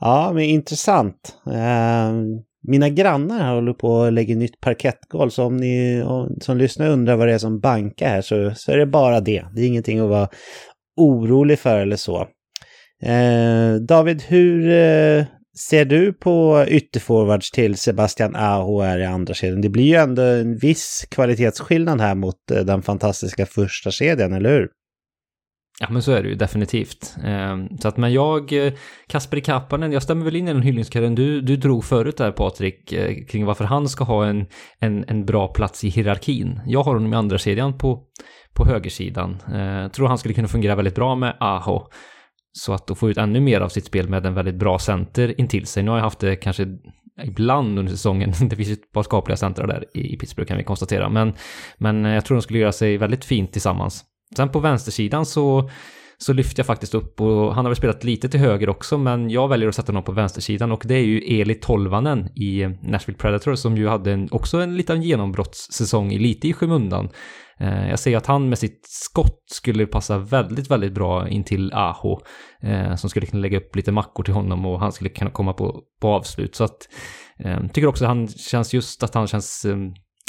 [0.00, 1.36] ja men intressant.
[1.52, 2.24] Ehm,
[2.68, 6.04] mina grannar här håller på att lägga nytt parkettgolv så om ni
[6.40, 9.46] som lyssnar undrar vad det är som bankar här så, så är det bara det.
[9.54, 10.28] Det är ingenting att vara
[10.96, 12.26] orolig för eller så.
[13.02, 15.24] Ehm, David, hur eh,
[15.58, 19.60] ser du på ytterforwards till Sebastian Aho här i andra kedjan?
[19.60, 24.50] Det blir ju ändå en viss kvalitetsskillnad här mot eh, den fantastiska första kedjan, eller
[24.50, 24.68] hur?
[25.80, 27.16] Ja, men så är det ju definitivt.
[27.24, 28.72] Ehm, så att men jag, eh,
[29.06, 32.92] Kasper Kappanen, jag stämmer väl in i den hyllningskören du, du drog förut där Patrik,
[32.92, 34.46] eh, kring varför han ska ha en,
[34.80, 36.60] en, en bra plats i hierarkin.
[36.66, 38.02] Jag har honom i andra kedjan på,
[38.54, 39.42] på högersidan.
[39.82, 41.88] Jag tror han skulle kunna fungera väldigt bra med Aho.
[42.58, 45.40] Så att då få ut ännu mer av sitt spel med en väldigt bra center
[45.40, 45.82] intill sig.
[45.82, 46.66] Nu har jag haft det kanske
[47.24, 48.32] ibland under säsongen.
[48.50, 51.08] Det finns ju ett par skapliga centrar där i Pittsburgh kan vi konstatera.
[51.08, 51.32] Men,
[51.78, 54.04] men eh, jag tror de skulle göra sig väldigt fint tillsammans.
[54.36, 55.70] Sen på vänstersidan så,
[56.18, 59.30] så lyfter jag faktiskt upp och han har väl spelat lite till höger också men
[59.30, 63.18] jag väljer att sätta honom på vänstersidan och det är ju Eli Tolvanen i Nashville
[63.18, 67.08] Predators som ju hade en, också en liten genombrottssäsong lite i skymundan.
[67.60, 71.72] Eh, jag ser att han med sitt skott skulle passa väldigt, väldigt bra in till
[71.72, 72.20] Aho.
[72.62, 75.52] Eh, som skulle kunna lägga upp lite mackor till honom och han skulle kunna komma
[75.52, 76.54] på, på avslut.
[76.54, 76.88] Så att,
[77.38, 79.66] eh, tycker också att han känns just att han känns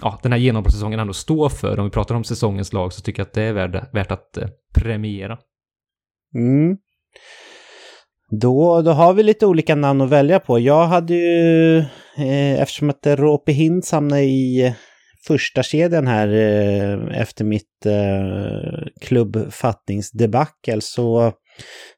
[0.02, 1.80] ja, den här genombrottssäsongen ändå står för.
[1.80, 4.38] Om vi pratar om säsongens lag så tycker jag att det är värt, värt att
[4.76, 5.38] premiera.
[6.36, 6.78] Mm.
[8.42, 10.60] Då, då har vi lite olika namn att välja på.
[10.60, 11.78] Jag hade ju,
[12.18, 14.76] eh, eftersom att Rope Hintz hamnade i
[15.28, 21.32] första kedjan här eh, efter mitt eh, klubbfattningsdebacle så,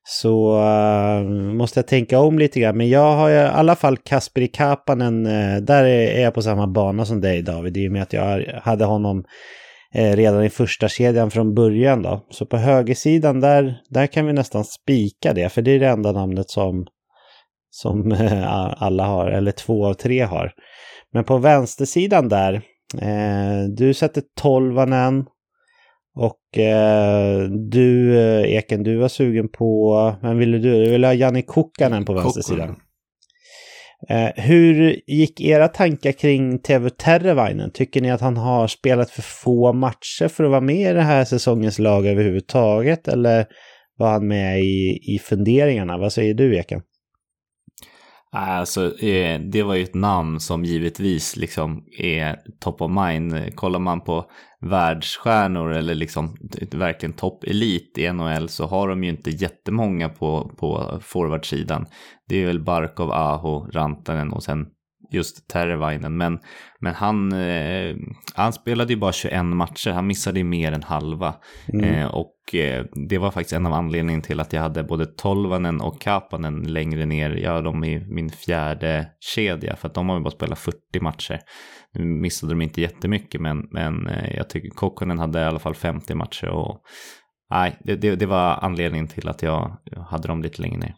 [0.03, 2.77] så uh, måste jag tänka om lite grann.
[2.77, 7.05] Men jag har i alla fall Kasperi Kapanen, uh, där är jag på samma bana
[7.05, 9.17] som dig David, i och med att jag hade honom
[9.97, 12.25] uh, redan i första kedjan från början då.
[12.29, 16.11] Så på högersidan där, där kan vi nästan spika det, för det är det enda
[16.11, 16.85] namnet som,
[17.69, 18.11] som
[18.77, 20.51] alla har, eller två av tre har.
[21.13, 22.61] Men på vänstersidan där,
[23.77, 25.25] du sätter tolvanen
[26.15, 30.85] Och eh, du, eh, Eken, du var sugen på, vem ville du?
[30.85, 32.75] Du ville ha Janni Kukkanen på vänstersidan.
[34.09, 37.71] Eh, hur gick era tankar kring Teuvo Terrevainen?
[37.71, 41.01] Tycker ni att han har spelat för få matcher för att vara med i det
[41.01, 43.07] här säsongens lag överhuvudtaget?
[43.07, 43.45] Eller
[43.97, 45.97] var han med i, i funderingarna?
[45.97, 46.81] Vad säger du, Eken?
[48.33, 53.55] Alltså, eh, det var ju ett namn som givetvis liksom är top of mind.
[53.55, 56.37] Kollar man på världsstjärnor eller liksom
[56.71, 61.85] verkligen toppelit i NHL så har de ju inte jättemånga på, på forwardsidan.
[62.27, 64.65] Det är väl Barkov, Aho, Rantanen och sen
[65.13, 66.17] just Tervainen.
[66.17, 66.39] Men,
[66.79, 67.95] men han, eh,
[68.35, 71.35] han spelade ju bara 21 matcher, han missade ju mer än halva.
[71.73, 71.85] Mm.
[71.85, 75.81] Eh, och eh, det var faktiskt en av anledningarna till att jag hade både Tolvanen
[75.81, 80.23] och Kapanen längre ner, ja de i min fjärde kedja, för att de har ju
[80.23, 81.39] bara spelat 40 matcher.
[81.93, 85.75] Nu missade de inte jättemycket, men, men eh, jag tycker Kokkonen hade i alla fall
[85.75, 86.49] 50 matcher.
[86.49, 86.81] Och,
[87.49, 89.77] nej, det, det, det var anledningen till att jag
[90.09, 90.95] hade dem lite längre ner.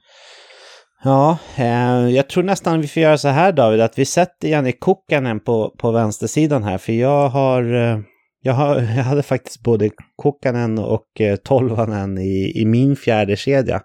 [1.04, 4.72] Ja, eh, jag tror nästan vi får göra så här David, att vi sätter Janne
[4.72, 8.00] Kokkanen på, på vänstersidan här, för jag har, eh,
[8.42, 13.76] jag har, jag hade faktiskt både Kokkanen och eh, Tolvanen i, i min fjärde kedja.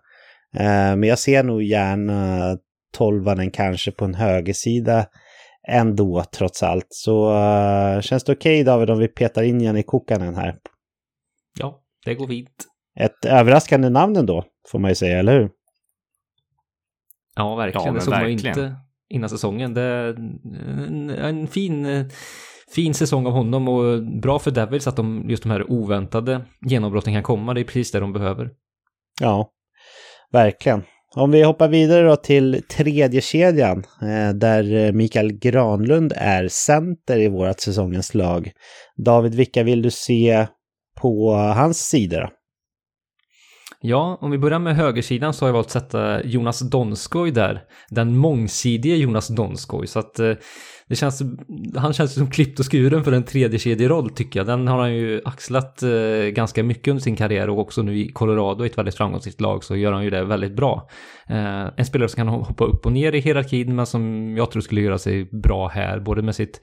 [0.57, 2.57] Eh, men jag ser nog gärna
[2.93, 5.07] Tolvanen kanske på en högersida
[5.69, 6.87] ändå trots allt.
[6.89, 10.57] Så uh, känns det okej okay, David om vi petar in Janne Kokkanen här?
[11.59, 12.67] Ja, det går fint.
[13.01, 15.51] Ett överraskande namn ändå, får man ju säga, eller hur?
[17.39, 17.87] Ja, verkligen.
[17.87, 18.77] Ja, det såg man inte
[19.11, 19.75] innan säsongen.
[19.75, 20.15] Det är
[20.87, 22.11] en, en fin,
[22.75, 27.13] fin säsong av honom och bra för Devils att de, just de här oväntade genombrotten
[27.13, 27.55] kan komma.
[27.55, 28.51] Det är precis det de behöver.
[29.21, 29.51] Ja,
[30.33, 30.83] verkligen.
[31.17, 37.29] Om vi hoppar vidare då till tredje kedjan eh, där Mikael Granlund är center i
[37.29, 38.53] vårt säsongens lag.
[38.97, 40.47] David, vilka vill du se
[41.01, 42.31] på hans sida?
[43.81, 47.63] Ja, om vi börjar med högersidan så har jag valt att sätta Jonas Donskoj där.
[47.89, 49.87] Den mångsidige Jonas Donskoj.
[49.87, 50.33] Så att eh,
[50.89, 51.23] det känns,
[51.77, 54.47] han känns som klippt och skuren för en tredjekedjeroll tycker jag.
[54.47, 55.91] Den har han ju axlat eh,
[56.33, 59.77] ganska mycket under sin karriär och också nu i Colorado, ett väldigt framgångsrikt lag, så
[59.77, 60.89] gör han ju det väldigt bra.
[61.29, 64.63] Eh, en spelare som kan hoppa upp och ner i hierarkin men som jag tror
[64.63, 66.61] skulle göra sig bra här, både med sitt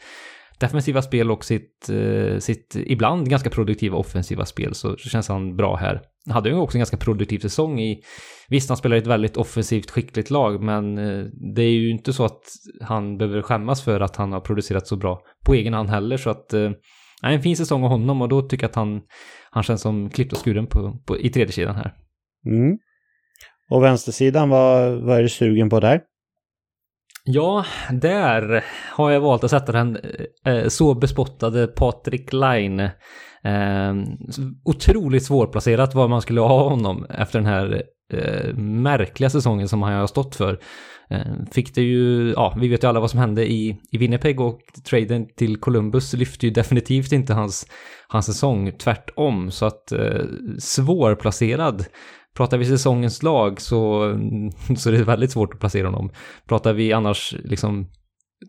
[0.60, 5.76] defensiva spel och sitt, eh, sitt ibland ganska produktiva offensiva spel så känns han bra
[5.76, 6.02] här.
[6.26, 8.02] Han hade ju också en ganska produktiv säsong i...
[8.50, 11.26] Visst, han spelar i ett väldigt offensivt skickligt lag, men eh,
[11.56, 12.42] det är ju inte så att
[12.82, 16.30] han behöver skämmas för att han har producerat så bra på egen hand heller, så
[16.30, 16.54] att...
[16.54, 16.72] Eh,
[17.24, 19.02] en fin säsong av honom och då tycker jag att han,
[19.52, 21.94] han känns som klippt och skuren på, på, i tredje sidan här.
[22.46, 22.78] Mm.
[23.70, 26.02] Och vänstersidan, vad, vad är du sugen på där?
[27.28, 29.98] Ja, där har jag valt att sätta den
[30.44, 32.80] eh, eh så bespottade Patrik Line.
[33.44, 33.94] Eh,
[34.66, 39.94] otroligt svårplacerat var man skulle ha honom efter den här eh, märkliga säsongen som han
[39.94, 40.60] har stått för.
[41.10, 44.40] Eh, fick det ju, ja, vi vet ju alla vad som hände i, i Winnipeg
[44.40, 47.68] och traden till Columbus lyfte ju definitivt inte hans,
[48.08, 49.52] hans säsong, tvärtom.
[49.52, 50.26] Så att eh,
[50.60, 51.86] svårplacerad
[52.36, 54.14] Pratar vi säsongens lag så,
[54.78, 56.10] så är det väldigt svårt att placera honom.
[56.48, 57.88] Pratar vi annars liksom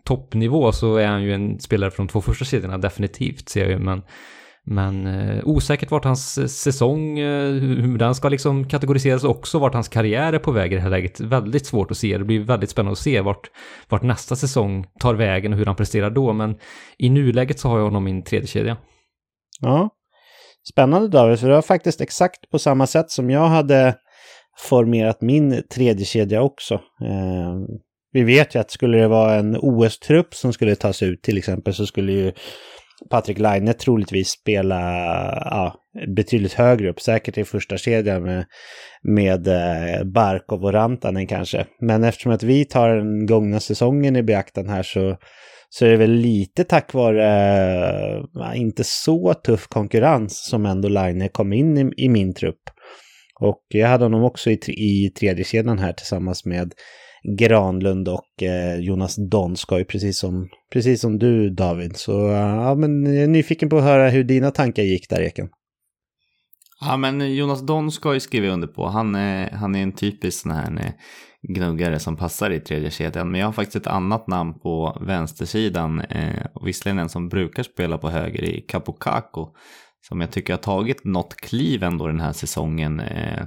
[0.04, 3.70] toppnivå så är han ju en spelare från de två första kedjorna definitivt ser jag
[3.70, 3.78] ju.
[3.78, 4.02] Men,
[4.64, 9.58] men eh, osäkert vart hans eh, säsong, eh, hur den ska liksom kategoriseras och också
[9.58, 11.20] vart hans karriär är på väg i det här läget.
[11.20, 12.18] Väldigt svårt att se.
[12.18, 13.50] Det blir väldigt spännande att se vart,
[13.88, 16.32] vart nästa säsong tar vägen och hur han presterar då.
[16.32, 16.56] Men
[16.98, 18.76] i nuläget så har jag honom i min tredje kedja.
[19.60, 19.90] Ja,
[20.72, 23.94] Spännande David, för det var faktiskt exakt på samma sätt som jag hade
[24.58, 26.74] formerat min tredje kedja också.
[26.74, 27.54] Eh,
[28.12, 31.74] vi vet ju att skulle det vara en OS-trupp som skulle tas ut till exempel
[31.74, 32.32] så skulle ju
[33.10, 34.80] Patrik Laine troligtvis spela
[35.44, 35.74] ja,
[36.16, 38.44] betydligt högre upp, säkert i första kedjan med,
[39.02, 41.66] med eh, Barkov och Rantanen kanske.
[41.80, 45.16] Men eftersom att vi tar den gångna säsongen i beaktan här så
[45.68, 47.26] så är det väl lite tack vare
[48.52, 52.70] äh, inte så tuff konkurrens som ändå Line kom in i, i, min trupp.
[53.40, 56.72] Och jag hade honom också i, i tredje kedjan här tillsammans med
[57.38, 61.96] Granlund och eh, Jonas Donskoj, precis som, precis som du David.
[61.96, 65.48] Så ja, men jag är nyfiken på att höra hur dina tankar gick där Eken.
[66.80, 68.86] Ja, men Jonas Don ska ju skriva under på.
[68.86, 70.92] Han är, han är en typisk sån här eh,
[71.54, 73.30] gnuggare som passar i tredje kedjan.
[73.30, 76.00] Men jag har faktiskt ett annat namn på vänstersidan.
[76.00, 79.48] Eh, visserligen en som brukar spela på höger i Kapokako.
[80.08, 83.00] som jag tycker har tagit något kliv ändå den här säsongen.
[83.00, 83.44] Eh,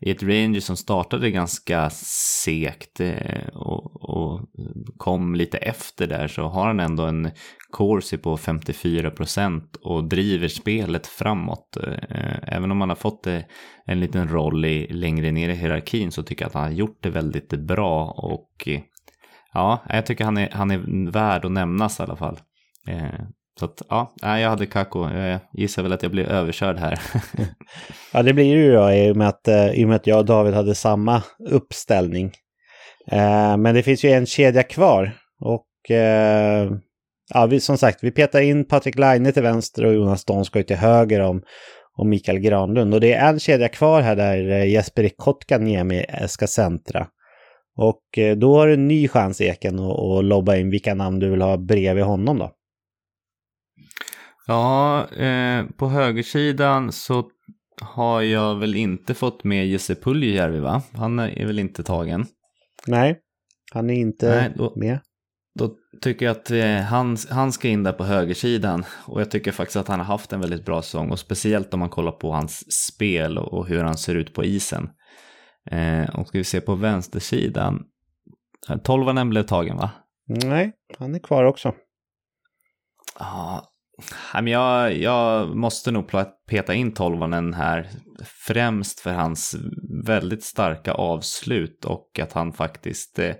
[0.00, 1.90] I ett Rangers som startade ganska
[2.44, 7.30] segt eh, och, och, eh, kom lite efter där så har han ändå en
[7.70, 11.76] Corsi på 54 procent och driver spelet framåt.
[11.76, 13.40] Eh, även om han har fått eh,
[13.86, 16.98] en liten roll i, längre ner i hierarkin så tycker jag att han har gjort
[17.02, 18.68] det väldigt bra och
[19.52, 22.38] ja, jag tycker han är, han är värd att nämnas i alla fall.
[23.58, 25.10] Så att, ja, jag hade Kako.
[25.10, 27.00] Jag gissar väl att jag blev överkörd här.
[28.12, 30.24] ja, det blir ju då i och, med att, i och med att jag och
[30.24, 32.32] David hade samma uppställning.
[33.12, 35.12] Eh, men det finns ju en kedja kvar.
[35.40, 36.70] Och eh,
[37.34, 40.76] ja, vi, som sagt, vi petar in Patrik Laine till vänster och Jonas Donskoj till
[40.76, 41.42] höger om,
[41.96, 42.94] om Mikael Granlund.
[42.94, 47.06] Och det är en kedja kvar här där eh, Jesper Kotkaniemi ska centra.
[47.76, 51.30] Och eh, då har du en ny chans Eken att lobba in vilka namn du
[51.30, 52.52] vill ha bredvid honom då.
[54.46, 57.24] Ja, eh, på högersidan så
[57.80, 60.82] har jag väl inte fått med Jesse Puljujärvi va?
[60.92, 62.26] Han är väl inte tagen?
[62.86, 63.20] Nej,
[63.72, 64.98] han är inte Nej, då, med.
[65.58, 65.70] Då
[66.00, 68.84] tycker jag att eh, han, han ska in där på högersidan.
[69.06, 71.10] Och jag tycker faktiskt att han har haft en väldigt bra säsong.
[71.10, 74.90] Och speciellt om man kollar på hans spel och, hur han ser ut på isen.
[75.70, 77.84] Eh, och ska vi se på vänstersidan.
[78.82, 79.90] Tolvanen blev tagen va?
[80.26, 81.74] Nej, han är kvar också.
[83.18, 83.72] Ja,
[84.46, 86.10] jag, jag måste nog
[86.48, 87.90] peta in tolvanen här,
[88.46, 89.56] främst för hans
[90.06, 93.34] väldigt starka avslut och att han faktiskt eh,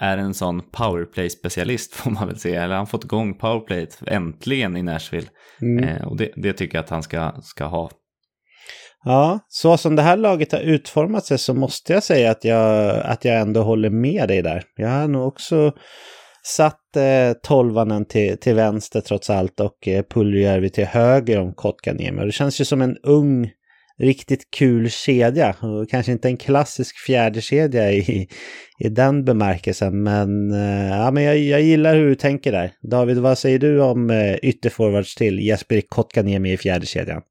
[0.00, 2.64] är en sån powerplay-specialist får man väl säga.
[2.64, 5.28] Eller han fått igång powerplayet äntligen i Nashville.
[5.62, 5.84] Mm.
[5.84, 7.90] Eh, och det, det, tycker jag att han ska, ska ha.
[9.04, 12.96] Ja, så som det här laget har utformat sig så måste jag säga att jag,
[13.04, 14.64] att jag ändå håller med dig där.
[14.76, 15.72] Jag har nog också
[16.48, 22.20] satt eh, tolvanen till, till vänster trots allt och eh, Puljujärvi till höger om Kotkaniemi.
[22.22, 23.50] Och det känns ju som en ung,
[23.98, 25.56] riktigt kul kedja.
[25.60, 28.28] Och kanske inte en klassisk fjärde kedja i,
[28.78, 30.02] i den bemärkelsen.
[30.02, 32.72] Men, eh, ja, men jag, jag gillar hur du tänker där.
[32.90, 37.22] David, vad säger du om eh, ytterforwards till Jesper Kotkaniemi i fjärde kedjan?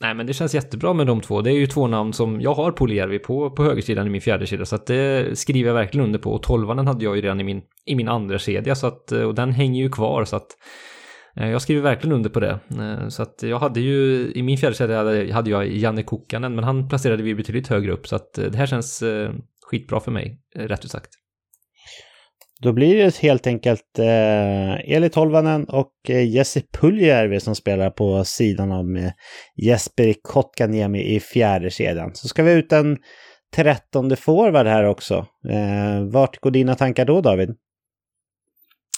[0.00, 1.40] Nej, men det känns jättebra med de två.
[1.42, 4.46] Det är ju två namn som jag har Puljärvi på, på högersidan i min fjärde
[4.46, 6.32] kedja, så att det skriver jag verkligen under på.
[6.32, 9.22] Och tolvanen hade jag ju redan i min, i min andra kedja, så att, eh,
[9.22, 10.48] och den hänger ju kvar, så att
[11.36, 12.58] eh, jag skriver verkligen under på det.
[12.78, 14.96] Eh, så att jag hade ju, i min fjärde kedja
[15.32, 18.66] hade, jag Janne Kokkanen, men han placerade vi betydligt högre upp, så att det här
[18.66, 19.02] känns
[19.66, 21.10] skitbra för mig, rätt ut sagt.
[22.62, 28.24] Då blir det helt enkelt eh, Eli Tolvanen och eh, Jesse Puljärvi som spelar på
[28.24, 28.84] sidan av
[29.62, 32.10] Jesper Kotkaniemi i fjärde kedjan.
[32.14, 32.96] Så ska vi ut en
[33.56, 35.26] trettonde forward här också.
[35.48, 37.54] Eh, vart går dina tankar då David?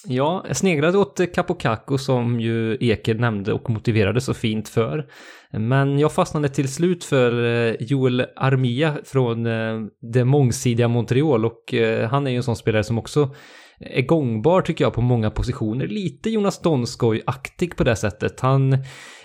[0.06, 5.06] Ja, jag sneglade åt Capocaco som ju Eker nämnde och motiverade så fint för.
[5.50, 9.80] Men jag fastnade till slut för eh, Joel Armia från eh,
[10.12, 13.34] det mångsidiga Montreal och eh, han är ju en sån spelare som också
[13.80, 15.86] är gångbar tycker jag på många positioner.
[15.86, 18.40] Lite Jonas Donskoj-aktig på det sättet.
[18.40, 18.78] Han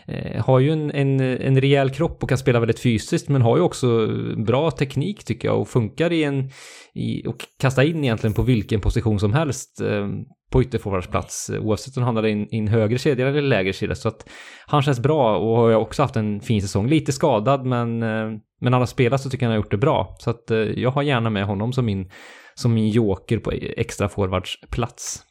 [0.07, 3.57] Eh, har ju en, en, en rejäl kropp och kan spela väldigt fysiskt men har
[3.57, 6.49] ju också bra teknik tycker jag och funkar i en
[6.93, 10.07] i, och kasta in egentligen på vilken position som helst eh,
[10.51, 13.95] på ytterforwardsplats eh, oavsett om han hamnar i en högre kedja eller lägre kedja.
[13.95, 14.29] Så att
[14.67, 16.87] han känns bra och har ju också haft en fin säsong.
[16.87, 19.77] Lite skadad men, eh, men han har spelat så tycker jag han har gjort det
[19.77, 20.15] bra.
[20.19, 22.11] Så att eh, jag har gärna med honom som min,
[22.53, 25.23] som min joker på e-, extra forwardsplats.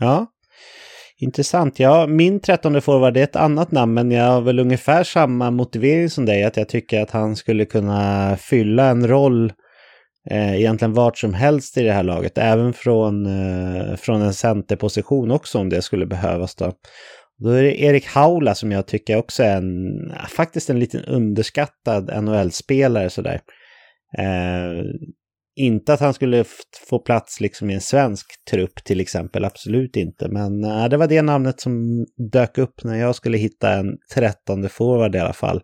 [0.00, 0.26] Ja,
[1.20, 1.78] Intressant.
[1.78, 6.10] Ja, min trettonde forward är ett annat namn, men jag har väl ungefär samma motivering
[6.10, 6.44] som dig.
[6.44, 9.52] Att jag tycker att han skulle kunna fylla en roll
[10.30, 12.38] eh, egentligen vart som helst i det här laget.
[12.38, 16.54] Även från, eh, från en centerposition också om det skulle behövas.
[16.54, 16.72] Då.
[17.38, 22.24] Då är det Erik Haula som jag tycker också är en, faktiskt en liten underskattad
[22.24, 23.40] NHL-spelare sådär.
[24.18, 24.84] Eh,
[25.56, 26.44] inte att han skulle
[26.88, 30.28] få plats liksom i en svensk trupp till exempel, absolut inte.
[30.28, 34.68] Men äh, det var det namnet som dök upp när jag skulle hitta en trettonde
[34.68, 35.62] forward i alla fall.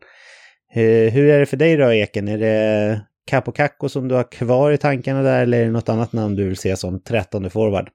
[0.68, 2.28] Hur, hur är det för dig då Eken?
[2.28, 6.12] Är det Capo som du har kvar i tankarna där eller är det något annat
[6.12, 7.90] namn du vill se som trettonde forward?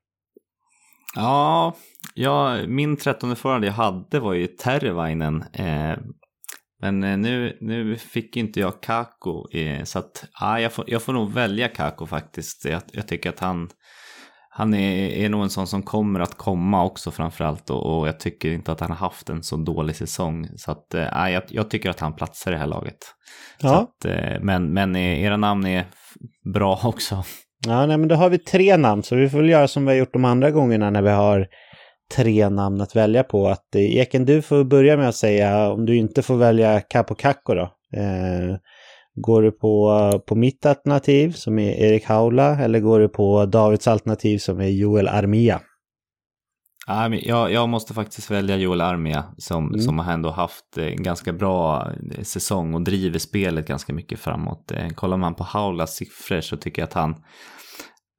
[1.15, 1.75] Ja,
[2.13, 5.43] ja min trettonde forward jag hade var ju Tervainen.
[5.53, 5.97] Eh,
[6.91, 11.01] men eh, nu, nu fick inte jag Kako, eh, så att ja, jag, får, jag
[11.01, 12.65] får nog välja Kako faktiskt.
[12.65, 13.69] Jag, jag tycker att han,
[14.49, 18.19] han är, är nog en sån som kommer att komma också framförallt och, och jag
[18.19, 20.47] tycker inte att han har haft en så dålig säsong.
[20.57, 22.97] Så att, äh, jag, jag tycker att han platsar i det här laget.
[23.59, 23.75] Ja.
[23.75, 25.85] Att, äh, men, men era namn är
[26.53, 27.23] bra också.
[27.67, 29.91] Ja, nej, men då har vi tre namn så vi får väl göra som vi
[29.91, 31.47] har gjort de andra gångerna när vi har
[32.13, 33.47] tre namn att välja på.
[33.47, 37.15] Att, eh, Eken, du får börja med att säga om du inte får välja Capo
[37.15, 37.71] Cacco då.
[37.99, 38.57] Eh,
[39.15, 43.87] går du på, på mitt alternativ som är Erik Haula eller går du på Davids
[43.87, 45.61] alternativ som är Joel Armia?
[47.21, 49.81] Jag, jag måste faktiskt välja Joel Armia som, mm.
[49.81, 51.91] som har ändå haft en ganska bra
[52.21, 54.71] säsong och driver spelet ganska mycket framåt.
[54.95, 57.15] Kollar man på Haulas siffror så tycker jag att han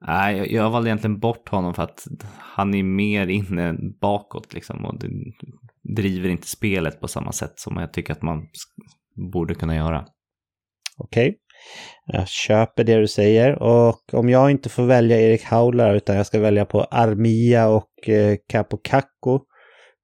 [0.06, 2.06] Nej, jag valde egentligen bort honom för att
[2.38, 4.94] han är mer inne bakåt liksom och
[5.96, 8.46] driver inte spelet på samma sätt som jag tycker att man
[9.32, 10.04] borde kunna göra.
[10.98, 11.38] Okej, okay.
[12.06, 16.26] jag köper det du säger och om jag inte får välja Erik Haular utan jag
[16.26, 18.36] ska välja på Armia och eh,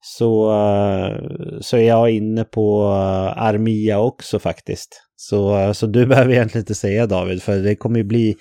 [0.04, 1.16] så, eh,
[1.60, 5.11] så är jag inne på eh, Armia också faktiskt.
[5.28, 8.36] Så, så du behöver egentligen inte säga David, för det kommer ju bli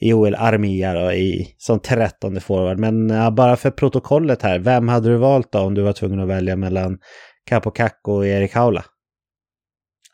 [0.00, 2.78] Joel Armia då i, som trettonde forward.
[2.78, 6.20] Men ja, bara för protokollet här, vem hade du valt då om du var tvungen
[6.20, 6.98] att välja mellan
[7.46, 8.84] Capo Cacco och Erik Haula?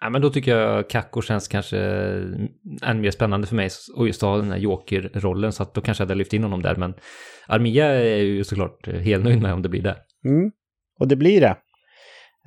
[0.01, 1.79] Ja, men då tycker jag Kakko känns kanske
[2.83, 6.03] än mer spännande för mig och just ha den här joker-rollen så att då kanske
[6.03, 6.77] jag hade lyft in honom där.
[6.77, 6.95] Men
[7.47, 9.97] Armia är ju såklart helt nöjd med om det blir det.
[10.25, 10.51] Mm.
[11.01, 11.57] Och det blir det.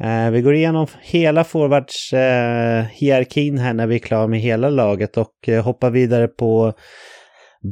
[0.02, 5.18] Eh, vi går igenom hela forwards-hierarkin eh, här när vi är klara med hela laget
[5.18, 6.74] och eh, hoppar vidare på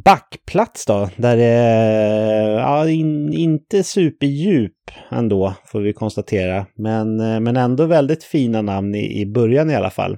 [0.05, 6.65] backplats då, där det är ja, in, inte superdjup ändå, får vi konstatera.
[6.75, 10.17] Men, eh, men ändå väldigt fina namn i, i början i alla fall.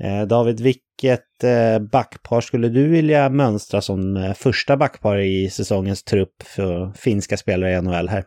[0.00, 6.42] Eh, David, vilket eh, backpar skulle du vilja mönstra som första backpar i säsongens trupp
[6.42, 8.24] för finska spelare i NHL här?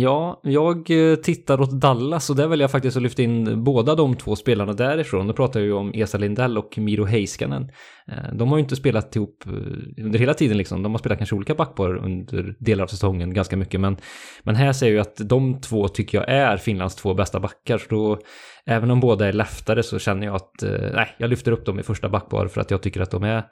[0.00, 3.94] Ja, jag eh, tittar åt Dallas och där väljer jag faktiskt att lyfta in båda
[3.94, 5.26] de två spelarna därifrån.
[5.26, 7.70] Då pratar jag ju om Esa Lindell och Miro Heiskanen.
[8.08, 9.52] Eh, de har ju inte spelat ihop eh,
[10.04, 10.82] under hela tiden liksom.
[10.82, 13.80] De har spelat kanske olika backpar under delar av säsongen ganska mycket.
[13.80, 13.96] Men,
[14.42, 17.78] men här ser jag ju att de två tycker jag är Finlands två bästa backar.
[17.78, 18.18] Så då,
[18.66, 20.52] även om båda är leftare så känner jag att
[20.94, 23.44] nej, jag lyfter upp dem i första backpar för att jag tycker att de är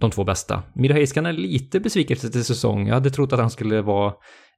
[0.00, 0.62] de två bästa.
[0.74, 2.86] Miro Heiskanen är lite besvikelse till säsong.
[2.86, 4.12] Jag hade trott att han skulle vara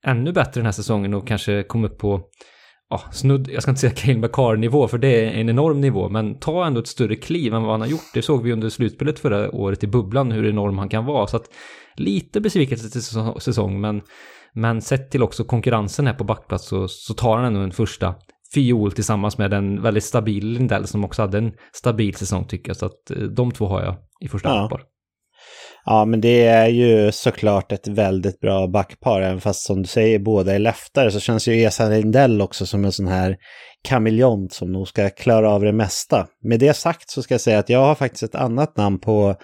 [0.04, 2.20] ännu bättre den här säsongen och kanske komma upp på
[2.90, 6.38] ja, snudd, jag ska inte säga Cale McCarr-nivå för det är en enorm nivå, men
[6.38, 8.10] ta ändå ett större kliv än vad han har gjort.
[8.14, 11.26] Det såg vi under slutspelet förra året i bubblan hur enorm han kan vara.
[11.26, 11.50] Så att
[11.96, 13.02] lite besvikelse till
[13.40, 14.02] säsong, men,
[14.52, 18.14] men sett till också konkurrensen här på backplats så, så tar han ändå en första
[18.54, 22.76] fiol tillsammans med en väldigt stabil Lindell som också hade en stabil säsong tycker jag.
[22.76, 24.80] Så att eh, de två har jag i första ja.
[25.86, 29.20] Ja, men det är ju såklart ett väldigt bra backpar.
[29.20, 32.84] Även fast som du säger båda är leftare så känns ju Esa Lindell också som
[32.84, 33.36] en sån här
[33.88, 36.26] kameleont som nog ska klara av det mesta.
[36.42, 39.36] Med det sagt så ska jag säga att jag har faktiskt ett annat namn på,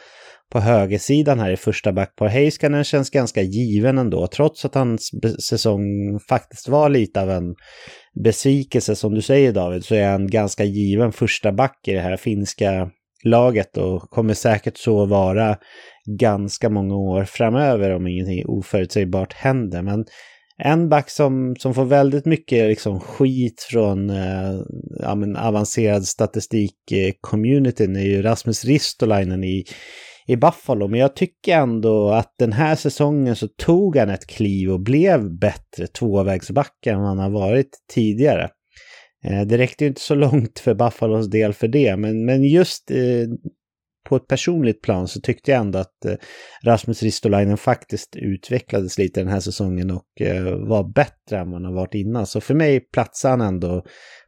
[0.53, 2.29] på högersidan här i första backpar.
[2.29, 5.11] Heiskanen känns ganska given ändå, trots att hans
[5.49, 5.85] säsong
[6.29, 7.55] faktiskt var lite av en
[8.25, 12.17] besvikelse som du säger David, så är han ganska given första back i det här
[12.17, 12.91] finska
[13.25, 15.57] laget och kommer säkert så vara
[16.17, 19.83] ganska många år framöver om ingenting oförutsägbart händer.
[19.83, 20.05] Men
[20.63, 24.61] en back som, som får väldigt mycket liksom skit från eh,
[25.03, 29.65] ja, men avancerad statistik-communityn eh, är ju Rasmus Ristolainen i,
[30.27, 30.89] i Buffalo.
[30.89, 35.39] Men jag tycker ändå att den här säsongen så tog han ett kliv och blev
[35.39, 38.51] bättre tvåvägsback än han har varit tidigare.
[39.25, 42.91] Eh, det räckte ju inte så långt för Buffalos del för det, men, men just
[42.91, 43.29] eh,
[44.11, 46.15] på ett personligt plan så tyckte jag ändå att eh,
[46.65, 51.65] Rasmus Ristolainen faktiskt utvecklades lite den här säsongen och eh, var bättre än vad han
[51.65, 52.27] har varit innan.
[52.27, 53.85] Så för mig platsar han ändå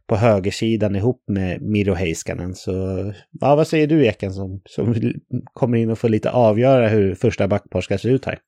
[0.07, 2.55] på högersidan ihop med Miro Heiskanen.
[2.55, 2.71] Så
[3.31, 4.95] ja, vad säger du Eken som, som
[5.53, 8.39] kommer in och får lite avgöra hur första backpar ska se ut här?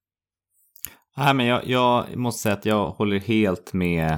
[1.17, 4.17] Nej, men jag, jag måste säga att jag håller helt med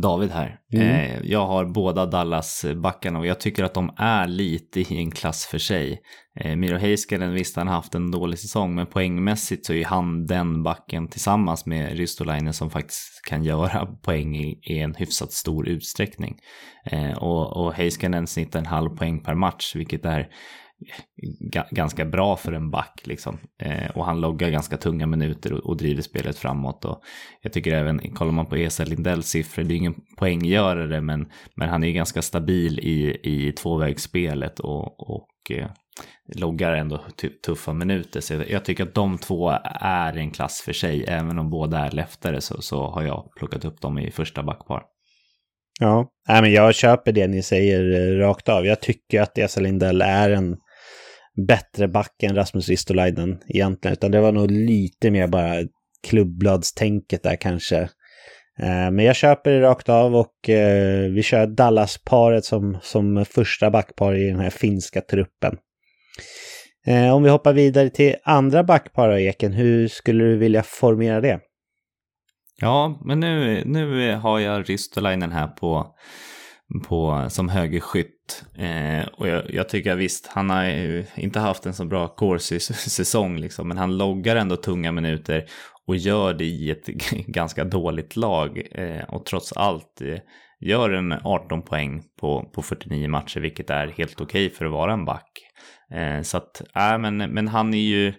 [0.00, 0.58] David här.
[0.72, 0.88] Mm.
[0.88, 5.46] Eh, jag har båda Dallas-backarna och jag tycker att de är lite i en klass
[5.46, 6.00] för sig.
[6.40, 10.26] Eh, Miro Heiskanen, visst han har haft en dålig säsong, men poängmässigt så är han
[10.26, 16.38] den backen tillsammans med Ristolainen som faktiskt kan göra poäng i, en hyfsat stor utsträckning.
[16.84, 20.28] Eh, och, och Heiskanen snittar en halv poäng per match, vilket är
[21.70, 23.00] ganska bra för en back.
[23.04, 23.38] Liksom.
[23.62, 26.84] Eh, och han loggar ganska tunga minuter och, och driver spelet framåt.
[26.84, 27.02] Och
[27.42, 31.68] jag tycker även, kollar man på Esa Lindells siffror, det är ingen poänggörare men, men
[31.68, 35.70] han är ganska stabil i, i tvåvägsspelet och, och eh,
[36.34, 37.00] loggar ändå
[37.46, 38.20] tuffa minuter.
[38.20, 39.50] Så jag, tycker att de två
[39.80, 41.04] är en klass för sig.
[41.08, 44.82] Även om båda är leftare så, så har jag plockat upp dem i första backpar.
[45.80, 48.66] Ja, Nej, men jag köper det ni säger eh, rakt av.
[48.66, 50.56] Jag tycker att Esa Lindell är en
[51.46, 53.92] bättre back än Rasmus Ristolainen egentligen.
[53.92, 55.54] Utan det var nog lite mer bara
[56.06, 57.78] klubbbladstänket där kanske.
[58.58, 63.70] Eh, men jag köper det rakt av och eh, vi kör Dallas-paret som, som första
[63.70, 65.56] backpar i den här finska truppen.
[66.86, 71.40] Eh, om vi hoppar vidare till andra backpar Eken, hur skulle du vilja formera det?
[72.60, 75.86] Ja, men nu, nu har jag Ristolainen här på,
[76.88, 78.44] på, som högerskytt.
[78.58, 80.64] Eh, och jag, jag, tycker visst, han har
[81.20, 85.44] inte haft en så bra Corsi-säsong, liksom, men han loggar ändå tunga minuter
[85.86, 86.86] och gör det i ett
[87.26, 88.62] ganska dåligt lag.
[88.72, 90.18] Eh, och trots allt eh,
[90.60, 94.72] gör en 18 poäng på, på 49 matcher, vilket är helt okej okay för att
[94.72, 95.30] vara en back.
[95.90, 98.12] Eh, så att, äh, men, men han är ju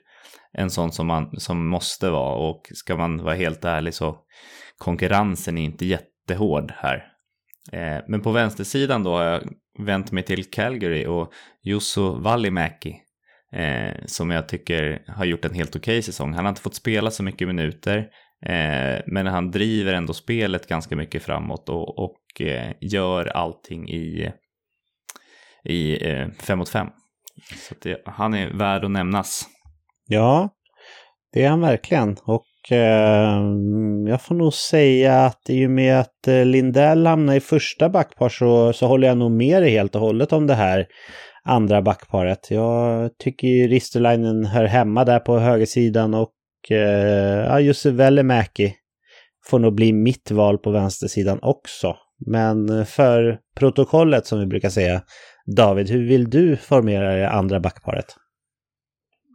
[0.54, 4.18] en sån som, man, som måste vara och ska man vara helt ärlig så
[4.78, 7.09] konkurrensen är inte jättehård här.
[7.72, 9.42] Eh, men på vänstersidan då har jag
[9.80, 12.96] vänt mig till Calgary och Jusso Vallimäki
[13.54, 16.34] eh, som jag tycker har gjort en helt okej okay säsong.
[16.34, 17.98] Han har inte fått spela så mycket minuter
[18.46, 24.32] eh, men han driver ändå spelet ganska mycket framåt och, och eh, gör allting i,
[25.64, 26.88] i eh, fem mot fem.
[27.56, 29.48] Så det, han är värd att nämnas.
[30.08, 30.50] Ja,
[31.34, 32.18] det är han verkligen.
[32.24, 33.42] Och eh,
[34.08, 38.30] jag får nog säga att i och med att eh, Lindell hamnar i första backpar
[38.30, 40.88] så, så håller jag nog med dig helt och hållet om det här
[41.44, 42.52] andra backparet.
[42.52, 46.34] Jag tycker ju Ristolainen hör hemma där på högersidan och
[46.70, 48.74] eh, ja, Jussi Välimäki
[49.46, 51.96] får nog bli mitt val på vänstersidan också.
[52.26, 55.02] Men eh, för protokollet som vi brukar säga,
[55.56, 58.16] David, hur vill du formera det andra backparet?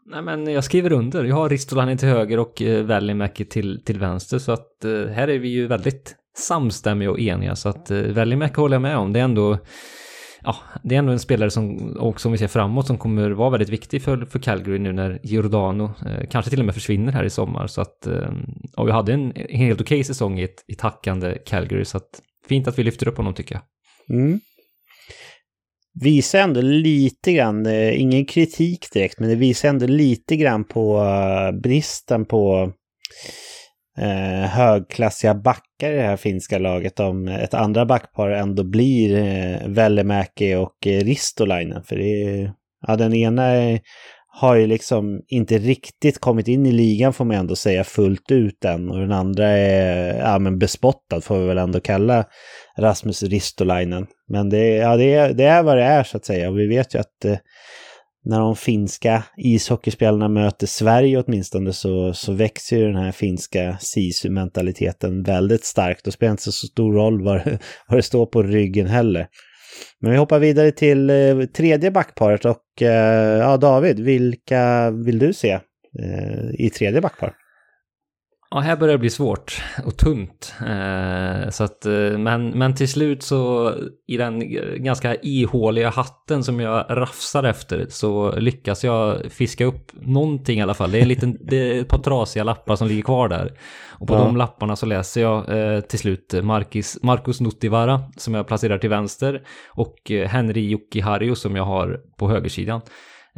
[0.07, 1.25] Nej men jag skriver under.
[1.25, 5.29] Jag har Ristolainen till höger och eh, Välimäki till, till vänster så att eh, här
[5.29, 9.13] är vi ju väldigt samstämmiga och eniga så att eh, Välimäki håller jag med om.
[9.13, 9.59] Det är ändå
[10.45, 13.51] ja, det är ändå en spelare som, och som vi ser framåt, som kommer vara
[13.51, 17.25] väldigt viktig för, för Calgary nu när Giordano eh, kanske till och med försvinner här
[17.25, 17.67] i sommar.
[17.67, 18.33] Så att, eh,
[18.77, 21.97] och vi hade en, en helt okej okay säsong i ett, i tackande Calgary, så
[21.97, 23.63] att fint att vi lyfter upp honom tycker jag.
[24.19, 24.41] Mm.
[26.01, 30.99] Visar ändå lite grann, eh, ingen kritik direkt, men det visar ändå lite grann på
[30.99, 32.72] eh, bristen på
[33.99, 39.68] eh, högklassiga backar i det här finska laget om ett andra backpar ändå blir eh,
[39.68, 41.84] Vellemäki och eh, Ristolainen.
[41.84, 42.53] För det är,
[42.86, 43.80] ja, den ena är,
[44.26, 48.64] har ju liksom inte riktigt kommit in i ligan får man ändå säga fullt ut
[48.64, 48.90] än.
[48.90, 52.24] Och den andra är ja, men bespottad får vi väl ändå kalla
[52.78, 54.07] Rasmus Ristolainen.
[54.29, 56.49] Men det, ja, det, är, det är vad det är så att säga.
[56.49, 57.37] Och vi vet ju att eh,
[58.25, 65.22] när de finska ishockeyspelarna möter Sverige åtminstone så, så växer ju den här finska sisu-mentaliteten
[65.22, 66.07] väldigt starkt.
[66.07, 67.41] Och spelar inte så stor roll vad,
[67.89, 69.27] vad det står på ryggen heller.
[70.01, 75.33] Men vi hoppar vidare till eh, tredje backparet och eh, ja, David, vilka vill du
[75.33, 75.51] se
[76.01, 77.35] eh, i tredje backpar?
[78.55, 80.55] Ja, här börjar det bli svårt och tunt.
[80.61, 83.73] Eh, så att, eh, men, men till slut så
[84.07, 84.43] i den
[84.85, 90.75] ganska ihåliga hatten som jag rafsar efter så lyckas jag fiska upp någonting i alla
[90.75, 90.91] fall.
[90.91, 93.59] Det är, en liten, det är ett par trasiga lappar som ligger kvar där.
[93.91, 94.19] Och på ja.
[94.19, 98.91] de lapparna så läser jag eh, till slut Marcus, Marcus Nuttivara som jag placerar till
[98.91, 102.81] vänster och eh, Henry Jokihariu som jag har på högersidan.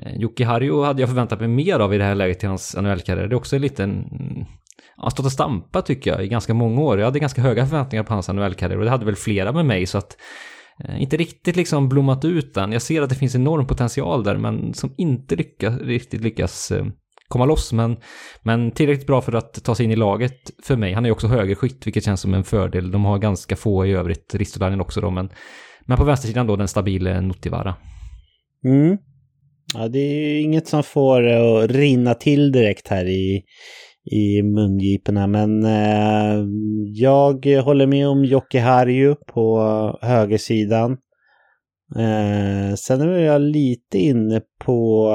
[0.03, 2.77] Eh, Jocke Harjo hade jag förväntat mig mer av i det här läget i hans
[2.77, 3.27] NHL-karriär.
[3.27, 4.05] Det är också en liten
[4.97, 6.99] han har stått och stampat tycker jag i ganska många år.
[6.99, 9.87] Jag hade ganska höga förväntningar på hans NHL-karriär och det hade väl flera med mig
[9.87, 10.17] så att
[10.85, 12.73] eh, inte riktigt liksom blommat ut än.
[12.73, 16.87] Jag ser att det finns enorm potential där men som inte lyckas, riktigt lyckas eh,
[17.29, 17.73] komma loss.
[17.73, 17.97] Men,
[18.43, 20.93] men tillräckligt bra för att ta sig in i laget för mig.
[20.93, 22.91] Han är ju också högerskytt vilket känns som en fördel.
[22.91, 25.29] De har ganska få i övrigt, Ristolainen också då men,
[25.81, 27.75] men på vänstersidan då den stabile Notivara.
[28.65, 28.99] Mm.
[29.75, 33.43] Ja, det är inget som får att rinna till direkt här i,
[34.07, 35.27] i mungiporna.
[35.27, 36.45] Men eh,
[36.87, 39.61] jag håller med om Jocke Harju på
[40.03, 40.93] högersidan.
[41.97, 45.09] Eh, sen är jag lite inne på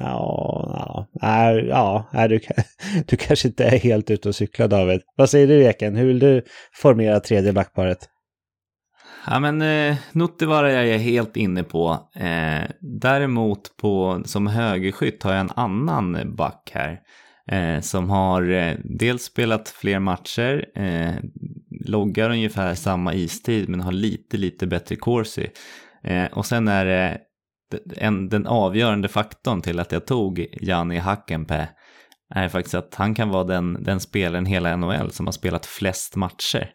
[0.00, 2.40] Ja, ja, ja, ja du,
[3.06, 5.00] du kanske inte är helt ute och cyklar David.
[5.16, 5.96] Vad säger du Eken?
[5.96, 6.42] Hur vill du
[6.72, 8.08] formera tredje backparet?
[9.26, 12.10] Ja men eh, Nuttivara är jag helt inne på.
[12.14, 17.00] Eh, däremot på, som högerskytt har jag en annan back här.
[17.50, 21.14] Eh, som har eh, dels spelat fler matcher, eh,
[21.86, 25.50] loggar ungefär samma istid men har lite, lite bättre corsi.
[26.04, 27.18] Eh, och sen är det
[27.74, 31.68] eh, en, den avgörande faktorn till att jag tog Jani Hackenpää
[32.34, 36.16] är faktiskt att han kan vara den, den spelaren hela NHL som har spelat flest
[36.16, 36.70] matcher.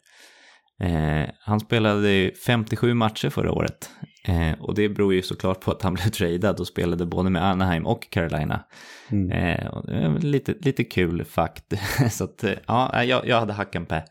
[0.84, 3.90] Eh, han spelade 57 matcher förra året
[4.28, 7.46] eh, och det beror ju såklart på att han blev tradad och spelade både med
[7.46, 8.64] Anaheim och Carolina.
[9.12, 9.32] Mm.
[9.32, 11.74] Eh, lite, lite kul fakt.
[12.12, 14.04] så att, eh, ja, jag, jag hade Hackenpää.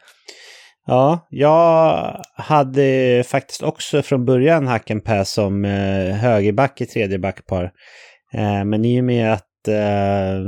[0.86, 7.72] Ja, jag hade faktiskt också från början Hackenpää som eh, högerback i tredje backpar.
[8.32, 10.40] Eh, men i och med att eh,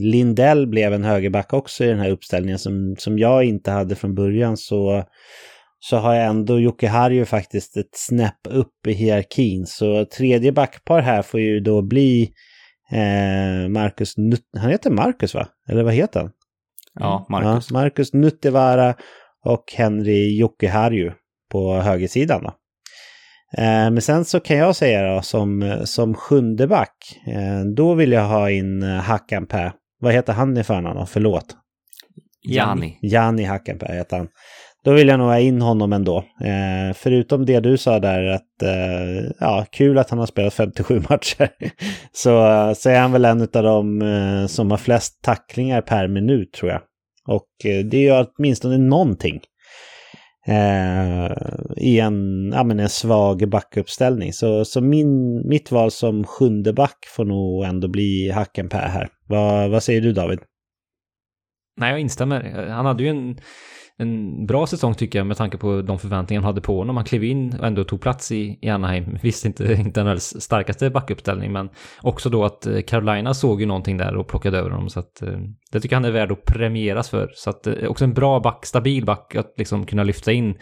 [0.00, 4.14] Lindell blev en högerback också i den här uppställningen som, som jag inte hade från
[4.14, 5.04] början så,
[5.80, 9.66] så har jag ändå Jocke Harju faktiskt ett snäpp upp i hierarkin.
[9.66, 12.32] Så tredje backpar här får ju då bli
[12.90, 14.14] eh, Marcus,
[14.58, 15.48] han heter Marcus va?
[15.68, 16.30] Eller vad heter han?
[16.94, 17.70] Ja, Marcus.
[17.70, 18.94] Ja, Marcus Nuttevara
[19.44, 21.12] och Henry Jocke Harju
[21.52, 22.42] på högersidan.
[22.42, 22.48] Då.
[23.56, 28.12] Eh, men sen så kan jag säga då som, som sjunde back, eh, då vill
[28.12, 29.72] jag ha in eh, Hackanpää.
[30.00, 31.56] Vad heter han i förnamn Förlåt.
[32.42, 32.98] Jani.
[33.02, 34.28] Jani Hackanpää heter han.
[34.88, 36.18] Då vill jag nog ha in honom ändå.
[36.18, 41.00] Eh, förutom det du sa där att eh, ja, kul att han har spelat 57
[41.10, 41.50] matcher.
[42.12, 42.30] så,
[42.76, 46.70] så är han väl en av dem eh, som har flest tacklingar per minut tror
[46.70, 46.80] jag.
[47.26, 49.40] Och eh, det är ju åtminstone någonting.
[50.46, 51.32] Eh,
[51.76, 54.32] I en, ja, men en svag backuppställning.
[54.32, 59.08] Så, så min, mitt val som sjunde back får nog ändå bli Hackenpää här.
[59.28, 60.38] Va, vad säger du David?
[61.76, 62.66] Nej, jag instämmer.
[62.68, 63.38] Han hade ju en
[64.00, 66.96] en bra säsong tycker jag med tanke på de förväntningar han hade på honom.
[66.96, 69.18] Han klev in och ändå tog plats i, i Anaheim.
[69.22, 71.68] Visst inte, inte den starkaste backuppställning men
[72.02, 74.88] också då att eh, Carolina såg ju någonting där och plockade över honom.
[74.88, 75.38] Så att eh,
[75.72, 77.30] det tycker jag han är värd att premieras för.
[77.34, 80.54] Så att eh, också en bra back, stabil back att liksom kunna lyfta in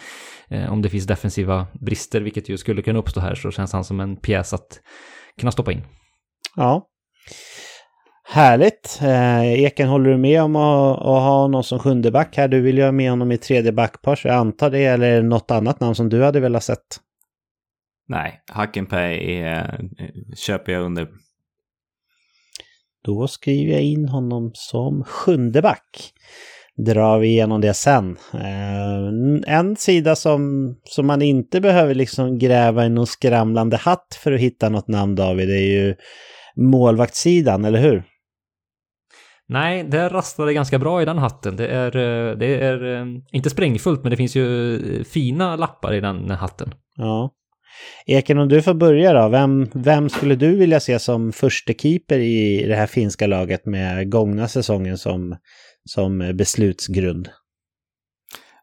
[0.70, 4.00] om det finns defensiva brister, vilket ju skulle kunna uppstå här, så känns han som
[4.00, 4.80] en pjäs att
[5.40, 5.82] kunna stoppa in.
[6.56, 6.86] Ja,
[8.28, 8.98] Härligt!
[9.02, 12.48] Eh, Eken, håller du med om att, att, ha någon som sjunde back här?
[12.48, 15.50] Du vill ju ha med honom i tredje backpar, så jag antar det, eller något
[15.50, 17.00] annat namn som du hade velat sett?
[18.08, 19.80] Nej, Hackenpay är,
[20.36, 21.08] köper jag under.
[23.04, 26.12] Då skriver jag in honom som sjunde back.
[26.76, 28.16] Drar vi igenom det sen.
[28.34, 34.32] Eh, en sida som, som man inte behöver liksom gräva i någon skramlande hatt för
[34.32, 35.94] att hitta något namn, David, är ju
[36.56, 38.04] målvaktssidan, eller hur?
[39.48, 41.56] Nej, det rasslade ganska bra i den hatten.
[41.56, 45.94] Det är, eh, det är eh, inte sprängfullt, men det finns ju eh, fina lappar
[45.94, 46.74] i den hatten.
[46.96, 47.30] Ja.
[48.06, 49.28] Eken, om du får börja då.
[49.28, 54.10] Vem, vem skulle du vilja se som första keeper i det här finska laget med
[54.10, 55.36] gångna säsongen som,
[55.84, 57.28] som beslutsgrund?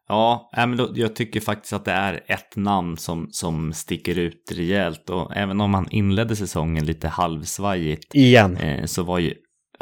[0.08, 4.52] Ja, men då, jag tycker faktiskt att det är ett namn som, som sticker ut
[4.56, 8.56] rejält och även om han inledde säsongen lite halvsvajigt Igen.
[8.56, 9.34] Eh, så var ju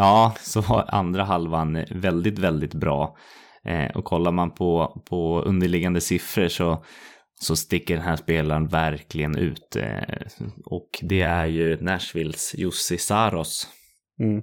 [0.03, 3.17] Ja, så var andra halvan eh, väldigt, väldigt bra.
[3.65, 6.85] Eh, och kollar man på, på underliggande siffror så,
[7.41, 9.77] så sticker den här spelaren verkligen ut.
[9.77, 10.17] Eh,
[10.65, 13.69] och det är ju Nashvilles Jussi Saros.
[14.21, 14.43] Mm.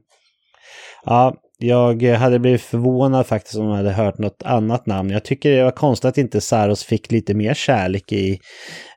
[1.06, 5.10] Ja, jag hade blivit förvånad faktiskt om jag hade hört något annat namn.
[5.10, 8.40] Jag tycker det var konstigt att inte Saros fick lite mer kärlek i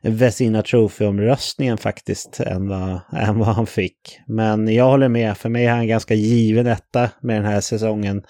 [0.03, 4.19] Vesina Trophy-omröstningen faktiskt än vad, än vad han fick.
[4.27, 8.23] Men jag håller med, för mig är han ganska given etta med den här säsongen,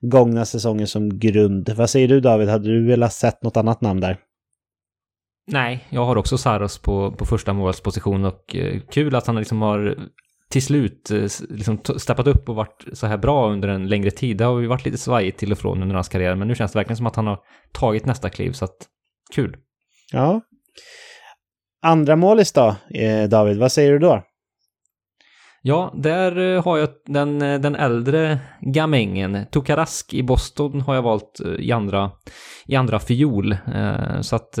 [0.00, 1.70] gångna säsongen som grund.
[1.76, 4.16] Vad säger du David, hade du velat sett något annat namn där?
[5.52, 9.62] Nej, jag har också Saros på, på första målsposition och eh, kul att han liksom
[9.62, 9.96] har
[10.50, 14.36] till slut eh, liksom steppat upp och varit så här bra under en längre tid.
[14.36, 16.72] Det har ju varit lite svajigt till och från under hans karriär, men nu känns
[16.72, 17.38] det verkligen som att han har
[17.72, 18.76] tagit nästa kliv, så att
[19.34, 19.56] kul.
[20.12, 20.40] Ja.
[21.82, 24.22] Andra målis då, eh, David, vad säger du då?
[25.62, 29.46] Ja, där eh, har jag den, eh, den äldre gamängen.
[29.50, 32.10] Tokarask i Boston har jag valt eh, i andra,
[32.66, 33.56] i andra fiol.
[34.20, 34.58] Så att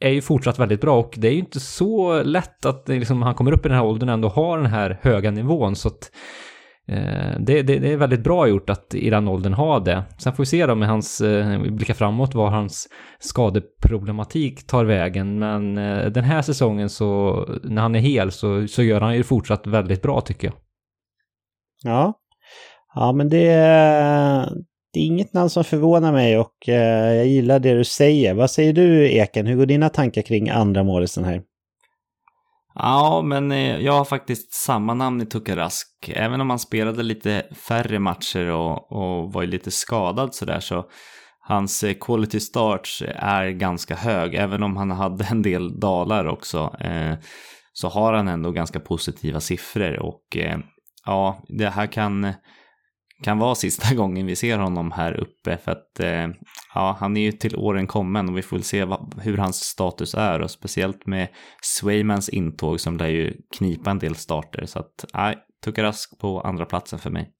[0.00, 3.34] är ju fortsatt väldigt bra och det är ju inte så lätt att liksom, han
[3.34, 5.76] kommer upp i den här åldern och ändå har den här höga nivån.
[5.76, 6.10] Så att
[6.88, 10.04] Eh, det, det, det, är väldigt bra gjort att i den åldern ha det.
[10.18, 12.88] Sen får vi se då med hans, eh, blicka framåt, var hans
[13.18, 15.38] skadeproblematik tar vägen.
[15.38, 19.22] Men eh, den här säsongen så, när han är hel så, så gör han ju
[19.22, 20.54] fortsatt väldigt bra tycker jag.
[21.84, 22.14] Ja,
[22.94, 23.46] ja men det,
[24.92, 28.34] det är inget namn som förvånar mig och eh, jag gillar det du säger.
[28.34, 31.42] Vad säger du Eken, hur går dina tankar kring andra målisen här?
[32.74, 35.88] Ja, men eh, jag har faktiskt samma namn i Tukarask.
[36.08, 40.84] Även om han spelade lite färre matcher och, och var lite skadad sådär så
[41.40, 44.34] hans eh, quality starts är ganska hög.
[44.34, 47.14] Även om han hade en del dalar också eh,
[47.72, 50.58] så har han ändå ganska positiva siffror och eh,
[51.06, 52.34] ja, det här kan eh,
[53.22, 56.28] kan vara sista gången vi ser honom här uppe för att eh,
[56.74, 59.56] ja, han är ju till åren kommen och vi får väl se vad, hur hans
[59.56, 61.28] status är och speciellt med
[61.62, 66.64] Swaymans intåg som lär ju knipa en del starter så att nej, Tukarask på andra
[66.64, 67.30] platsen för mig.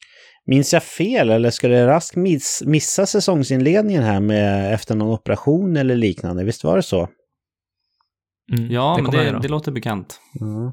[0.46, 5.96] Minns jag fel eller skulle Rask miss, missa säsongsinledningen här med, efter någon operation eller
[5.96, 6.44] liknande?
[6.44, 7.08] Visst var det så?
[8.52, 10.20] Mm, ja, det men det, det, låter bekant.
[10.40, 10.72] Mm.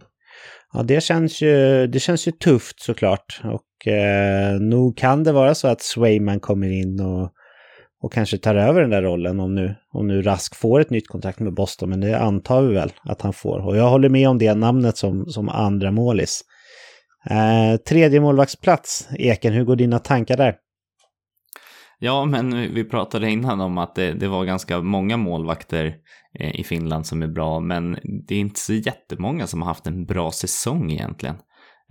[0.73, 3.41] Ja, det känns ju, det känns ju tufft såklart.
[3.43, 7.31] Och eh, nog kan det vara så att Swayman kommer in och,
[8.01, 11.07] och kanske tar över den där rollen om nu, om nu Rask får ett nytt
[11.07, 11.89] kontrakt med Boston.
[11.89, 13.59] Men det antar vi väl att han får.
[13.59, 16.41] Och jag håller med om det namnet som, som andra målis.
[17.29, 20.55] Eh, tredje målvaktsplats, Eken, hur går dina tankar där?
[22.01, 25.95] Ja, men vi pratade innan om att det, det var ganska många målvakter
[26.39, 27.97] eh, i Finland som är bra, men
[28.27, 31.35] det är inte så jättemånga som har haft en bra säsong egentligen.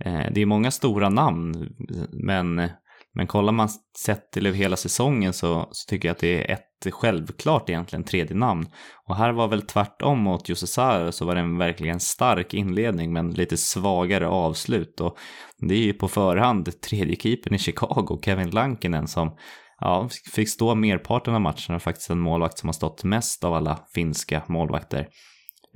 [0.05, 1.69] Eh, det är många stora namn,
[2.11, 2.69] men,
[3.13, 3.69] men kollar man
[4.05, 8.35] sett till hela säsongen så, så tycker jag att det är ett självklart egentligen tredje
[8.35, 8.65] namn.
[9.07, 13.13] Och här var väl tvärtom mot Jussi Saar så var det en verkligen stark inledning
[13.13, 15.01] men lite svagare avslut.
[15.01, 15.17] Och
[15.57, 19.35] det är ju på förhand tredje keepern i Chicago, Kevin Lankinen, som
[19.79, 23.53] ja, fick stå merparten av matcherna och faktiskt en målvakt som har stått mest av
[23.53, 25.07] alla finska målvakter.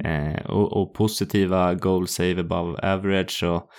[0.04, 3.70] Eh, och, och, positiva goal save above average och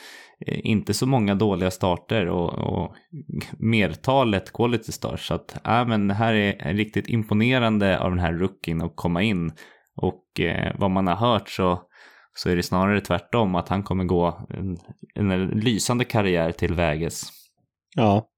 [0.47, 2.95] Eh, inte så många dåliga starter och, och
[3.59, 5.27] mertalet quality stars.
[5.27, 9.23] Så att, äh, men det här är riktigt imponerande av den här rookien att komma
[9.23, 9.53] in.
[9.97, 11.83] Och eh, vad man har hört så,
[12.35, 14.77] så är det snarare tvärtom, att han kommer gå en,
[15.15, 17.23] en lysande karriär till väges.
[17.97, 18.29] Ja,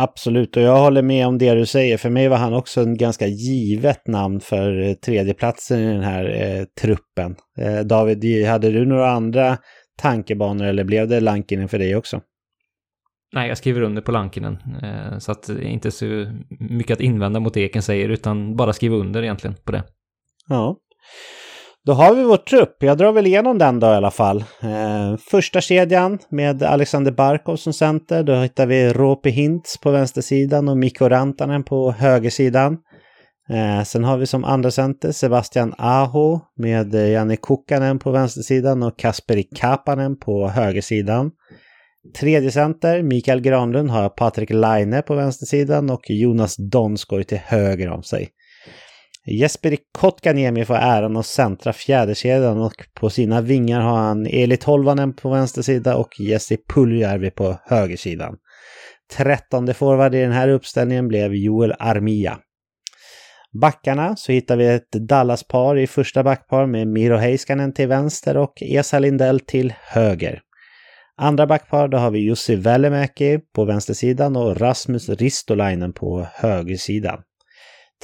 [0.00, 1.96] Absolut, och jag håller med om det du säger.
[1.96, 6.24] För mig var han också en ganska givet namn för eh, tredjeplatsen i den här
[6.24, 7.36] eh, truppen.
[7.60, 9.58] Eh, David, hade du några andra
[9.98, 12.20] tankebanor eller blev det Lankinen för dig också?
[13.32, 14.58] Nej, jag skriver under på Lankinen.
[14.82, 18.96] Eh, så att inte så mycket att invända mot det Eken säger, utan bara skriva
[18.96, 19.82] under egentligen på det.
[20.48, 20.76] Ja.
[21.84, 22.76] Då har vi vår trupp.
[22.78, 24.44] Jag drar väl igenom den då i alla fall.
[24.62, 28.22] Eh, första kedjan med Alexander Barkov som center.
[28.22, 32.78] Då hittar vi Roope Hintz på vänstersidan och Mikko Rantanen på högersidan.
[33.50, 38.82] Eh, sen har vi som andra center Sebastian Aho med eh, Janne Kukkanen på vänstersidan
[38.82, 41.30] och Kasperi Kapanen på högersidan.
[42.18, 48.02] Tredje center, Mikael Granlund, har Patrik Laine på vänstersidan och Jonas Donskoj till höger om
[48.02, 48.28] sig.
[49.26, 55.12] Jesperi Kotkaniemi får äran att centra fjäderkedjan och på sina vingar har han Eli Tolvanen
[55.12, 58.36] på vänstersidan och Jesse Puljärvi på högersidan.
[59.16, 62.38] Trettonde forward i den här uppställningen blev Joel Armia.
[63.60, 68.52] Backarna så hittar vi ett Dallas-par i första backpar med Miro Heiskanen till vänster och
[68.62, 70.40] Esa Lindell till höger.
[71.16, 77.22] Andra backpar då har vi Jussi Välimäki på vänstersidan och Rasmus Ristolainen på högersidan.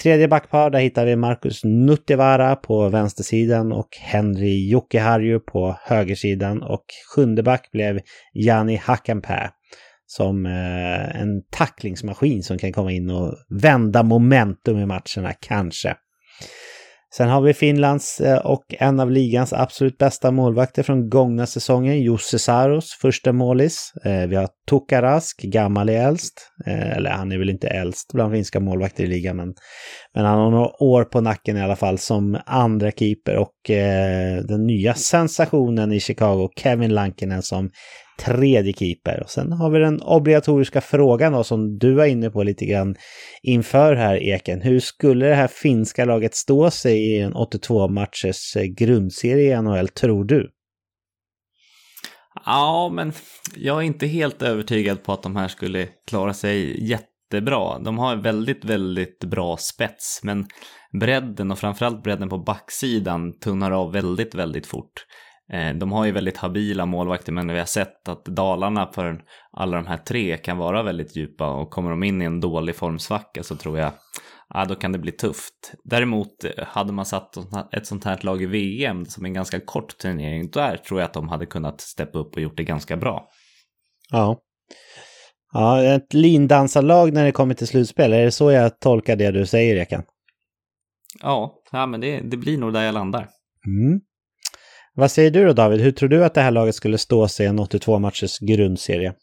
[0.02, 6.62] Tredje backpar, där hittar vi Marcus Nuttivara på vänstersidan och Henry Jokiharju på högersidan.
[6.62, 8.00] Och sjunde back blev
[8.32, 9.53] Jani Hakanpää
[10.06, 15.96] som eh, en tacklingsmaskin som kan komma in och vända momentum i matcherna, kanske.
[17.16, 22.02] Sen har vi Finlands eh, och en av ligans absolut bästa målvakter från gångna säsongen,
[22.02, 23.92] Jussi Saros, första målis.
[24.04, 26.50] Eh, vi har Tukarask, gammal är äldst.
[26.66, 29.54] Eh, eller han är väl inte äldst bland finska målvakter i ligan, men,
[30.14, 34.36] men han har några år på nacken i alla fall som andra keeper och eh,
[34.38, 37.70] den nya sensationen i Chicago, Kevin Lankinen som
[38.18, 39.22] tredje keeper.
[39.22, 42.96] Och sen har vi den obligatoriska frågan då, som du var inne på lite grann
[43.42, 44.60] inför här Eken.
[44.62, 49.62] Hur skulle det här finska laget stå sig i en 82 matchers eh, grundserie i
[49.62, 50.50] NHL, tror du?
[52.46, 53.12] Ja, men
[53.56, 57.78] jag är inte helt övertygad på att de här skulle klara sig jättebra.
[57.78, 60.46] De har väldigt, väldigt bra spets, men
[61.00, 65.06] bredden och framförallt bredden på backsidan tunnar av väldigt, väldigt fort.
[65.52, 69.76] Eh, de har ju väldigt habila målvakter men vi har sett att dalarna för alla
[69.76, 73.42] de här tre kan vara väldigt djupa och kommer de in i en dålig formsvacka
[73.42, 73.92] så tror jag
[74.54, 75.74] ja, då kan det bli tufft.
[75.84, 77.36] Däremot eh, hade man satt
[77.72, 81.14] ett sånt här lag i VM som en ganska kort turnering, där tror jag att
[81.14, 83.28] de hade kunnat steppa upp och gjort det ganska bra.
[84.10, 84.40] Ja.
[85.52, 89.46] Ja, ett lindansarlag när det kommer till slutspel, är det så jag tolkar det du
[89.46, 90.02] säger, Ekan?
[91.22, 93.28] Ja, ja men det, det blir nog där jag landar.
[93.66, 94.00] Mm.
[94.96, 95.80] Vad säger du då David?
[95.80, 99.14] Hur tror du att det här laget skulle stå sig i en 82 matchers grundserie?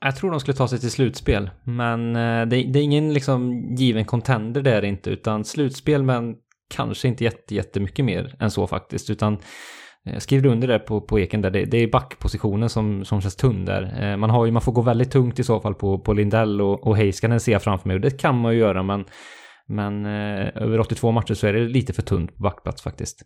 [0.00, 3.52] Jag tror de skulle ta sig till slutspel, men eh, det, det är ingen liksom
[3.74, 6.34] given contender där inte, utan slutspel men
[6.74, 9.32] kanske inte jätte, jättemycket mer än så faktiskt, utan
[10.06, 13.20] eh, jag skriver under det på, på eken där, det, det är backpositionen som, som
[13.20, 14.10] känns tunn där.
[14.10, 16.60] Eh, man, har ju, man får gå väldigt tungt i så fall på, på Lindell
[16.60, 19.04] och, och Heiskanen ser jag framför mig, och det kan man ju göra, men,
[19.66, 23.22] men över 82 matcher så är det lite för tunt på backplats faktiskt.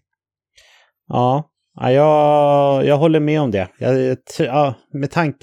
[1.08, 3.68] Ja, Ja, jag, jag håller med om det.
[3.78, 5.36] Jag, ja, med, tank,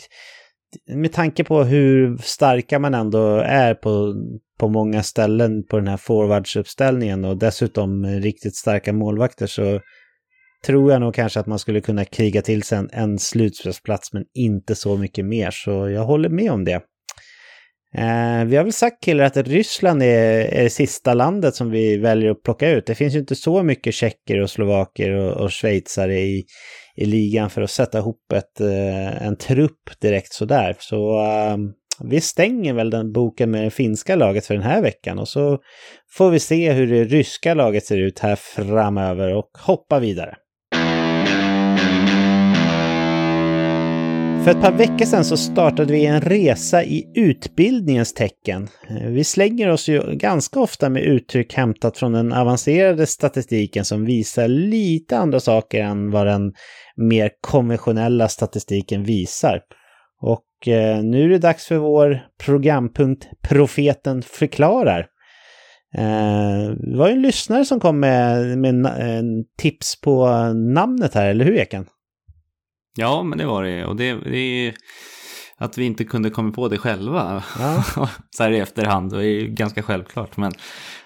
[0.95, 4.15] med tanke på hur starka man ändå är på,
[4.59, 9.79] på många ställen på den här forwardsuppställningen och dessutom riktigt starka målvakter så
[10.65, 14.25] tror jag nog kanske att man skulle kunna kriga till sig en, en slutspelsplats men
[14.33, 15.51] inte så mycket mer.
[15.51, 16.81] Så jag håller med om det.
[17.95, 21.97] Eh, vi har väl sagt killar att Ryssland är, är det sista landet som vi
[21.97, 22.85] väljer att plocka ut.
[22.85, 26.45] Det finns ju inte så mycket tjecker och slovaker och, och schweizare i,
[26.95, 30.75] i ligan för att sätta ihop ett, eh, en trupp direkt sådär.
[30.79, 31.57] Så eh,
[32.03, 35.57] vi stänger väl den boken med det finska laget för den här veckan och så
[36.11, 40.35] får vi se hur det ryska laget ser ut här framöver och hoppa vidare.
[44.43, 48.67] För ett par veckor sedan så startade vi en resa i utbildningens tecken.
[48.89, 54.05] Eh, vi slänger oss ju ganska ofta med uttryck hämtat från den avancerade statistiken som
[54.05, 56.53] visar lite andra saker än vad den
[56.95, 59.61] mer konventionella statistiken visar.
[60.21, 64.99] Och eh, nu är det dags för vår programpunkt Profeten förklarar.
[65.97, 71.27] Eh, det var ju en lyssnare som kom med, med en tips på namnet här,
[71.27, 71.85] eller hur Eken?
[72.99, 73.85] Ja, men det var det.
[73.85, 74.73] Och det, det är
[75.57, 77.83] att vi inte kunde komma på det själva ja.
[78.37, 79.11] så här i efterhand.
[79.11, 80.37] Det är ju ganska självklart.
[80.37, 80.51] Men,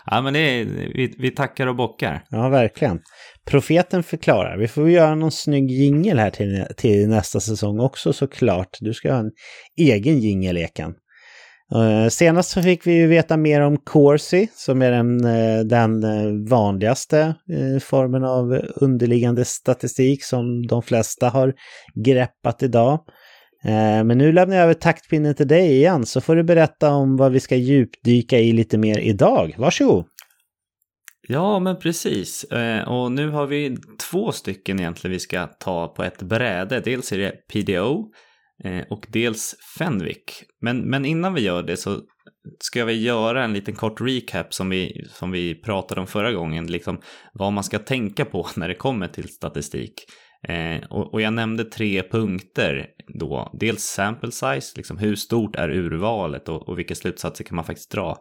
[0.05, 2.23] ja, men det är, vi, vi tackar och bockar.
[2.29, 2.99] Ja, verkligen.
[3.45, 4.57] Profeten förklarar.
[4.57, 8.77] Vi får göra någon snygg jingel här till, till nästa säsong också såklart.
[8.79, 9.31] Du ska ha en
[9.77, 10.93] egen jingel, Ekan.
[11.75, 16.03] Eh, senast så fick vi ju veta mer om Corsi som är den, eh, den
[16.03, 17.35] eh, vanligaste
[17.81, 21.53] formen av underliggande statistik som de flesta har
[22.05, 22.99] greppat idag.
[24.05, 27.31] Men nu lämnar jag över taktpinnen till dig igen så får du berätta om vad
[27.31, 29.55] vi ska djupdyka i lite mer idag.
[29.57, 30.05] Varsågod!
[31.27, 32.45] Ja, men precis.
[32.87, 33.77] Och nu har vi
[34.11, 36.79] två stycken egentligen vi ska ta på ett bräde.
[36.79, 38.05] Dels är det PDO
[38.63, 40.43] Eh, och dels Fenwick.
[40.61, 42.01] Men, men innan vi gör det så
[42.59, 46.67] ska vi göra en liten kort recap som vi, som vi pratade om förra gången,
[46.67, 47.01] liksom
[47.33, 49.93] vad man ska tänka på när det kommer till statistik.
[50.47, 52.87] Eh, och, och, jag nämnde tre punkter
[53.19, 53.51] då.
[53.59, 57.91] Dels sample size, liksom hur stort är urvalet och, och vilka slutsatser kan man faktiskt
[57.91, 58.17] dra.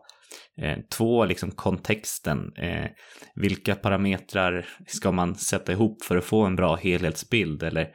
[0.61, 2.53] Eh, två, liksom kontexten.
[2.57, 2.91] Eh,
[3.35, 7.63] vilka parametrar ska man sätta ihop för att få en bra helhetsbild?
[7.63, 7.89] Eller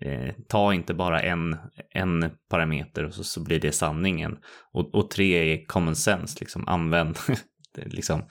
[0.00, 1.56] eh, ta inte bara en,
[1.94, 4.36] en parameter och så, så blir det sanningen.
[4.72, 7.18] Och, och tre är common sense, liksom använd
[7.84, 8.28] liksom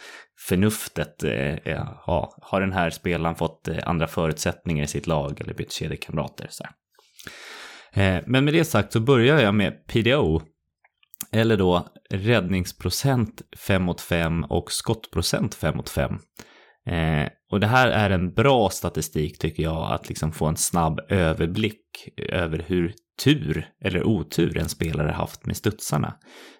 [0.48, 1.24] förnuftet.
[1.24, 5.54] Eh, eh, ja, har den här spelaren fått eh, andra förutsättningar i sitt lag eller
[5.54, 6.48] bytt kedjekamrater?
[6.50, 6.64] Så
[7.94, 10.42] eh, men med det sagt så börjar jag med PDO.
[11.32, 16.12] Eller då räddningsprocent 5 mot 5 och skottprocent 5 mot 5.
[16.86, 21.00] Eh, och det här är en bra statistik tycker jag, att liksom få en snabb
[21.10, 22.94] överblick över hur
[23.24, 26.18] tur eller otur en spelare haft med studsarna.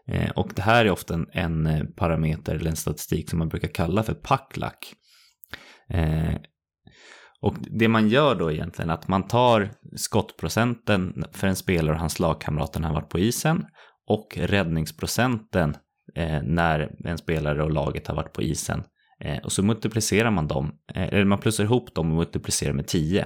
[0.08, 3.50] Eh, och det här är ofta en, en, eh, parameter eller en statistik som man
[3.50, 4.94] brukar kalla för packlack.
[5.90, 6.36] Eh,
[7.42, 12.00] och det man gör då egentligen är att man tar skottprocenten för en spelare och
[12.00, 13.66] hans lagkamrater när han varit på isen
[14.08, 15.78] och räddningsprocenten
[16.16, 18.84] eh, när en spelare och laget har varit på isen
[19.24, 22.88] Eh, och så multiplicerar man dem, eh, eller man plussar ihop dem och multiplicerar med
[22.88, 23.26] 10.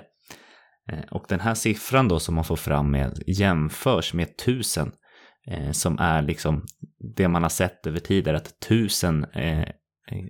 [0.91, 4.91] Eh, och den här siffran då som man får fram med jämförs med 1000
[5.47, 6.65] eh, som är liksom
[7.15, 9.67] det man har sett över tid är att 1000 eh,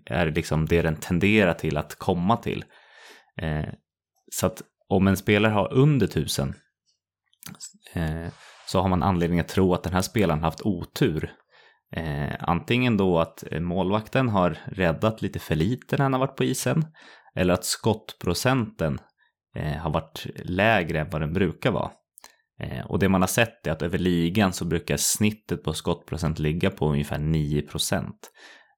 [0.05, 2.65] är liksom det den tenderar till att komma till.
[3.41, 3.65] Eh,
[4.31, 6.53] så att om en spelare har under 1000
[8.67, 11.33] så har man anledning att tro att den här spelaren haft otur
[11.95, 16.35] Eh, antingen då att eh, målvakten har räddat lite för lite när han har varit
[16.35, 16.85] på isen.
[17.35, 18.99] Eller att skottprocenten
[19.55, 21.91] eh, har varit lägre än vad den brukar vara.
[22.59, 26.39] Eh, och det man har sett är att över ligan så brukar snittet på skottprocent
[26.39, 28.31] ligga på ungefär 9 procent.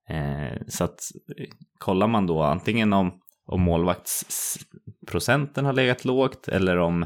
[0.09, 0.99] Eh, så att
[1.37, 1.45] eh,
[1.77, 7.05] kollar man då antingen om, om målvaktsprocenten har legat lågt eller om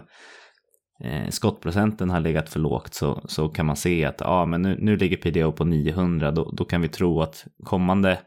[1.03, 4.77] eh, skottprocenten har legat för lågt så, så kan man se att ah, men nu,
[4.79, 6.31] nu ligger PDO på 900.
[6.31, 8.19] Då, då kan vi tro att kommande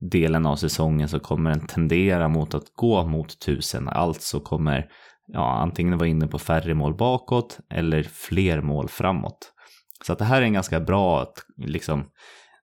[0.00, 3.88] delen av säsongen så kommer den tendera mot att gå mot 1000.
[3.88, 4.90] Alltså kommer
[5.26, 9.52] ja, antingen vara inne på färre mål bakåt eller fler mål framåt.
[10.06, 12.04] Så att det här är en ganska bra liksom,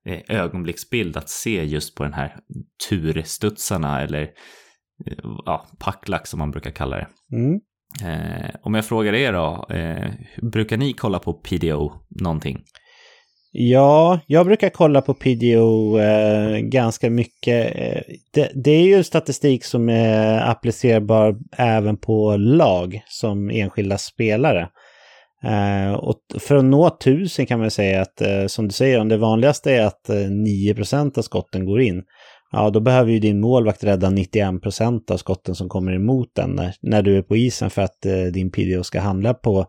[0.06, 2.38] eh, ögonblicksbild att se just på den här
[2.90, 4.22] turstudsarna eller
[5.06, 7.08] eh, ja, packlack som man brukar kalla det.
[7.36, 7.60] Mm.
[8.04, 10.12] Eh, om jag frågar er då, eh,
[10.42, 12.64] brukar ni kolla på PDO någonting?
[13.52, 17.76] Ja, jag brukar kolla på PDO eh, ganska mycket.
[17.76, 18.02] Eh,
[18.34, 24.70] det, det, är ju statistik som är applicerbar även på lag som enskilda spelare.
[25.44, 29.10] Eh, och för att nå 1000 kan man säga att, eh, som du säger, om
[29.10, 30.76] det vanligaste är att eh, 9
[31.18, 32.04] av skotten går in,
[32.52, 36.50] ja då behöver ju din målvakt rädda 91 procent av skotten som kommer emot den
[36.50, 39.66] när, när du är på isen för att eh, din PDO ska handla på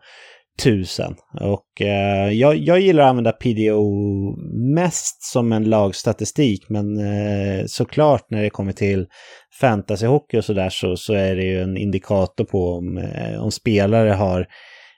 [0.63, 1.15] tusen.
[1.41, 4.37] Och eh, jag, jag gillar att använda PDO
[4.75, 9.07] mest som en lagstatistik, men eh, såklart när det kommer till
[9.61, 14.11] fantasyhockey och sådär så, så är det ju en indikator på om, eh, om spelare
[14.11, 14.47] har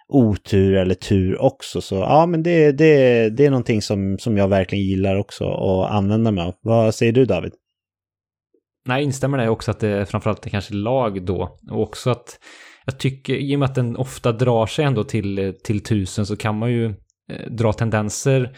[0.09, 1.81] otur eller tur också.
[1.81, 5.91] Så ja, men det, det, det är någonting som, som jag verkligen gillar också att
[5.91, 6.55] använda mig av.
[6.61, 7.53] Vad säger du David?
[8.89, 11.59] Nej, jag instämmer det också att det framförallt är kanske lag då.
[11.71, 12.39] Och också att
[12.85, 16.37] jag tycker, i och med att den ofta drar sig ändå till, till tusen så
[16.37, 16.85] kan man ju
[17.33, 18.57] eh, dra tendenser.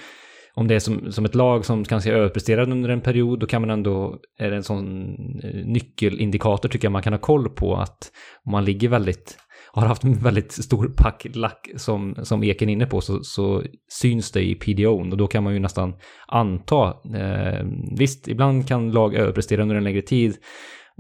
[0.55, 3.47] Om det är som, som ett lag som kanske är överpresterat under en period, då
[3.47, 7.49] kan man ändå, är det en sån eh, nyckelindikator tycker jag man kan ha koll
[7.49, 8.11] på att
[8.45, 9.39] om man ligger väldigt
[9.73, 14.33] har haft en väldigt stor packlack som, som Eken är inne på så, så syns
[14.33, 15.95] det i PDO och då kan man ju nästan
[16.29, 17.67] anta, eh,
[17.99, 20.37] visst ibland kan lag överprestera under en längre tid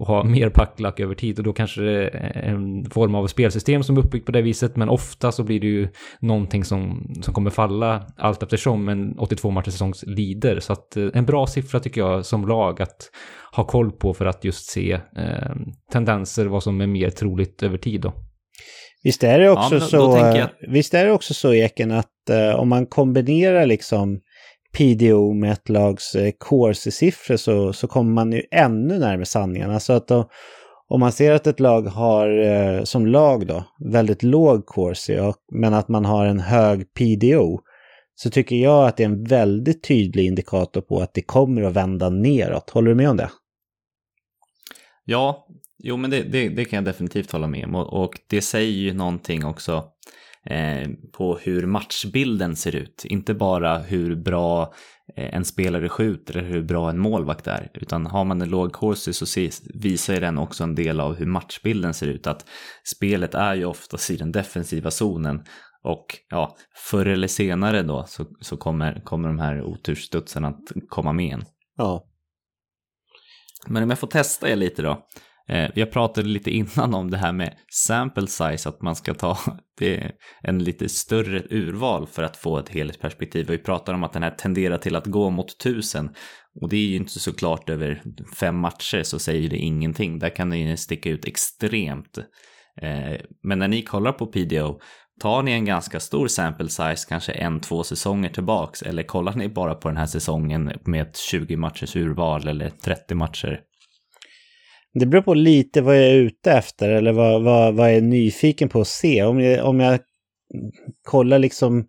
[0.01, 1.39] och ha mer packlack över tid.
[1.39, 4.77] Och då kanske det är en form av spelsystem som är uppbyggt på det viset.
[4.77, 5.89] Men ofta så blir det ju
[6.21, 10.61] någonting som, som kommer falla allt eftersom en 82 matchers säsongs lider.
[10.61, 13.11] Så att eh, en bra siffra tycker jag som lag att
[13.57, 15.57] ha koll på för att just se eh,
[15.93, 18.13] tendenser vad som är mer troligt över tid då.
[19.03, 19.97] Visst är det också ja, så,
[20.37, 20.49] jag...
[20.69, 24.21] visst är det också så Eken att uh, om man kombinerar liksom
[24.79, 29.71] PDO med ett lags uh, corsi-siffror så, så kommer man ju ännu närmare sanningen.
[29.71, 30.31] Alltså att då,
[30.89, 35.75] om man ser att ett lag har, uh, som lag då, väldigt låg corsi, men
[35.75, 37.61] att man har en hög PDO,
[38.15, 41.73] så tycker jag att det är en väldigt tydlig indikator på att det kommer att
[41.73, 42.71] vända neråt.
[42.71, 43.31] Håller du med om det?
[45.05, 45.47] Ja,
[45.83, 47.75] Jo, men det, det, det, kan jag definitivt hålla med om.
[47.75, 49.85] Och, det säger ju någonting också
[50.47, 53.05] eh, på hur matchbilden ser ut.
[53.05, 54.75] Inte bara hur bra
[55.17, 57.71] eh, en spelare skjuter eller hur bra en målvakt är.
[57.75, 61.27] Utan har man en låg corsi så ses, visar den också en del av hur
[61.27, 62.27] matchbilden ser ut.
[62.27, 62.47] Att
[62.85, 65.45] spelet är ju oftast i den defensiva zonen.
[65.83, 66.57] Och ja,
[66.91, 71.45] förr eller senare då så, så kommer, kommer de här otursstudsen att komma med en.
[71.77, 72.07] Ja.
[73.67, 75.07] Men om jag får testa er lite då.
[75.51, 79.39] Eh, jag pratade lite innan om det här med sample size, att man ska ta
[80.43, 83.47] en lite större urval för att få ett helhetsperspektiv.
[83.47, 86.11] Vi pratar om att den här tenderar till att gå mot tusen
[86.61, 88.03] och det är ju inte så klart över
[88.37, 90.19] fem matcher så säger det ingenting.
[90.19, 92.19] Där kan det sticka ut extremt.
[92.83, 94.81] Eh, men när ni kollar på PDO,
[95.21, 99.49] tar ni en ganska stor sample size, kanske en, två säsonger tillbaks, eller kollar ni
[99.49, 103.61] bara på den här säsongen med ett 20 matchers urval eller 30 matcher?
[104.95, 108.01] Det beror på lite vad jag är ute efter eller vad, vad, vad jag är
[108.01, 109.23] nyfiken på att se.
[109.23, 110.01] Om jag, om jag
[111.07, 111.87] kollar liksom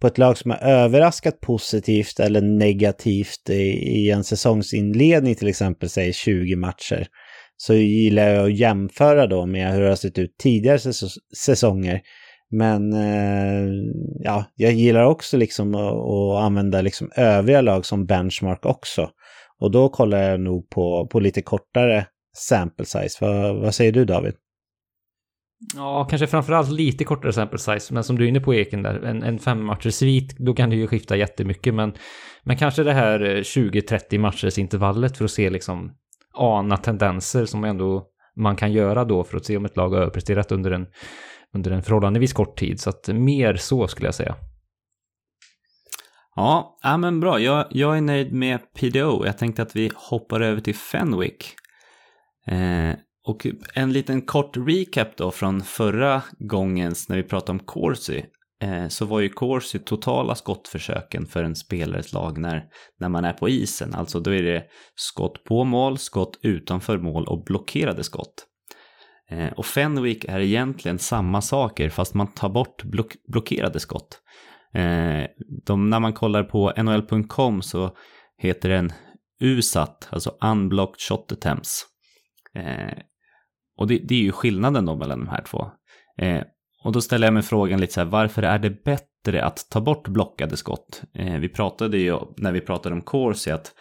[0.00, 3.62] på ett lag som har överraskat positivt eller negativt i,
[3.98, 7.06] i en säsongsinledning till exempel, säg 20 matcher,
[7.56, 10.78] så gillar jag att jämföra då med hur det har sett ut tidigare
[11.36, 12.00] säsonger.
[12.50, 13.68] Men eh,
[14.24, 19.10] ja, jag gillar också liksom att, att använda liksom övriga lag som benchmark också.
[19.60, 22.06] Och då kollar jag nog på, på lite kortare
[22.36, 23.18] sample size.
[23.20, 24.34] Vad, vad säger du David?
[25.74, 29.02] Ja, kanske framförallt lite kortare sample size, men som du är inne på Eken där,
[29.04, 31.94] en, en fem matchers svit, då kan det ju skifta jättemycket, men,
[32.42, 35.92] men kanske det här 20-30 eh, matchers intervallet för att se liksom
[36.34, 38.06] ana tendenser som ändå
[38.36, 40.86] man kan göra då för att se om ett lag har överpresterat under en,
[41.54, 42.80] under en förhållandevis kort tid.
[42.80, 44.36] Så att mer så skulle jag säga.
[46.34, 47.40] Ja, ja men bra.
[47.40, 49.26] Jag, jag är nöjd med PDO.
[49.26, 51.54] Jag tänkte att vi hoppar över till Fenwick.
[52.46, 52.94] Eh,
[53.26, 58.24] och en liten kort recap då från förra gångens när vi pratade om Corsi.
[58.62, 62.64] Eh, så var ju Corsi totala skottförsöken för en spelares lag när,
[63.00, 63.94] när man är på isen.
[63.94, 64.64] Alltså då är det
[64.94, 68.46] skott på mål, skott utanför mål och blockerade skott.
[69.30, 74.20] Eh, och Fenwick är egentligen samma saker fast man tar bort block blockerade skott.
[74.74, 75.24] Eh,
[75.66, 77.96] de, när man kollar på nhl.com så
[78.38, 78.92] heter den
[79.40, 81.95] USAT, alltså Unblocked Shot Attempts.
[82.56, 82.98] Eh,
[83.76, 85.70] och det, det, är ju skillnaden då mellan de här två.
[86.18, 86.42] Eh,
[86.84, 89.80] och då ställer jag mig frågan lite så här, varför är det bättre att ta
[89.80, 91.02] bort blockade skott?
[91.14, 93.72] Eh, vi pratade ju, när vi pratade om Corsi, att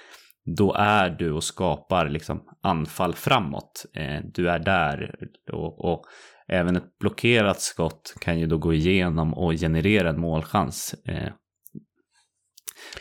[0.58, 3.86] då är du och skapar liksom anfall framåt.
[3.94, 5.16] Eh, du är där
[5.52, 6.06] och, och,
[6.48, 10.96] även ett blockerat skott kan ju då gå igenom och generera en målchans.
[11.06, 11.34] Eh,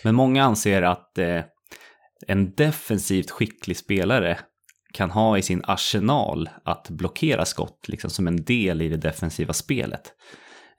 [0.04, 1.44] Men många anser att eh,
[2.26, 4.38] en defensivt skicklig spelare
[4.94, 9.52] kan ha i sin arsenal att blockera skott, liksom som en del i det defensiva
[9.52, 10.12] spelet.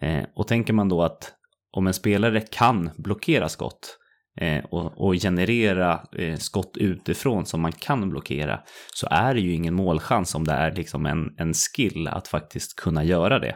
[0.01, 1.33] Eh, och tänker man då att
[1.71, 3.97] om en spelare kan blockera skott
[4.41, 8.59] eh, och, och, generera eh, skott utifrån som man kan blockera
[8.93, 12.75] så är det ju ingen målchans om det är liksom en, en skill att faktiskt
[12.75, 13.55] kunna göra det.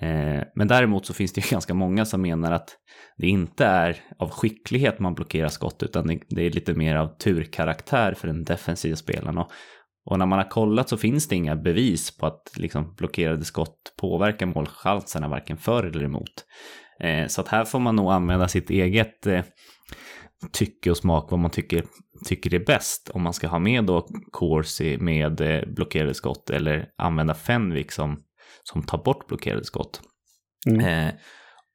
[0.00, 2.76] Eh, men däremot så finns det ju ganska många som menar att
[3.16, 8.14] det inte är av skicklighet man blockerar skott utan det är lite mer av turkaraktär
[8.14, 9.38] för den defensiva spelaren.
[9.38, 13.94] Och, när man har kollat så finns det inga bevis på att liksom blockerade skott
[14.00, 16.44] påverkar målchanserna varken för eller emot.
[17.00, 19.44] Eh, så att här får man nog använda sitt eget eh,
[20.52, 21.84] tycke och smak vad man tycker,
[22.24, 23.10] tycker är bäst.
[23.14, 28.22] Om man ska ha med då Corsi med blockerade skott eller använda Fenwick som,
[28.62, 30.00] som tar bort blockerade skott.
[30.66, 30.80] Mm.
[30.80, 31.14] Eh,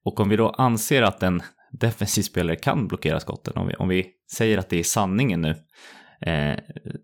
[0.05, 1.41] och om vi då anser att en
[1.71, 5.55] defensiv spelare kan blockera skotten, om vi, om vi säger att det är sanningen nu,
[6.31, 6.57] eh,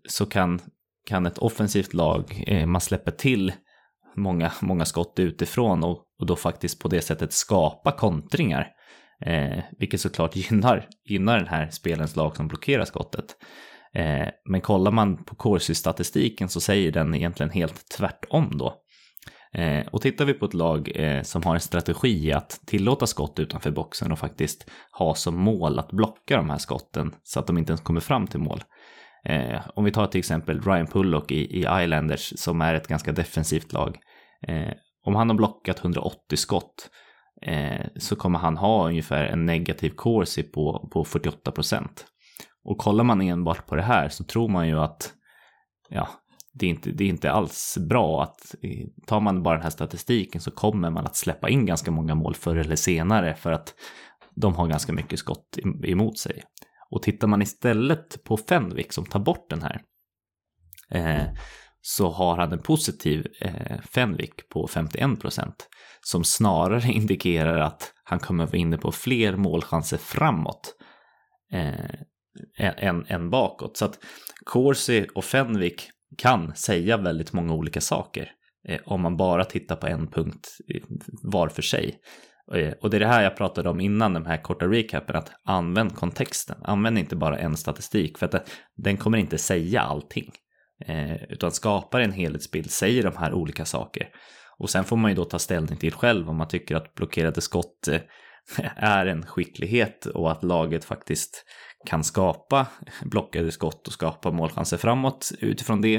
[0.08, 0.60] så kan,
[1.06, 3.52] kan ett offensivt lag, eh, man släpper till
[4.16, 8.68] många, många skott utifrån och, och då faktiskt på det sättet skapa kontringar.
[9.24, 13.36] Eh, vilket såklart gynnar, gynnar den här spelens lag som blockerar skottet.
[13.94, 18.74] Eh, men kollar man på Corsi-statistiken så säger den egentligen helt tvärtom då.
[19.52, 23.38] Eh, och tittar vi på ett lag eh, som har en strategi att tillåta skott
[23.38, 27.58] utanför boxen och faktiskt ha som mål att blocka de här skotten så att de
[27.58, 28.62] inte ens kommer fram till mål.
[29.24, 33.12] Eh, om vi tar till exempel Ryan Pullock i, i Islanders som är ett ganska
[33.12, 33.98] defensivt lag.
[34.46, 34.72] Eh,
[35.04, 36.90] om han har blockat 180 skott
[37.42, 42.06] eh, så kommer han ha ungefär en negativ corsi på, på 48 procent.
[42.64, 45.12] Och kollar man enbart på det här så tror man ju att
[45.88, 46.08] ja,
[46.58, 49.70] det är, inte, det är inte alls bra att eh, tar man bara den här
[49.70, 53.74] statistiken så kommer man att släppa in ganska många mål förr eller senare för att
[54.34, 56.42] de har ganska mycket skott emot sig.
[56.90, 59.80] Och tittar man istället på Fenwick som tar bort den här
[60.90, 61.26] eh,
[61.80, 65.68] så har han en positiv eh, Fenwick på 51 procent
[66.00, 70.74] som snarare indikerar att han kommer vara inne på fler målchanser framåt
[71.52, 71.94] eh,
[72.58, 73.76] än, än bakåt.
[73.76, 73.98] Så att
[74.44, 78.30] Corsi och Fenwick kan säga väldigt många olika saker
[78.68, 80.82] eh, om man bara tittar på en punkt eh,
[81.22, 82.00] var för sig.
[82.54, 85.30] Eh, och det är det här jag pratade om innan, de här korta recapen, att
[85.44, 86.56] använd kontexten.
[86.62, 90.32] Använd inte bara en statistik, för att den kommer inte säga allting.
[91.28, 94.08] Utan skapar en helhetsbild, säger de här olika saker.
[94.58, 97.40] Och sen får man ju då ta ställning till själv om man tycker att blockerade
[97.40, 97.88] skott
[98.76, 101.44] är en skicklighet och att laget faktiskt
[101.86, 102.66] kan skapa
[103.02, 105.96] blockade skott och skapa målchanser framåt utifrån det.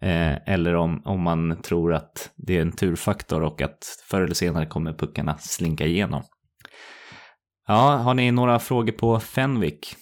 [0.00, 4.34] Eh, eller om, om man tror att det är en turfaktor och att förr eller
[4.34, 6.22] senare kommer puckarna slinka igenom.
[7.66, 9.96] Ja, har ni några frågor på Fenwick?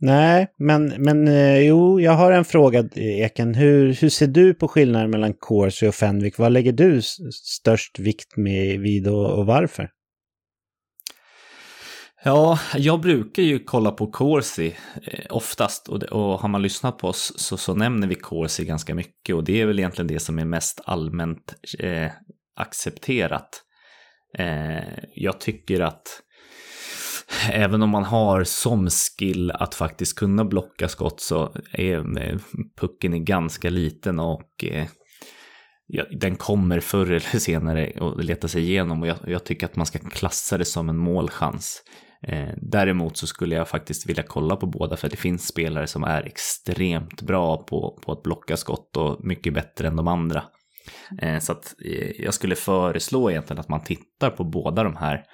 [0.00, 3.54] Nej, men, men eh, jo, jag har en fråga Eken.
[3.54, 6.38] Hur, hur ser du på skillnaden mellan Corsi och Fenwick?
[6.38, 7.00] Vad lägger du
[7.32, 9.88] störst vikt med vid och, och varför?
[12.24, 16.98] Ja, jag brukar ju kolla på Corsi eh, oftast och, det, och har man lyssnat
[16.98, 20.20] på oss så, så nämner vi Corsi ganska mycket och det är väl egentligen det
[20.20, 22.10] som är mest allmänt eh,
[22.56, 23.62] accepterat.
[24.38, 26.22] Eh, jag tycker att
[27.50, 32.38] även om man har som skill att faktiskt kunna blocka skott så är eh,
[32.80, 34.86] pucken är ganska liten och eh,
[35.86, 39.76] ja, den kommer förr eller senare att leta sig igenom och jag, jag, tycker att
[39.76, 41.82] man ska klassa det som en målchans.
[42.22, 46.04] Eh, däremot så skulle jag faktiskt vilja kolla på båda för det finns spelare som
[46.04, 50.44] är extremt bra på, på att blocka skott och mycket bättre än de andra.
[51.18, 55.24] Eh, så att eh, jag skulle föreslå egentligen att man tittar på båda de här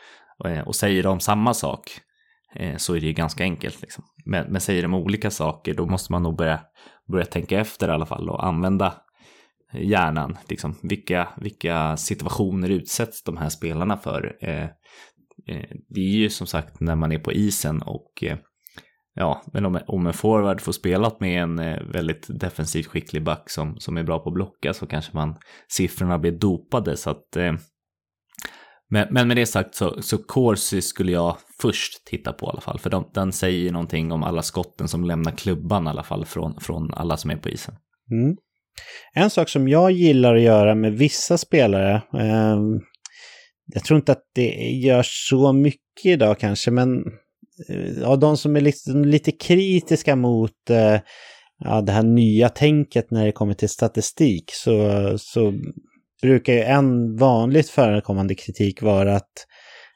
[0.44, 2.00] eh, och säger de samma sak
[2.54, 3.82] eh, så är det ju ganska enkelt.
[3.82, 4.04] Liksom.
[4.24, 6.60] Men, men säger de olika saker då måste man nog börja,
[7.12, 8.94] börja tänka efter i alla fall och använda
[9.72, 10.38] hjärnan.
[10.48, 14.36] Liksom, vilka, vilka situationer utsätts de här spelarna för?
[14.40, 14.68] Eh, Eh,
[15.46, 18.38] Eh, det är ju som sagt när man är på isen och eh,
[19.14, 23.50] ja, men om, om en forward får spela med en eh, väldigt defensivt skicklig back
[23.50, 25.36] som, som är bra på att blocka så kanske man
[25.68, 27.36] siffrorna blir dopade så att
[28.90, 32.60] men, men med det sagt så, så Corsi skulle jag först titta på i alla
[32.60, 32.78] fall.
[32.78, 36.60] För de, den säger någonting om alla skotten som lämnar klubban i alla fall från,
[36.60, 37.74] från alla som är på isen.
[38.10, 38.36] Mm.
[39.14, 42.58] En sak som jag gillar att göra med vissa spelare, eh,
[43.74, 47.04] jag tror inte att det gör så mycket idag kanske, men
[47.68, 51.00] eh, av de som är liksom lite kritiska mot eh,
[51.64, 55.54] ja, det här nya tänket när det kommer till statistik så, så
[56.22, 59.32] brukar ju en vanligt förekommande kritik vara att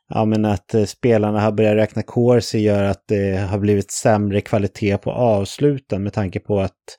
[0.09, 4.40] ja, men att eh, spelarna har börjat räkna corsi gör att det har blivit sämre
[4.40, 6.99] kvalitet på avsluten med tanke på att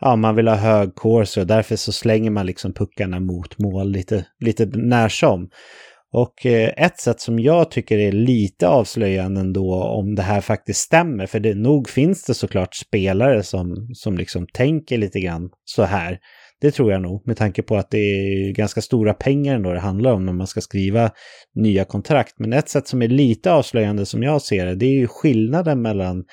[0.00, 3.90] ja, man vill ha hög corsi och därför så slänger man liksom puckarna mot mål
[3.90, 5.48] lite, lite när som.
[6.16, 10.80] Och eh, ett sätt som jag tycker är lite avslöjande ändå om det här faktiskt
[10.80, 15.82] stämmer, för det, nog finns det såklart spelare som, som liksom tänker lite grann så
[15.82, 16.18] här.
[16.60, 19.80] Det tror jag nog, med tanke på att det är ganska stora pengar ändå det
[19.80, 21.10] handlar om när man ska skriva
[21.54, 22.34] nya kontrakt.
[22.38, 25.82] Men ett sätt som är lite avslöjande som jag ser det, det är ju skillnaden
[25.82, 26.24] mellan,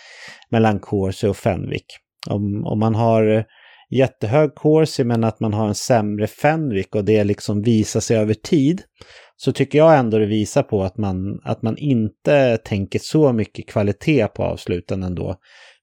[0.52, 1.86] mellan Corsi och Fenwick.
[2.30, 3.46] Om, om man har
[3.98, 8.34] jättehög Corsi men att man har en sämre Fenwick och det liksom visar sig över
[8.34, 8.82] tid,
[9.36, 13.70] så tycker jag ändå det visar på att man, att man inte tänker så mycket
[13.70, 15.36] kvalitet på avsluten ändå.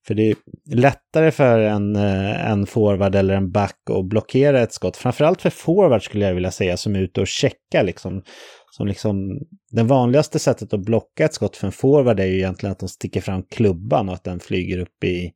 [0.06, 0.36] För det är
[0.74, 4.96] lättare för en, eh, en forward eller en back att blockera ett skott.
[4.96, 8.22] Framförallt för forward skulle jag vilja säga som är ute och checkar liksom.
[8.70, 9.38] Som liksom,
[9.70, 12.88] den vanligaste sättet att blocka ett skott för en forward är ju egentligen att de
[12.88, 15.30] sticker fram klubban och att den flyger upp i,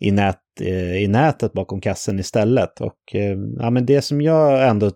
[0.00, 2.80] i, nät, Eh, i nätet bakom kassen istället.
[2.80, 4.90] Och eh, ja, men det som jag ändå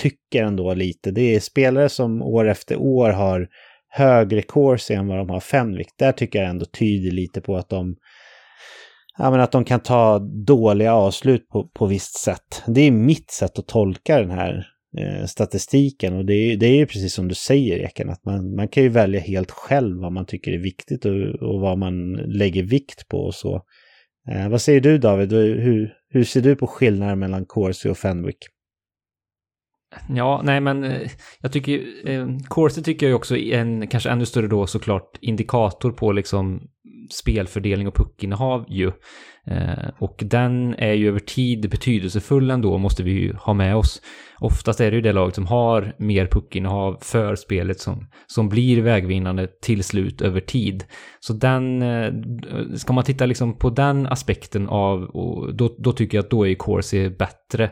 [0.00, 3.48] tycker ändå lite, det är spelare som år efter år har
[3.88, 5.88] högre corsi än vad de har Fenwick.
[5.98, 7.96] Där tycker jag ändå tyder lite på att de
[9.18, 12.62] ja, men att de kan ta dåliga avslut på, på visst sätt.
[12.66, 14.66] Det är mitt sätt att tolka den här
[14.98, 18.54] eh, statistiken och det är, det är ju precis som du säger Eken, att man,
[18.54, 21.12] man kan ju välja helt själv vad man tycker är viktigt och,
[21.48, 23.62] och vad man lägger vikt på och så.
[24.30, 28.38] Eh, vad säger du David, hur, hur ser du på skillnaden mellan Corsi och Fenwick?
[30.08, 31.10] Ja, nej men eh,
[31.40, 35.92] jag tycker, eh, Corsi tycker jag också är en kanske ännu större då såklart indikator
[35.92, 36.68] på liksom
[37.10, 38.92] spelfördelning och puckinnehav ju.
[39.46, 44.02] Eh, och den är ju över tid betydelsefull ändå, måste vi ju ha med oss.
[44.38, 48.82] Oftast är det ju det laget som har mer puckinnehav för spelet som, som blir
[48.82, 50.84] vägvinnande till slut över tid.
[51.20, 52.12] Så den, eh,
[52.74, 56.46] ska man titta liksom på den aspekten av, och då, då tycker jag att då
[56.46, 57.70] är Corsi bättre.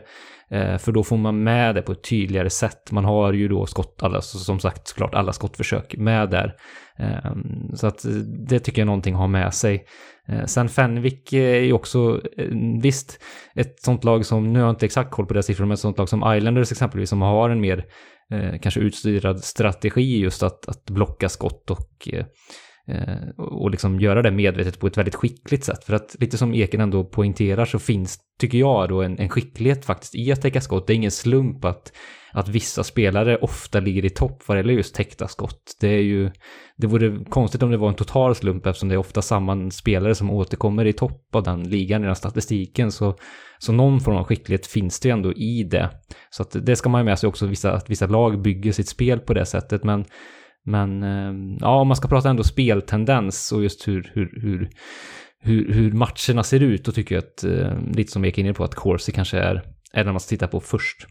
[0.51, 2.91] Eh, för då får man med det på ett tydligare sätt.
[2.91, 6.55] Man har ju då skott, alla, som sagt såklart alla skottförsök med där.
[6.99, 7.31] Eh,
[7.73, 8.11] så att eh,
[8.49, 9.85] det tycker jag någonting har med sig.
[10.45, 12.21] Sen Fenwick är ju också,
[12.81, 13.19] visst,
[13.55, 15.79] ett sånt lag som, nu har jag inte exakt koll på deras siffror, men ett
[15.79, 17.85] sånt lag som Islanders exempelvis som har en mer
[18.61, 22.07] kanske utstyrad strategi just att, att blocka skott och
[22.89, 25.83] Eh, och liksom göra det medvetet på ett väldigt skickligt sätt.
[25.83, 29.85] För att lite som Eken ändå poängterar så finns, tycker jag då, en, en skicklighet
[29.85, 30.87] faktiskt i att täcka skott.
[30.87, 31.93] Det är ingen slump att,
[32.31, 35.75] att vissa spelare ofta ligger i topp vad gäller just täckta skott.
[35.79, 36.31] Det är ju,
[36.77, 40.15] det vore konstigt om det var en total slump eftersom det är ofta samma spelare
[40.15, 42.91] som återkommer i topp av den ligan i den statistiken.
[42.91, 43.15] Så,
[43.57, 45.89] så någon form av skicklighet finns det ju ändå i det.
[46.29, 48.89] Så att det ska man ju med sig också, vissa, att vissa lag bygger sitt
[48.89, 49.83] spel på det sättet.
[49.83, 50.05] Men
[50.67, 54.69] men ehm, ja, om man ska prata ändå speltendens och just hur, hur, hur,
[55.39, 58.53] hur, hur matcherna ser ut, då tycker jag att, ehm, lite som vi gick in
[58.53, 59.63] på, att Corsi kanske är,
[59.93, 61.07] är den man ska titta på först.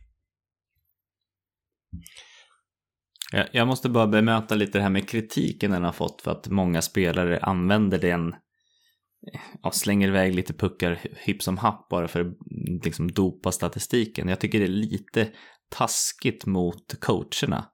[3.53, 6.83] Jag måste bara bemöta lite det här med kritiken den har fått för att många
[6.83, 12.37] spelare använder den eh, ja, slänger iväg lite puckar hipp som happ bara för att
[12.85, 14.29] liksom dopa statistiken.
[14.29, 15.29] Jag tycker det är lite
[15.71, 17.65] taskigt mot coacherna.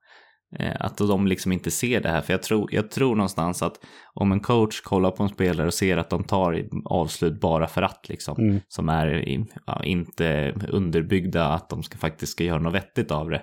[0.58, 2.20] Eh, att de liksom inte ser det här.
[2.20, 3.78] För jag tror, jag tror någonstans att
[4.14, 7.82] om en coach kollar på en spelare och ser att de tar avslut bara för
[7.82, 8.60] att, liksom, mm.
[8.68, 13.42] som är ja, inte underbyggda, att de ska, faktiskt ska göra något vettigt av det,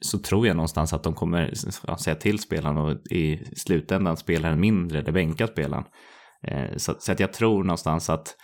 [0.00, 1.52] så tror jag någonstans att de kommer
[1.98, 5.84] säga till spelaren och i slutändan spelar en mindre eller bänka spelaren.
[6.46, 8.36] Eh, så, så, att jag tror någonstans att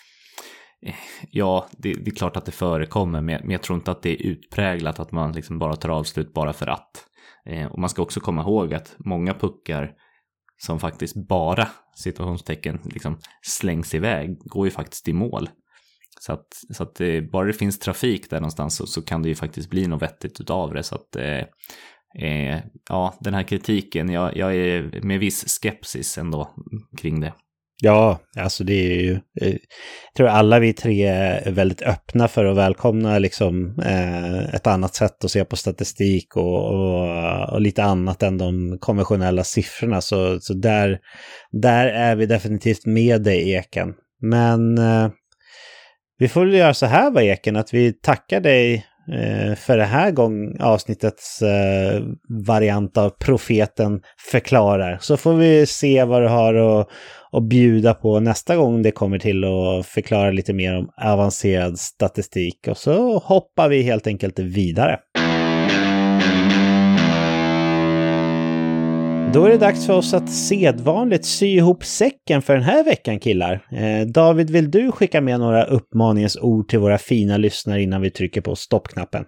[0.86, 0.94] eh,
[1.30, 4.02] Ja, det, det, är klart att det förekommer, men jag, men jag tror inte att
[4.02, 7.06] det är utpräglat att man liksom bara tar avslut bara för att.
[7.46, 9.92] Eh, och man ska också komma ihåg att många puckar
[10.58, 15.48] som faktiskt bara situationstecken liksom slängs iväg går ju faktiskt i mål.
[16.20, 19.28] Så att, så att det, bara det finns trafik där någonstans så, så, kan det
[19.28, 20.82] ju faktiskt bli något vettigt utav det.
[20.82, 21.44] Så att eh,
[22.18, 26.54] eh ja, den här kritiken, jag, jag är med viss skepsis ändå
[26.96, 27.34] kring det.
[27.82, 29.12] Ja, alltså det är ju...
[29.40, 34.66] Eh, jag tror alla vi tre är väldigt öppna för att välkomna liksom eh, ett
[34.66, 40.00] annat sätt att se på statistik och, och, och, lite annat än de konventionella siffrorna.
[40.00, 40.98] Så, så där,
[41.52, 43.94] där är vi definitivt med dig, Eken.
[44.22, 45.10] Men eh,
[46.18, 49.84] vi får väl göra så här, va, Eken, att vi tackar dig Eh, för det
[49.84, 52.02] här gång avsnittets eh,
[52.46, 54.00] variant av profeten
[54.30, 54.98] förklarar.
[55.00, 56.88] Så får vi se vad du har att,
[57.32, 62.68] att bjuda på nästa gång det kommer till att förklara lite mer om avancerad statistik.
[62.68, 64.98] Och så hoppar vi helt enkelt vidare.
[69.32, 73.18] Då är det dags för oss att sedvanligt sy ihop säcken för den här veckan
[73.18, 73.66] killar.
[73.72, 78.10] Eh, David, vill du skicka med några uppmaningens ord till våra fina lyssnare innan vi
[78.10, 79.24] trycker på stoppknappen?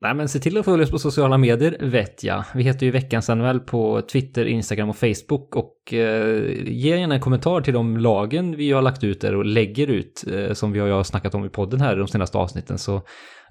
[0.00, 2.44] Nej men se till att följa oss på sociala medier vet jag.
[2.54, 7.20] Vi heter ju Veckans NHL på Twitter, Instagram och Facebook och eh, ge gärna en
[7.20, 10.80] kommentar till de lagen vi har lagt ut där och lägger ut eh, som vi
[10.80, 12.78] har snackat om i podden här de senaste avsnitten.
[12.78, 13.02] Så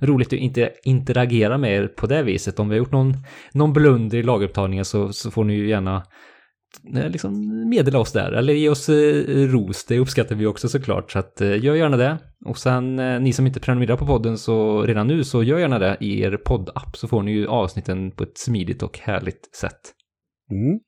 [0.02, 2.60] roligt att inte interagera med er på det viset.
[2.60, 3.14] Om vi har gjort någon,
[3.54, 6.04] någon blunder i lagupptagningen så, så får ni ju gärna
[6.96, 9.86] Eh, liksom meddela oss där eller ge oss eh, ros.
[9.86, 11.12] Det uppskattar vi också såklart.
[11.12, 12.18] Så att, eh, gör gärna det.
[12.46, 15.98] Och sen ni som inte prenumererar på podden så redan nu så gör gärna det
[16.00, 19.80] i er poddapp så får ni ju avsnitten på ett smidigt och härligt sätt.
[20.52, 20.80] Mm.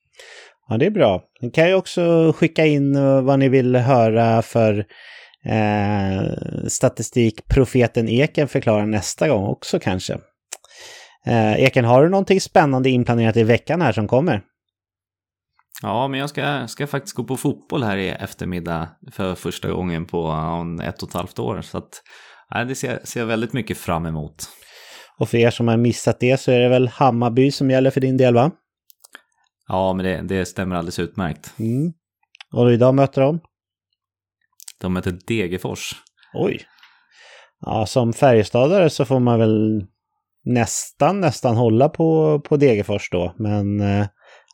[0.69, 1.23] Ja, det är bra.
[1.41, 2.93] Ni kan ju också skicka in
[3.25, 4.85] vad ni vill höra för
[5.45, 6.21] eh,
[6.67, 10.17] statistik profeten Eken förklarar nästa gång också kanske.
[11.27, 14.41] Eh, Eken, har du någonting spännande inplanerat i veckan här som kommer?
[15.81, 20.05] Ja, men jag ska, ska faktiskt gå på fotboll här i eftermiddag för första gången
[20.05, 20.33] på
[20.83, 21.61] ett och ett halvt år.
[21.61, 22.03] Så att,
[22.49, 24.35] ja, det ser, ser jag väldigt mycket fram emot.
[25.19, 28.01] Och för er som har missat det så är det väl Hammarby som gäller för
[28.01, 28.51] din del va?
[29.67, 31.53] Ja, men det, det stämmer alldeles utmärkt.
[31.59, 31.93] Mm.
[32.53, 33.39] Och idag möter de?
[34.81, 35.95] De möter Degerfors.
[36.33, 36.61] Oj.
[37.59, 39.85] Ja, som Färjestadare så får man väl
[40.45, 43.33] nästan, nästan hålla på, på Degerfors då.
[43.37, 44.07] Men eh,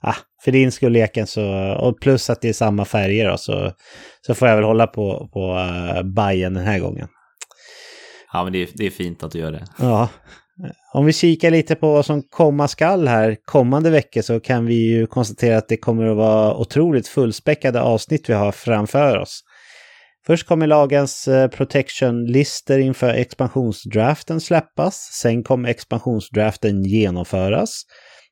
[0.04, 1.46] ah, för din skull leken så,
[1.80, 3.72] och plus att det är samma färger då, så,
[4.22, 7.08] så får jag väl hålla på, på uh, Bayern den här gången.
[8.34, 9.66] Ja, men det är, det är fint att du gör det.
[9.80, 10.10] Ja.
[10.94, 14.76] Om vi kikar lite på vad som komma skall här kommande veckor så kan vi
[14.76, 19.44] ju konstatera att det kommer att vara otroligt fullspäckade avsnitt vi har framför oss.
[20.26, 24.96] Först kommer lagens eh, protection-lister inför expansionsdraften släppas.
[25.22, 27.84] Sen kommer expansionsdraften genomföras.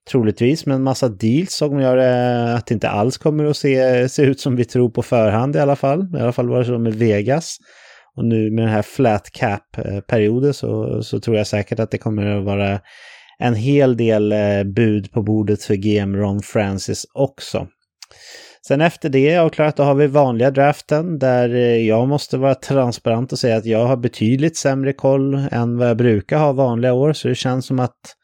[0.09, 4.09] Troligtvis med en massa deals som gör eh, att det inte alls kommer att se,
[4.09, 6.15] se ut som vi tror på förhand i alla fall.
[6.15, 7.57] I alla fall var det så med Vegas.
[8.17, 11.97] Och nu med den här flat cap-perioden eh, så, så tror jag säkert att det
[11.97, 12.79] kommer att vara
[13.39, 17.67] en hel del eh, bud på bordet för GM Ron Francis också.
[18.67, 23.39] Sen efter det avklarat då har vi vanliga draften där jag måste vara transparent och
[23.39, 27.13] säga att jag har betydligt sämre koll än vad jag brukar ha vanliga år.
[27.13, 28.15] Så det känns som att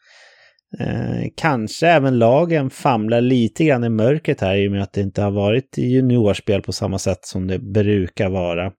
[0.80, 5.00] eh, kanske även lagen famlar lite grann i mörkret här i och med att det
[5.00, 8.72] inte har varit juniorspel på samma sätt som det brukar vara.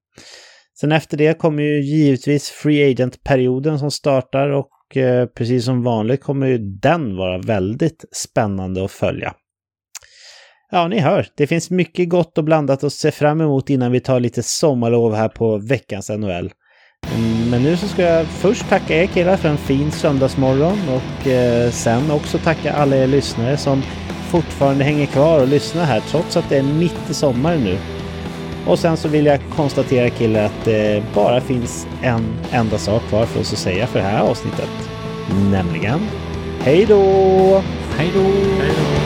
[0.80, 6.24] Sen efter det kommer ju givetvis Free Agent-perioden som startar och eh, precis som vanligt
[6.24, 9.34] kommer ju den vara väldigt spännande att följa.
[10.72, 13.99] Ja, ni hör, det finns mycket gott och blandat att se fram emot innan vi
[13.99, 16.52] tar lite sommarlov här på veckans NHL.
[17.49, 21.71] Men nu så ska jag först tacka er killar för en fin söndagsmorgon och eh,
[21.71, 23.84] sen också tacka alla er lyssnare som
[24.30, 27.77] fortfarande hänger kvar och lyssnar här trots att det är mitt i sommaren nu.
[28.67, 33.26] Och sen så vill jag konstatera killar att det bara finns en enda sak kvar
[33.26, 34.69] för oss att säga för det här avsnittet.
[35.51, 35.99] Nämligen
[36.61, 37.63] Hej då!
[37.97, 38.98] Hej då!